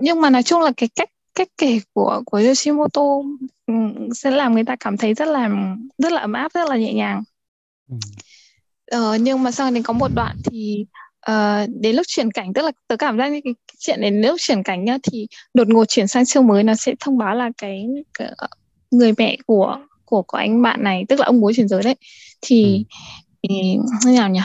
Nhưng 0.00 0.20
mà 0.20 0.30
nói 0.30 0.42
chung 0.42 0.60
là 0.60 0.72
cái 0.76 0.88
cách 0.94 1.08
cách 1.34 1.48
kể 1.58 1.80
của 1.92 2.22
của 2.26 2.38
Yoshimoto 2.38 3.02
sẽ 4.14 4.30
làm 4.30 4.54
người 4.54 4.64
ta 4.64 4.76
cảm 4.80 4.96
thấy 4.96 5.14
rất 5.14 5.28
là 5.28 5.50
rất 5.98 6.12
là 6.12 6.20
ấm 6.20 6.32
áp 6.32 6.52
rất 6.54 6.68
là 6.68 6.76
nhẹ 6.76 6.92
nhàng 6.92 7.22
ừ. 7.90 7.96
ờ, 8.90 9.16
nhưng 9.16 9.42
mà 9.42 9.50
sau 9.50 9.70
này 9.70 9.82
có 9.82 9.92
một 9.92 10.08
đoạn 10.14 10.36
thì 10.44 10.86
uh, 11.30 11.70
đến 11.80 11.96
lúc 11.96 12.06
chuyển 12.08 12.30
cảnh 12.30 12.52
tức 12.52 12.62
là 12.62 12.72
tớ 12.88 12.96
cảm 12.96 13.18
giác 13.18 13.28
như 13.28 13.40
cái, 13.44 13.54
cái 13.68 13.76
chuyện 13.78 14.00
đến 14.00 14.20
lúc 14.20 14.36
chuyển 14.38 14.62
cảnh 14.62 14.84
nhá 14.84 14.98
thì 15.02 15.26
đột 15.54 15.68
ngột 15.68 15.84
chuyển 15.84 16.08
sang 16.08 16.24
chương 16.24 16.46
mới 16.46 16.62
nó 16.62 16.74
sẽ 16.74 16.94
thông 17.00 17.18
báo 17.18 17.34
là 17.34 17.50
cái, 17.58 17.86
cái 18.18 18.32
người 18.90 19.12
mẹ 19.18 19.36
của 19.46 19.78
của 20.04 20.22
của 20.22 20.36
anh 20.36 20.62
bạn 20.62 20.82
này 20.82 21.04
tức 21.08 21.20
là 21.20 21.26
ông 21.26 21.40
bố 21.40 21.52
chuyển 21.56 21.68
giới 21.68 21.82
đấy 21.82 21.94
thì, 22.40 22.84
ừ. 23.42 23.48
thì 23.48 23.76
như 24.04 24.12
nào 24.12 24.28
nhỉ 24.28 24.40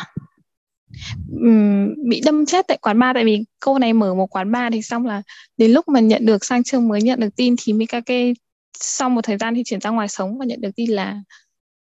um, 1.31 1.93
bị 2.09 2.21
đâm 2.25 2.45
chết 2.45 2.67
tại 2.67 2.77
quán 2.81 2.99
bar 2.99 3.13
tại 3.15 3.25
vì 3.25 3.43
cô 3.59 3.79
này 3.79 3.93
mở 3.93 4.13
một 4.13 4.27
quán 4.27 4.51
bar 4.51 4.73
thì 4.73 4.81
xong 4.81 5.05
là 5.05 5.21
đến 5.57 5.71
lúc 5.71 5.87
mà 5.87 5.99
nhận 5.99 6.25
được 6.25 6.45
sang 6.45 6.63
chương 6.63 6.87
mới 6.87 7.01
nhận 7.01 7.19
được 7.19 7.35
tin 7.35 7.55
thì 7.61 7.73
Mikake 7.73 8.33
sau 8.79 9.09
một 9.09 9.21
thời 9.23 9.37
gian 9.37 9.55
thì 9.55 9.63
chuyển 9.65 9.81
ra 9.81 9.89
ngoài 9.89 10.07
sống 10.07 10.37
và 10.37 10.45
nhận 10.45 10.61
được 10.61 10.71
tin 10.75 10.91
là 10.91 11.21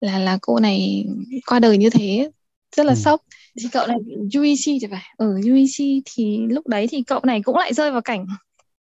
là 0.00 0.18
là 0.18 0.38
cô 0.42 0.60
này 0.60 1.04
qua 1.46 1.58
đời 1.58 1.78
như 1.78 1.90
thế 1.90 2.30
rất 2.76 2.86
là 2.86 2.92
ừ. 2.92 2.96
sốc. 2.96 3.22
Thì 3.60 3.68
cậu 3.72 3.86
này 3.86 3.96
UEC 4.34 4.64
thì 4.64 4.86
phải. 4.90 5.04
Ở 5.16 5.26
ừ, 5.26 5.50
UEC 5.50 6.02
thì 6.04 6.38
lúc 6.48 6.66
đấy 6.66 6.86
thì 6.90 7.02
cậu 7.02 7.20
này 7.22 7.42
cũng 7.42 7.56
lại 7.56 7.74
rơi 7.74 7.90
vào 7.90 8.00
cảnh 8.00 8.26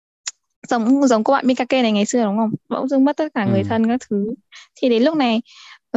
giống 0.70 1.08
giống 1.08 1.24
cô 1.24 1.34
bạn 1.34 1.48
Mikake 1.48 1.82
này 1.82 1.92
ngày 1.92 2.06
xưa 2.06 2.24
đúng 2.24 2.38
không? 2.38 2.52
Bỗng 2.70 2.88
dưng 2.88 3.06
mất 3.06 3.18
tất 3.18 3.34
cả 3.34 3.46
người 3.46 3.62
ừ. 3.62 3.66
thân 3.70 3.88
các 3.88 4.02
thứ. 4.10 4.34
Thì 4.76 4.90
đến 4.90 5.04
lúc 5.04 5.18
này 5.18 5.42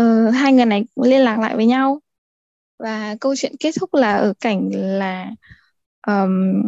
uh, 0.00 0.34
hai 0.34 0.52
người 0.52 0.64
này 0.64 0.84
liên 1.02 1.20
lạc 1.20 1.38
lại 1.38 1.56
với 1.56 1.66
nhau 1.66 2.00
và 2.78 3.16
câu 3.20 3.36
chuyện 3.36 3.52
kết 3.60 3.74
thúc 3.80 3.94
là 3.94 4.16
ở 4.16 4.32
cảnh 4.40 4.70
là 4.72 5.30
um, 6.06 6.62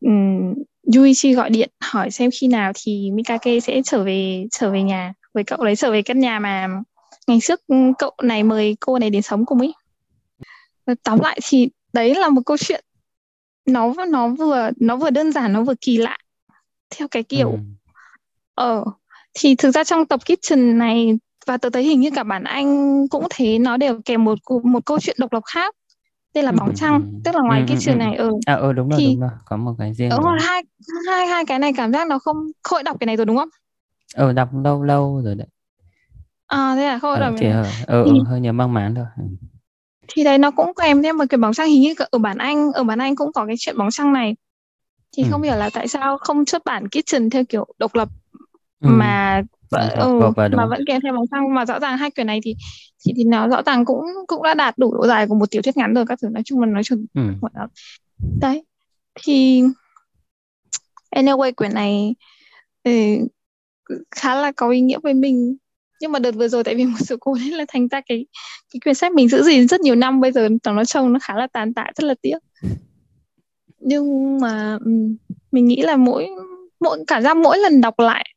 um, 0.00 0.54
Yuichi 0.94 1.34
gọi 1.34 1.50
điện 1.50 1.70
hỏi 1.80 2.10
xem 2.10 2.30
khi 2.40 2.48
nào 2.48 2.72
thì 2.74 3.10
Mikake 3.10 3.60
sẽ 3.60 3.82
trở 3.84 4.04
về 4.04 4.46
trở 4.50 4.70
về 4.70 4.82
nhà. 4.82 5.12
Với 5.34 5.44
cậu 5.44 5.64
đấy 5.64 5.76
trở 5.76 5.90
về 5.90 6.02
căn 6.02 6.20
nhà 6.20 6.38
mà 6.38 6.68
ngày 7.26 7.38
trước 7.42 7.60
cậu 7.98 8.14
này 8.22 8.42
mời 8.42 8.76
cô 8.80 8.98
này 8.98 9.10
đến 9.10 9.22
sống 9.22 9.46
cùng 9.46 9.58
ấy. 9.58 9.72
Tóm 11.02 11.20
lại 11.20 11.40
thì 11.44 11.68
đấy 11.92 12.14
là 12.14 12.28
một 12.28 12.42
câu 12.46 12.56
chuyện 12.56 12.84
nó 13.66 13.94
nó 14.08 14.28
vừa 14.28 14.70
nó 14.76 14.96
vừa 14.96 15.10
đơn 15.10 15.32
giản 15.32 15.52
nó 15.52 15.62
vừa 15.62 15.74
kỳ 15.80 15.96
lạ. 15.96 16.18
Theo 16.90 17.08
cái 17.08 17.22
kiểu 17.22 17.50
ừ. 17.50 17.58
ờ 18.54 18.84
thì 19.34 19.54
thực 19.54 19.70
ra 19.70 19.84
trong 19.84 20.06
tập 20.06 20.20
kitchen 20.24 20.78
này 20.78 21.18
và 21.46 21.56
tớ 21.56 21.70
thấy 21.70 21.82
hình 21.84 22.00
như 22.00 22.10
cả 22.14 22.22
bản 22.22 22.44
anh 22.44 23.08
cũng 23.08 23.26
thế 23.30 23.58
nó 23.58 23.76
đều 23.76 24.00
kèm 24.04 24.24
một 24.24 24.38
một 24.64 24.84
câu 24.86 25.00
chuyện 25.00 25.16
độc 25.18 25.32
lập 25.32 25.42
khác 25.52 25.74
tên 26.32 26.44
là 26.44 26.52
bóng 26.52 26.74
trăng. 26.74 27.00
ừ. 27.00 27.18
tức 27.24 27.34
là 27.34 27.40
ngoài 27.42 27.60
ừ, 27.60 27.64
cái 27.68 27.76
trường 27.80 27.98
này 27.98 28.16
ừ. 28.16 28.30
À 28.46 28.54
ừ 28.54 28.72
đúng 28.72 28.88
rồi 28.88 29.00
thì, 29.00 29.06
đúng 29.06 29.20
rồi. 29.20 29.30
Có 29.44 29.56
một 29.56 29.74
cái 29.78 29.94
riêng 29.94 30.10
đúng 30.10 30.22
rồi. 30.22 30.38
hai 30.40 30.62
hai 31.08 31.26
hai 31.26 31.44
cái 31.46 31.58
này 31.58 31.72
cảm 31.76 31.92
giác 31.92 32.08
nó 32.08 32.18
không 32.18 32.36
khôi 32.62 32.82
đọc 32.82 32.96
cái 33.00 33.06
này 33.06 33.16
rồi 33.16 33.26
đúng 33.26 33.36
không? 33.36 33.48
Ừ 34.14 34.32
đọc 34.32 34.48
lâu 34.64 34.82
lâu 34.82 35.22
rồi 35.24 35.34
đấy. 35.34 35.46
À 36.46 36.74
thế 36.76 36.84
à? 36.84 36.98
Khôi 36.98 37.16
ừ, 37.16 37.20
đọc 37.20 37.34
thì 37.38 37.48
hơi, 37.48 37.66
ừ, 37.86 38.04
thì, 38.06 38.18
ừ, 38.18 38.24
hơi 38.26 38.40
nhớ 38.40 38.52
mang 38.52 38.74
máng 38.74 38.94
thôi. 38.94 39.04
Ừ. 39.16 39.22
thì 40.08 40.24
đấy 40.24 40.38
nó 40.38 40.50
cũng 40.50 40.72
kèm 40.82 41.02
thêm 41.02 41.18
một 41.18 41.24
cái 41.30 41.38
bóng 41.38 41.52
trăng. 41.52 41.68
Hình 41.68 41.80
như 41.80 41.94
ở 42.10 42.18
bản 42.18 42.38
anh 42.38 42.72
ở 42.72 42.84
bản 42.84 42.98
anh 42.98 43.16
cũng 43.16 43.32
có 43.32 43.46
cái 43.46 43.56
chuyện 43.58 43.78
bóng 43.78 43.90
trăng 43.90 44.12
này. 44.12 44.36
Thì 45.16 45.22
ừ. 45.22 45.28
không 45.30 45.42
hiểu 45.42 45.56
là 45.56 45.70
tại 45.72 45.88
sao 45.88 46.18
không 46.18 46.46
xuất 46.46 46.64
bản 46.64 46.88
kitchen 46.88 47.30
theo 47.30 47.44
kiểu 47.44 47.66
độc 47.78 47.94
lập 47.94 48.08
ừ. 48.80 48.88
mà 48.88 49.42
ừ, 49.70 50.20
mà 50.56 50.66
vẫn 50.66 50.84
kèm 50.86 51.00
theo 51.02 51.12
bóng 51.12 51.26
xăng 51.26 51.54
mà 51.54 51.66
rõ 51.66 51.80
ràng 51.80 51.98
hai 51.98 52.10
quyển 52.10 52.26
này 52.26 52.40
thì 52.42 52.54
thì, 53.06 53.12
thì 53.16 53.24
nó 53.24 53.48
rõ 53.48 53.62
ràng 53.62 53.84
cũng 53.84 54.00
cũng 54.26 54.42
đã 54.42 54.54
đạt 54.54 54.78
đủ 54.78 54.94
độ 54.94 55.06
dài 55.06 55.26
của 55.26 55.34
một 55.34 55.50
tiểu 55.50 55.62
thuyết 55.62 55.76
ngắn 55.76 55.94
rồi 55.94 56.06
các 56.06 56.18
thứ. 56.22 56.28
Nói 56.28 56.42
chung 56.42 56.60
là 56.60 56.66
nói 56.66 56.84
chung 56.84 57.06
ừ. 57.14 57.22
đấy 58.40 58.64
thì 59.22 59.62
anyway 61.16 61.52
quyển 61.52 61.74
này 61.74 62.14
ừ, 62.84 62.92
khá 64.10 64.34
là 64.34 64.52
có 64.52 64.70
ý 64.70 64.80
nghĩa 64.80 64.98
với 65.02 65.14
mình. 65.14 65.56
Nhưng 66.00 66.12
mà 66.12 66.18
đợt 66.18 66.32
vừa 66.32 66.48
rồi 66.48 66.64
tại 66.64 66.74
vì 66.74 66.84
một 66.84 66.98
sự 67.00 67.16
cố 67.20 67.34
nên 67.34 67.54
là 67.54 67.64
thành 67.68 67.88
ra 67.88 68.00
cái 68.06 68.26
cái 68.72 68.80
quyển 68.84 68.94
sách 68.94 69.12
mình 69.12 69.28
giữ 69.28 69.42
gìn 69.42 69.68
rất 69.68 69.80
nhiều 69.80 69.94
năm 69.94 70.20
bây 70.20 70.32
giờ 70.32 70.48
nó 70.66 70.84
trông 70.84 71.12
nó 71.12 71.18
khá 71.22 71.34
là 71.34 71.46
tàn 71.52 71.74
tạ 71.74 71.86
rất 71.96 72.04
là 72.06 72.14
tiếc. 72.22 72.38
Nhưng 73.78 74.38
mà 74.40 74.78
mình 75.52 75.66
nghĩ 75.66 75.82
là 75.82 75.96
mỗi 75.96 76.28
mỗi 76.80 77.04
cảm 77.06 77.22
giác 77.22 77.36
mỗi 77.36 77.58
lần 77.58 77.80
đọc 77.80 77.98
lại 77.98 78.34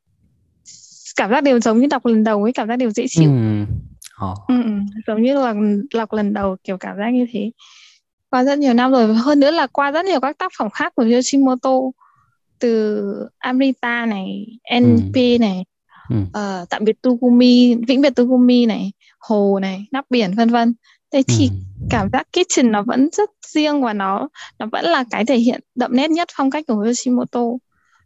cảm 1.15 1.30
giác 1.30 1.43
đều 1.43 1.60
giống 1.60 1.80
như 1.80 1.88
đọc 1.88 2.06
lần 2.06 2.23
đầu 2.23 2.43
ấy 2.43 2.54
cảm 2.54 2.67
giác 2.67 2.76
đều 2.76 2.89
dễ 2.91 3.06
chịu 3.10 3.30
ừ. 3.30 3.65
Oh. 4.32 4.38
Ừ, 4.47 4.56
giống 5.08 5.21
như 5.21 5.36
là 5.36 5.54
đọc 5.93 6.13
lần 6.13 6.34
đầu 6.34 6.56
kiểu 6.63 6.78
cảm 6.78 6.97
giác 6.97 7.10
như 7.10 7.26
thế 7.32 7.52
qua 8.30 8.43
rất 8.43 8.60
nhiều 8.60 8.73
năm 8.73 8.91
rồi 8.91 9.13
hơn 9.13 9.39
nữa 9.39 9.52
là 9.52 9.67
qua 9.67 9.91
rất 9.91 10.06
nhiều 10.06 10.19
các 10.19 10.38
tác 10.38 10.52
phẩm 10.58 10.69
khác 10.69 10.95
của 10.95 11.04
Yoshimoto 11.04 11.80
từ 12.60 13.04
Amrita 13.38 14.06
này 14.06 14.45
NP 14.80 15.15
ừ. 15.15 15.38
này 15.39 15.65
ừ. 16.10 16.15
uh, 16.21 16.69
tạm 16.69 16.84
biệt 16.84 17.02
Tugumi 17.02 17.76
vĩnh 17.76 18.02
biệt 18.02 18.15
Tugumi 18.15 18.65
này 18.65 18.91
hồ 19.19 19.60
này 19.62 19.86
nắp 19.91 20.06
biển 20.10 20.34
vân 20.36 20.49
vân 20.49 20.73
thế 21.12 21.23
thì 21.28 21.49
ừ. 21.49 21.86
cảm 21.89 22.10
giác 22.13 22.28
kitchen 22.32 22.71
nó 22.71 22.84
vẫn 22.84 23.10
rất 23.12 23.30
riêng 23.47 23.82
và 23.82 23.93
nó 23.93 24.30
nó 24.60 24.65
vẫn 24.71 24.86
là 24.86 25.04
cái 25.12 25.26
thể 25.26 25.38
hiện 25.38 25.62
đậm 25.76 25.95
nét 25.95 26.12
nhất 26.12 26.28
phong 26.38 26.52
cách 26.52 26.65
của 26.67 26.73
Yoshimoto 26.73 27.43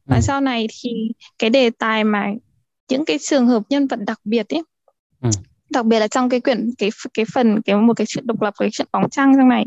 và 0.06 0.15
ừ. 0.15 0.22
sau 0.22 0.41
này 0.41 0.67
thì 0.82 0.89
cái 1.39 1.50
đề 1.50 1.70
tài 1.70 2.04
mà 2.04 2.26
những 2.89 3.06
cái 3.06 3.17
trường 3.21 3.47
hợp 3.47 3.63
nhân 3.69 3.88
vật 3.88 4.00
đặc 4.08 4.19
biệt 4.23 4.54
ấy 4.54 4.63
ừ. 5.21 5.30
đặc 5.69 5.86
biệt 5.86 6.00
là 6.00 6.08
trong 6.08 6.30
cái 6.30 6.39
quyển 6.39 6.69
cái 6.78 6.89
cái 7.13 7.26
phần 7.34 7.62
cái 7.62 7.76
một 7.76 7.93
cái 7.93 8.08
chuyện 8.08 8.28
độc 8.28 8.41
lập 8.41 8.54
cái 8.60 8.69
chuyện 8.71 8.88
bóng 8.91 9.10
trăng 9.10 9.34
trong 9.38 9.50
này 9.50 9.65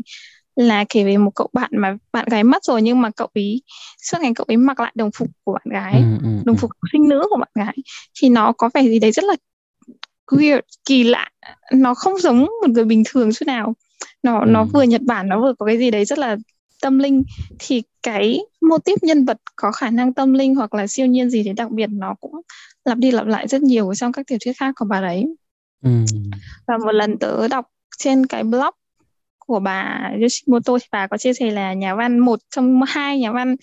là 0.55 0.85
kể 0.89 1.03
về 1.03 1.17
một 1.17 1.31
cậu 1.35 1.49
bạn 1.53 1.71
mà 1.73 1.97
bạn 2.11 2.25
gái 2.29 2.43
mất 2.43 2.63
rồi 2.63 2.81
nhưng 2.81 3.01
mà 3.01 3.09
cậu 3.09 3.27
ý 3.33 3.61
suốt 4.01 4.17
ngày 4.21 4.31
cậu 4.35 4.45
ấy 4.47 4.57
mặc 4.57 4.79
lại 4.79 4.91
đồng 4.95 5.11
phục 5.11 5.27
của 5.43 5.53
bạn 5.53 5.63
gái 5.71 5.93
ừ, 5.93 6.17
ừ, 6.23 6.29
đồng 6.45 6.55
ừ. 6.55 6.59
phục 6.59 6.71
sinh 6.91 7.09
nữ 7.09 7.27
của 7.29 7.37
bạn 7.37 7.49
gái 7.55 7.75
thì 8.19 8.29
nó 8.29 8.51
có 8.57 8.69
vẻ 8.73 8.83
gì 8.83 8.99
đấy 8.99 9.11
rất 9.11 9.23
là 9.23 9.35
weird 10.31 10.61
kỳ 10.85 11.03
lạ 11.03 11.29
nó 11.73 11.93
không 11.93 12.17
giống 12.19 12.39
một 12.39 12.69
người 12.69 12.85
bình 12.85 13.03
thường 13.05 13.29
chút 13.33 13.45
nào 13.45 13.73
nó 14.23 14.39
ừ. 14.39 14.45
nó 14.47 14.63
vừa 14.63 14.83
Nhật 14.83 15.01
Bản 15.01 15.29
nó 15.29 15.41
vừa 15.41 15.53
có 15.59 15.65
cái 15.65 15.77
gì 15.77 15.91
đấy 15.91 16.05
rất 16.05 16.19
là 16.19 16.37
tâm 16.81 16.99
linh 16.99 17.23
thì 17.59 17.83
cái 18.03 18.39
mô 18.61 18.77
típ 18.77 19.03
nhân 19.03 19.25
vật 19.25 19.37
có 19.55 19.71
khả 19.71 19.89
năng 19.89 20.13
tâm 20.13 20.33
linh 20.33 20.55
hoặc 20.55 20.73
là 20.73 20.87
siêu 20.87 21.05
nhiên 21.05 21.29
gì 21.29 21.43
đấy 21.43 21.53
đặc 21.53 21.71
biệt 21.71 21.87
nó 21.91 22.15
cũng 22.19 22.41
lặp 22.85 22.97
đi 22.97 23.11
lặp 23.11 23.27
lại 23.27 23.47
rất 23.47 23.61
nhiều 23.61 23.93
trong 23.95 24.11
các 24.11 24.27
tiểu 24.27 24.37
thuyết 24.45 24.53
khác 24.57 24.73
của 24.79 24.85
bà 24.85 24.99
ấy 24.99 25.25
ừ. 25.83 25.89
và 26.67 26.77
một 26.77 26.91
lần 26.91 27.19
tớ 27.19 27.47
đọc 27.47 27.65
trên 27.97 28.25
cái 28.25 28.43
blog 28.43 28.73
của 29.39 29.59
bà 29.59 30.11
Yoshimoto 30.21 30.77
thì 30.77 30.85
bà 30.91 31.07
có 31.07 31.17
chia 31.17 31.33
sẻ 31.33 31.51
là 31.51 31.73
nhà 31.73 31.95
văn 31.95 32.19
một 32.19 32.39
trong 32.55 32.81
hai 32.87 33.19
nhà 33.19 33.31
văn 33.31 33.55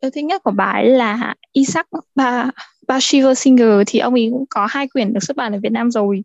yêu 0.00 0.10
thích 0.10 0.24
nhất 0.24 0.42
của 0.42 0.50
bà 0.50 0.64
ấy 0.64 0.88
là 0.88 1.34
Isaac 1.52 1.86
ba 2.14 2.50
Bashiver 2.88 3.38
Singer 3.38 3.82
thì 3.86 3.98
ông 3.98 4.14
ấy 4.14 4.28
cũng 4.32 4.44
có 4.50 4.66
hai 4.70 4.88
quyển 4.88 5.12
được 5.12 5.22
xuất 5.22 5.36
bản 5.36 5.52
ở 5.52 5.58
Việt 5.62 5.72
Nam 5.72 5.90
rồi 5.90 6.22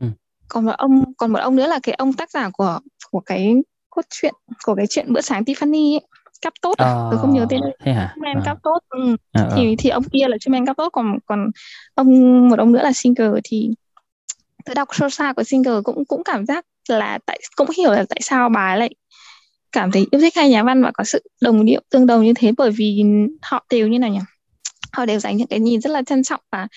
ừ. 0.00 0.06
còn 0.48 0.64
một 0.64 0.72
ông 0.78 1.14
còn 1.16 1.32
một 1.32 1.38
ông 1.38 1.56
nữa 1.56 1.66
là 1.66 1.78
cái 1.82 1.94
ông 1.94 2.12
tác 2.12 2.30
giả 2.30 2.50
của 2.52 2.80
của 3.10 3.20
cái 3.20 3.54
cốt 3.90 4.02
truyện 4.10 4.34
của 4.64 4.74
cái 4.74 4.86
chuyện 4.90 5.12
bữa 5.12 5.20
sáng 5.20 5.42
Tiffany 5.42 5.94
ấy 5.94 6.06
cắp 6.42 6.52
tốt 6.62 6.74
à? 6.78 6.94
tôi 7.10 7.18
không 7.18 7.34
nhớ 7.34 7.46
tên 7.50 7.60
thế 7.84 7.92
hả? 7.92 8.14
à. 8.24 8.42
cắp 8.44 8.62
tốt 8.62 8.78
ừ. 8.88 9.16
à, 9.32 9.48
thì 9.56 9.76
thì 9.78 9.90
ông 9.90 10.04
kia 10.04 10.28
là 10.28 10.36
men 10.48 10.66
cắp 10.66 10.76
tốt 10.76 10.88
còn 10.92 11.18
còn 11.26 11.50
ông 11.94 12.48
một 12.48 12.58
ông 12.58 12.72
nữa 12.72 12.82
là 12.82 12.92
Singer 12.92 13.30
thì 13.44 13.70
tôi 14.64 14.74
đọc 14.74 14.88
sơ 14.92 15.10
xa 15.10 15.32
của 15.32 15.42
Singer 15.42 15.74
cũng 15.84 16.04
cũng 16.04 16.24
cảm 16.24 16.46
giác 16.46 16.66
là 16.88 17.18
tại 17.26 17.40
cũng 17.56 17.68
hiểu 17.76 17.90
là 17.92 18.04
tại 18.08 18.20
sao 18.22 18.48
bà 18.48 18.76
lại 18.76 18.90
cảm 19.72 19.90
thấy 19.92 20.06
yêu 20.10 20.20
thích 20.20 20.36
hai 20.36 20.48
nhà 20.48 20.62
văn 20.62 20.82
và 20.82 20.90
có 20.94 21.04
sự 21.04 21.22
đồng 21.40 21.64
điệu 21.64 21.80
tương 21.90 22.06
đồng 22.06 22.24
như 22.24 22.32
thế 22.36 22.52
bởi 22.56 22.70
vì 22.70 23.02
họ 23.42 23.66
đều 23.70 23.88
như 23.88 23.98
nào 23.98 24.10
nhỉ 24.10 24.18
họ 24.92 25.06
đều 25.06 25.18
dành 25.18 25.36
những 25.36 25.46
cái 25.46 25.60
nhìn 25.60 25.80
rất 25.80 25.90
là 25.90 26.02
trân 26.02 26.22
trọng 26.22 26.40
và 26.52 26.68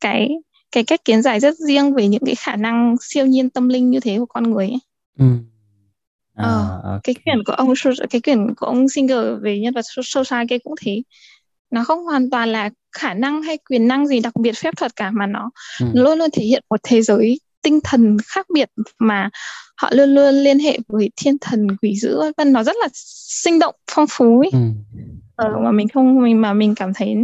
cái 0.00 0.28
cái 0.72 0.84
cách 0.84 1.04
kiến 1.04 1.22
giải 1.22 1.40
rất 1.40 1.54
riêng 1.58 1.94
về 1.94 2.08
những 2.08 2.22
cái 2.26 2.34
khả 2.34 2.56
năng 2.56 2.96
siêu 3.00 3.26
nhiên 3.26 3.50
tâm 3.50 3.68
linh 3.68 3.90
như 3.90 4.00
thế 4.00 4.18
của 4.18 4.26
con 4.26 4.50
người 4.50 4.68
ấy. 4.68 4.78
Ừ. 5.18 5.26
À, 6.42 6.48
ờ, 6.48 6.80
okay. 6.84 7.00
cái 7.04 7.14
quyển 7.24 7.44
của 7.44 7.52
ông 7.52 7.72
cái 8.10 8.20
quyển 8.20 8.54
của 8.54 8.66
ông 8.66 8.88
Singer 8.88 9.18
về 9.40 9.58
nhân 9.58 9.74
vật 9.74 9.84
sâu 10.02 10.24
xa 10.24 10.44
cái 10.48 10.58
cũng 10.58 10.74
thế 10.80 11.02
nó 11.70 11.84
không 11.84 12.04
hoàn 12.04 12.30
toàn 12.30 12.48
là 12.48 12.70
khả 12.92 13.14
năng 13.14 13.42
hay 13.42 13.58
quyền 13.58 13.88
năng 13.88 14.06
gì 14.06 14.20
đặc 14.20 14.36
biệt 14.36 14.52
phép 14.52 14.76
thuật 14.76 14.96
cả 14.96 15.10
mà 15.10 15.26
nó, 15.26 15.50
ừ. 15.80 15.86
luôn 15.92 16.18
luôn 16.18 16.30
thể 16.32 16.44
hiện 16.44 16.62
một 16.70 16.80
thế 16.82 17.02
giới 17.02 17.40
tinh 17.62 17.80
thần 17.84 18.16
khác 18.26 18.46
biệt 18.54 18.70
mà 18.98 19.30
họ 19.76 19.90
luôn 19.92 20.14
luôn 20.14 20.34
liên 20.34 20.58
hệ 20.58 20.78
với 20.88 21.10
thiên 21.16 21.38
thần 21.40 21.66
quỷ 21.82 21.96
dữ 21.96 22.20
vân 22.36 22.52
nó 22.52 22.62
rất 22.62 22.76
là 22.82 22.88
sinh 22.94 23.58
động 23.58 23.74
phong 23.90 24.06
phú 24.10 24.40
ấy 24.40 24.50
ừ. 24.52 24.58
ờ, 25.36 25.48
mà 25.64 25.72
mình 25.72 25.88
không 25.88 26.22
mình 26.22 26.40
mà 26.40 26.52
mình 26.52 26.74
cảm 26.74 26.94
thấy 26.94 27.16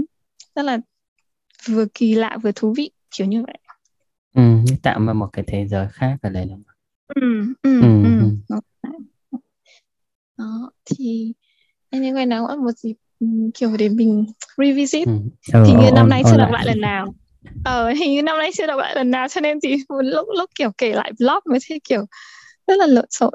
rất 0.55 0.63
là 0.63 0.79
vừa 1.69 1.87
kỳ 1.95 2.15
lạ 2.15 2.39
vừa 2.43 2.53
thú 2.53 2.75
vị 2.77 2.91
kiểu 3.17 3.27
như 3.27 3.43
vậy 3.47 3.59
ừ, 4.35 4.43
tạo 4.83 5.07
ra 5.07 5.13
một 5.13 5.29
cái 5.33 5.45
thế 5.49 5.67
giới 5.67 5.87
khác 5.93 6.17
ở 6.23 6.31
đây 6.31 6.45
đúng 6.45 6.63
không? 6.67 6.77
Ừ, 7.23 7.55
ừ, 7.63 7.81
ừ, 7.81 8.05
ừ. 8.21 8.31
ừ. 8.49 8.57
Đó, 10.39 10.71
thì 10.85 11.33
anyway 11.91 12.29
nó 12.29 12.47
cũng 12.47 12.65
một 12.65 12.73
dịp 12.77 12.95
ừ, 13.21 13.27
kiểu 13.55 13.77
để 13.79 13.89
mình 13.89 14.27
revisit. 14.57 15.09
Ừ. 15.09 15.13
thì 15.53 15.73
như 15.73 15.91
năm 15.95 16.09
nay 16.09 16.23
chưa 16.31 16.37
đọc 16.37 16.51
lại. 16.53 16.67
lần 16.67 16.81
nào. 16.81 17.15
Ờ 17.65 17.93
hình 17.93 18.11
như 18.11 18.23
năm 18.23 18.39
nay 18.39 18.51
chưa 18.55 18.67
đọc 18.67 18.79
lại 18.79 18.95
lần 18.95 19.11
nào 19.11 19.29
cho 19.29 19.41
nên 19.41 19.59
thì 19.63 19.77
một 19.89 20.03
lúc 20.03 20.29
lúc 20.39 20.51
kiểu 20.55 20.71
kể 20.79 20.95
lại 20.95 21.13
vlog 21.21 21.39
mới 21.51 21.59
thấy 21.69 21.81
kiểu 21.89 22.05
rất 22.67 22.75
là 22.79 22.87
lộn 22.87 23.05
xộn. 23.11 23.35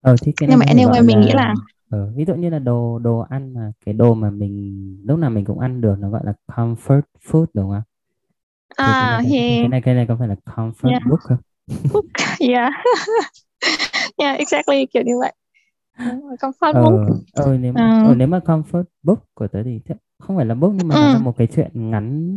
Ờ 0.00 0.16
thì 0.22 0.32
cái 0.36 0.48
nhưng 0.48 0.58
mà 0.58 0.66
anyway 0.66 1.06
mình 1.06 1.20
nghĩ 1.20 1.32
là 1.32 1.54
ờ, 1.90 2.10
ví 2.16 2.24
dụ 2.24 2.34
như 2.34 2.50
là 2.50 2.58
đồ 2.58 2.98
đồ 2.98 3.18
ăn 3.30 3.54
mà 3.54 3.72
cái 3.84 3.94
đồ 3.94 4.14
mà 4.14 4.30
mình 4.30 4.96
lúc 5.06 5.18
nào 5.18 5.30
mình 5.30 5.44
cũng 5.44 5.60
ăn 5.60 5.80
được 5.80 5.94
nó 5.98 6.10
gọi 6.10 6.20
là 6.24 6.32
comfort 6.46 7.02
food 7.26 7.46
đúng 7.54 7.70
không 7.70 7.82
à 8.76 9.20
cái, 9.22 9.30
này, 9.30 9.40
yeah. 9.40 9.60
cái 9.62 9.68
này 9.68 9.80
cái 9.84 9.94
này 9.94 10.06
có 10.08 10.16
phải 10.18 10.28
là 10.28 10.34
comfort 10.44 10.90
yeah. 10.90 11.02
book 11.06 11.20
không? 11.20 11.38
Book 11.92 12.04
yeah. 12.48 12.72
Yeah 14.16 14.38
exactly 14.38 14.86
kiểu 14.86 15.02
như 15.02 15.18
vậy 15.20 15.32
comfort 16.40 16.72
ờ, 16.72 16.82
book 16.82 17.18
ờ, 17.32 17.58
nếu, 17.58 17.72
uh. 17.72 17.76
ờ, 17.76 18.14
nếu 18.16 18.28
mà 18.28 18.38
comfort 18.38 18.84
book 19.02 19.18
của 19.34 19.48
tớ 19.48 19.62
thì 19.62 19.80
không 20.18 20.36
phải 20.36 20.46
là 20.46 20.54
book 20.54 20.72
nhưng 20.74 20.88
mà 20.88 20.94
ừ. 20.94 21.00
nó 21.00 21.12
là 21.12 21.18
một 21.18 21.36
cái 21.36 21.46
chuyện 21.46 21.90
ngắn 21.90 22.36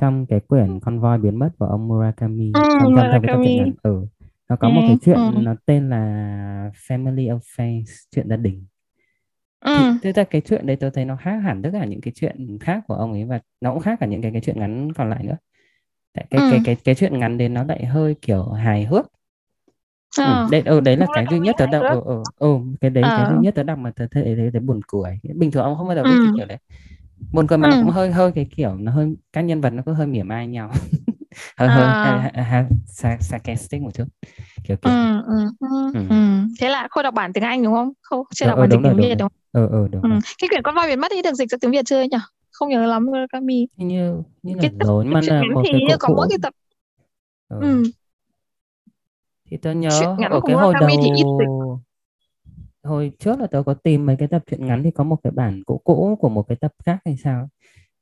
trong 0.00 0.26
cái 0.26 0.40
quyển 0.40 0.80
con 0.80 1.00
voi 1.00 1.18
biến 1.18 1.38
mất 1.38 1.50
của 1.58 1.66
ông 1.66 1.88
Murakami 1.88 2.52
ừ, 2.54 2.60
trong, 2.80 2.96
trong 2.96 3.22
cái 3.44 3.72
ừ 3.82 4.06
nó 4.50 4.56
có 4.56 4.68
ừ, 4.68 4.72
một 4.72 4.82
cái 4.86 4.96
chuyện 5.02 5.16
ừ. 5.16 5.40
nó 5.42 5.54
tên 5.66 5.90
là 5.90 6.70
Family 6.88 7.38
Affairs 7.38 8.06
chuyện 8.10 8.28
gia 8.28 8.36
đình 8.36 8.66
ừ. 9.64 9.76
thì 10.02 10.12
ra 10.12 10.24
cái 10.24 10.40
chuyện 10.40 10.66
đấy 10.66 10.76
tôi 10.76 10.90
thấy 10.90 11.04
nó 11.04 11.16
khác 11.16 11.36
hẳn 11.36 11.62
tất 11.62 11.70
cả 11.72 11.84
những 11.84 12.00
cái 12.00 12.12
chuyện 12.16 12.58
khác 12.60 12.84
của 12.88 12.94
ông 12.94 13.12
ấy 13.12 13.24
và 13.24 13.40
nó 13.60 13.72
cũng 13.72 13.82
khác 13.82 13.96
cả 14.00 14.06
những 14.06 14.22
cái 14.22 14.32
cái 14.32 14.40
chuyện 14.40 14.58
ngắn 14.58 14.92
còn 14.92 15.10
lại 15.10 15.24
nữa 15.24 15.36
tại 16.14 16.26
cái 16.30 16.40
ừ. 16.40 16.48
cái 16.50 16.60
cái 16.64 16.76
cái 16.84 16.94
chuyện 16.94 17.18
ngắn 17.18 17.38
đến 17.38 17.54
nó 17.54 17.64
lại 17.64 17.84
hơi 17.84 18.14
kiểu 18.22 18.44
hài 18.44 18.84
hước 18.84 19.06
ừ, 20.16 20.22
ờ. 20.24 20.46
đấy 20.50 20.62
ừ, 20.66 20.80
đấy 20.80 20.96
là 20.96 21.06
cái 21.14 21.26
duy 21.30 21.38
nhất 21.40 21.56
tớ 21.58 21.66
đọc 21.66 21.86
ừ, 21.88 22.00
ừ, 22.04 22.24
ừ, 22.38 22.48
cái 22.80 22.90
đấy 22.90 23.04
cái 23.16 23.26
duy 23.26 23.36
nhất 23.44 23.54
tớ 23.54 23.62
đọc 23.62 23.78
mà 23.78 23.90
tớ 23.96 24.06
thấy 24.10 24.24
thấy, 24.36 24.50
thấy 24.52 24.60
buồn 24.60 24.80
cười 24.88 25.18
bình 25.34 25.50
thường 25.50 25.64
ông 25.64 25.76
không 25.76 25.86
bao 25.88 25.96
giờ 25.96 26.02
viết 26.04 26.10
ừ. 26.10 26.20
cái 26.24 26.32
kiểu 26.36 26.46
đấy 26.46 26.58
buồn 27.32 27.46
cười 27.46 27.58
mà 27.58 27.68
ừ. 27.68 27.70
nó 27.70 27.76
cũng 27.80 27.90
hơi 27.90 28.12
hơi 28.12 28.32
cái 28.32 28.46
kiểu 28.56 28.74
nó 28.74 28.92
hơi 28.92 29.14
các 29.32 29.40
nhân 29.40 29.60
vật 29.60 29.70
nó 29.70 29.82
có 29.86 29.92
hơi 29.92 30.06
mỉa 30.06 30.22
mai 30.22 30.46
nhau 30.46 30.70
hơi 31.56 31.68
à. 31.68 32.30
hơi 32.34 32.44
hơi 32.44 32.64
sarcastic 33.20 33.82
một 33.82 33.94
chút 33.94 34.04
kiểu 34.64 34.76
kiểu 34.76 34.92
ừ, 34.92 35.22
ừ, 35.26 35.66
ừ. 35.92 36.00
Ừ. 36.10 36.16
thế 36.60 36.68
là 36.68 36.88
khôi 36.90 37.04
đọc 37.04 37.14
bản 37.14 37.32
tiếng 37.32 37.44
Anh 37.44 37.62
đúng 37.62 37.74
không 37.74 37.92
không 38.02 38.26
chưa 38.34 38.46
đọc 38.46 38.56
ừ, 38.56 38.60
bản 38.60 38.70
tiếng 38.70 38.96
Việt 38.96 39.14
đúng 39.18 39.28
không 39.28 39.32
ừ, 39.52 39.68
ừ, 39.70 39.88
đúng 39.92 40.02
ừ. 40.02 40.08
cái 40.38 40.48
quyển 40.48 40.62
con 40.62 40.74
voi 40.74 40.86
biến 40.86 41.00
mất 41.00 41.08
thì 41.14 41.22
được 41.22 41.34
dịch 41.34 41.50
ra 41.50 41.58
tiếng 41.60 41.70
Việt 41.70 41.86
chưa 41.86 42.02
nhỉ 42.02 42.18
không 42.52 42.68
nhớ 42.68 42.86
lắm 42.86 43.06
Kami 43.32 43.66
hình 43.78 43.88
như 43.88 44.22
như 44.42 44.54
là 44.56 44.68
rồi 44.80 45.04
mà 45.04 45.20
là 45.20 45.44
một 45.54 45.62
thì 45.72 45.78
cái 45.86 45.96
có 46.00 46.08
mỗi 46.16 46.26
cái 46.30 46.38
tập 46.42 46.54
ừ. 47.48 47.56
ừ. 47.60 47.82
Thì 49.50 49.56
tôi 49.56 49.74
nhớ 49.74 50.16
ở 50.30 50.40
cái 50.46 50.56
hồi 50.56 50.74
đầu 50.80 51.80
hồi 52.82 53.12
trước 53.18 53.40
là 53.40 53.46
tớ 53.46 53.62
có 53.66 53.74
tìm 53.74 54.06
mấy 54.06 54.16
cái 54.16 54.28
tập 54.28 54.42
truyện 54.46 54.66
ngắn 54.66 54.82
thì 54.82 54.90
có 54.90 55.04
một 55.04 55.16
cái 55.22 55.30
bản 55.30 55.62
cũ 55.66 55.80
cũ 55.84 56.16
của 56.20 56.28
một 56.28 56.48
cái 56.48 56.56
tập 56.60 56.72
khác 56.84 56.98
hay 57.04 57.16
sao? 57.16 57.48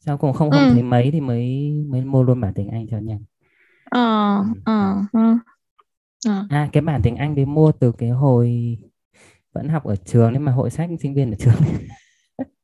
Sao 0.01 0.19
cũng 0.19 0.33
không 0.33 0.51
không 0.51 0.69
ừ. 0.69 0.75
thấy 0.75 0.83
mấy 0.83 1.11
thì 1.11 1.21
mới 1.21 1.73
mới 1.89 2.05
mua 2.05 2.23
luôn 2.23 2.41
bản 2.41 2.55
tiếng 2.55 2.69
Anh 2.69 2.87
cho 2.91 2.99
nhanh 2.99 3.25
ờ 3.91 4.37
ờ 4.65 4.95
ừ. 5.13 5.21
ờ. 6.27 6.47
À 6.51 6.69
cái 6.73 6.81
bản 6.81 7.01
tiếng 7.03 7.17
Anh 7.17 7.35
thì 7.35 7.45
mua 7.45 7.73
từ 7.73 7.93
cái 7.93 8.09
hồi 8.09 8.79
vẫn 9.53 9.69
học 9.69 9.85
ở 9.85 9.97
trường 9.97 10.33
nhưng 10.33 10.45
mà 10.45 10.53
hội 10.53 10.71
sách 10.71 10.91
sinh 11.01 11.15
viên 11.15 11.31
ở 11.31 11.37
trường. 11.39 11.55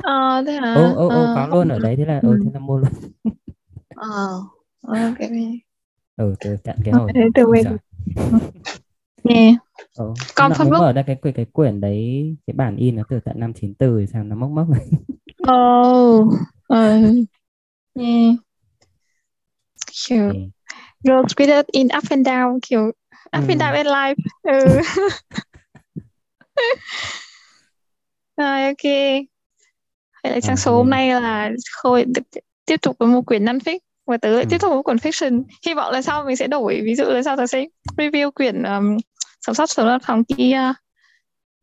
Ờ 0.03 0.43
thế 0.47 0.53
hả? 0.53 0.75
Ô 0.75 0.95
ô 0.97 1.09
ô 1.09 1.27
có 1.35 1.47
luôn 1.47 1.69
ở 1.69 1.79
đấy 1.79 1.97
thế 1.97 2.05
là 2.05 2.21
ừ. 2.23 2.39
thế 2.45 2.51
là 2.55 2.61
mua 2.61 2.79
luôn. 2.79 2.91
Ờ 3.97 4.09
ok. 4.87 5.19
Ừ 6.17 6.35
từ 6.41 6.57
tận 6.57 6.77
cái 6.85 6.95
hồi 6.95 7.13
từ 7.35 7.47
mình 7.47 7.65
nghe 9.25 9.57
ừ. 9.99 10.13
con 10.35 10.53
mới 10.59 10.71
mở 10.71 10.93
ra 10.93 11.03
cái 11.07 11.17
cái 11.35 11.47
quyển 11.53 11.81
đấy 11.81 12.35
cái 12.47 12.55
bản 12.55 12.77
in 12.77 12.97
nó 12.97 13.03
từ 13.09 13.21
tận 13.25 13.41
năm 13.41 13.53
94 13.53 13.99
thì 13.99 14.07
sao 14.13 14.25
nó 14.25 14.37
mốc 14.37 14.51
mốc 14.51 14.67
rồi 14.69 14.79
oh 15.53 16.27
uh, 16.73 17.27
yeah 17.95 18.35
kiểu 20.09 20.23
yeah. 20.23 20.37
girls 21.05 21.35
created 21.37 21.67
in 21.73 21.89
up 21.99 22.05
and 22.11 22.29
down 22.29 22.59
kiểu 22.63 22.87
up 23.39 23.49
ừ. 23.49 23.49
and 23.49 23.63
down 23.63 23.75
in 23.75 23.87
life 23.87 24.17
ừ. 24.43 24.81
rồi 28.37 28.65
ok 28.65 28.85
vậy 30.23 30.33
là 30.33 30.41
trang 30.41 30.57
số 30.57 30.77
hôm 30.77 30.91
nay 30.91 31.09
là 31.09 31.51
khôi 31.73 32.05
tiếp 32.67 32.77
tục 32.83 32.97
với 32.99 33.09
một 33.09 33.27
quyển 33.27 33.45
non 33.45 33.59
fic 33.59 33.79
và 34.07 34.17
tớ 34.17 34.31
lại 34.31 34.43
ừ. 34.43 34.49
tiếp 34.51 34.59
tục 34.61 34.71
với 34.73 34.83
quyển 34.83 34.97
fiction 34.97 35.43
hy 35.67 35.75
vọng 35.75 35.93
là 35.93 36.03
sau 36.03 36.25
mình 36.25 36.37
sẽ 36.37 36.47
đổi 36.47 36.81
ví 36.85 36.95
dụ 36.95 37.05
là 37.05 37.23
sau 37.23 37.37
tớ 37.37 37.47
sẽ 37.47 37.67
review 37.97 38.31
quyển 38.31 38.63
um, 38.63 38.97
sống 39.47 39.55
sót 39.55 39.71
sống 39.71 39.99
phòng 40.03 40.25
kia 40.25 40.53
yeah, 40.53 40.77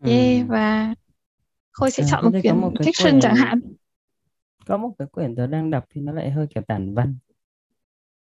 ừ. 0.04 0.10
và 0.50 0.94
khôi 1.72 1.92
sẽ 1.92 2.04
à, 2.04 2.08
chọn 2.12 2.26
một 2.26 2.32
quyển 2.42 2.58
một 2.62 2.74
fiction 2.74 2.94
quyển, 2.98 3.20
chẳng 3.22 3.36
hạn. 3.36 3.60
Có 4.66 4.78
một 4.78 4.94
cái 5.00 5.08
quyển 5.12 5.36
tớ 5.36 5.48
đang 5.48 5.70
đọc 5.70 5.86
thì 5.90 6.02
nó 6.02 6.12
lại 6.12 6.32
hơi 6.32 6.48
kiểu 6.56 6.64
tản 6.68 6.94
văn. 6.94 7.16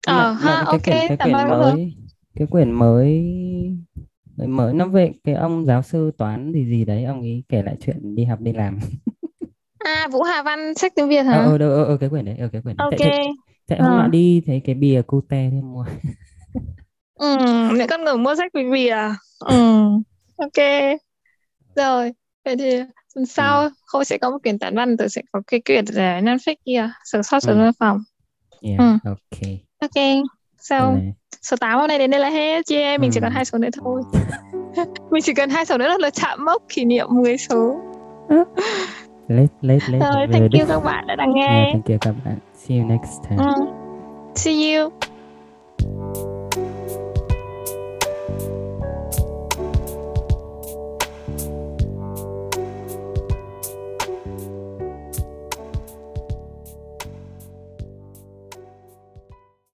Ờ 0.07 0.33
ha 0.33 0.55
cái 0.55 0.67
ok 0.67 0.83
quyển, 0.85 0.97
cái 1.09 1.17
quyển 1.23 1.49
mới 1.49 1.95
cái 2.35 2.47
quyển 2.51 2.73
mới 2.73 3.23
mới 4.37 4.49
mới 4.49 4.75
nó 4.75 4.87
về 4.87 5.13
cái 5.25 5.35
ông 5.35 5.65
giáo 5.67 5.83
sư 5.83 6.11
toán 6.19 6.53
gì 6.53 6.65
gì 6.65 6.85
đấy 6.85 7.05
ông 7.05 7.21
ấy 7.21 7.45
kể 7.49 7.63
lại 7.63 7.77
chuyện 7.81 8.15
đi 8.15 8.25
học 8.25 8.41
đi 8.41 8.53
làm. 8.53 8.79
À 9.85 10.09
Vũ 10.13 10.23
Hà 10.23 10.43
Văn 10.43 10.75
sách 10.75 10.93
tiếng 10.95 11.09
Việt 11.09 11.23
hả? 11.23 11.37
Ờ 11.45 11.59
ờ 11.59 11.71
ờ, 11.71 11.85
ờ 11.85 11.97
cái 11.97 12.09
quyển 12.11 12.25
đấy 12.25 12.37
ờ 12.39 12.49
cái 12.53 12.63
quyển 12.63 12.77
đấy. 12.77 12.85
ok 12.87 12.99
chạy, 12.99 13.11
chạy, 13.11 13.29
chạy 13.69 13.81
hôm 13.81 13.97
nọ 13.97 14.09
đi 14.09 14.43
thấy 14.47 14.61
cái 14.65 14.75
bìa 14.75 15.03
cute 15.07 15.51
thì 15.51 15.61
mua 15.63 15.85
ừ 17.21 17.37
mẹ 17.73 17.87
con 17.87 18.05
ngừng 18.05 18.23
mua 18.23 18.35
sách 18.35 18.53
vì 18.55 18.71
bìa 18.71 18.97
ừ. 19.39 19.85
Ok. 20.37 20.65
Rồi 21.77 22.13
vậy 22.45 22.57
thì 22.57 22.81
tuần 23.15 23.27
sau 23.27 23.61
ừ. 23.61 23.71
khôi 23.87 24.05
sẽ 24.05 24.19
có 24.19 24.31
một 24.31 24.39
quyển 24.43 24.59
tản 24.59 24.77
văn 24.77 24.97
tôi 24.97 25.09
sẽ 25.09 25.23
có 25.33 25.41
cái 25.47 25.61
quyển 25.61 25.85
là 25.89 26.21
non 26.21 26.37
fic 26.37 26.55
kia 26.65 26.91
sở 27.05 27.23
sót 27.23 27.41
sở 27.41 27.53
ừ. 27.53 27.71
phòng. 27.79 28.03
Yeah, 28.63 28.79
ừ. 28.79 28.97
ok. 29.05 29.51
Ok 29.81 30.05
sau 30.61 30.97
số 31.43 31.57
8 31.57 31.79
hôm 31.79 31.89
nay 31.89 31.99
đến 31.99 32.11
đây 32.11 32.21
là 32.21 32.29
hết 32.29 32.67
chị 32.67 32.77
em 32.77 33.01
mình 33.01 33.11
ừ. 33.11 33.15
chỉ 33.15 33.21
cần 33.21 33.33
hai 33.33 33.45
số 33.45 33.59
nữa 33.59 33.69
thôi. 33.73 34.03
Mình 35.11 35.23
chỉ 35.23 35.35
cần 35.35 35.51
hai 35.51 35.67
số 35.67 35.79
nữa 35.79 35.97
là 35.99 36.11
chạm 36.11 36.45
mốc 36.45 36.63
kỷ 36.69 36.85
niệm 36.85 37.07
10 37.11 37.39
số. 37.39 37.81
Let 39.29 39.47
let 39.61 39.83
let 39.89 40.01
rồi 40.01 40.27
thank 40.33 40.53
you 40.53 40.67
các 40.69 40.85
bạn 40.85 41.07
đã 41.07 41.17
đang 41.17 41.35
nghe. 41.35 41.47
yeah, 41.47 41.69
thank 41.73 41.87
you 41.87 41.97
các 42.01 42.15
bạn. 42.25 42.39
See 42.55 42.79
you 42.79 42.87
next 42.87 43.23
time. 43.29 43.45
Ừ. 43.45 43.67
see 44.35 44.75
you 44.75 44.91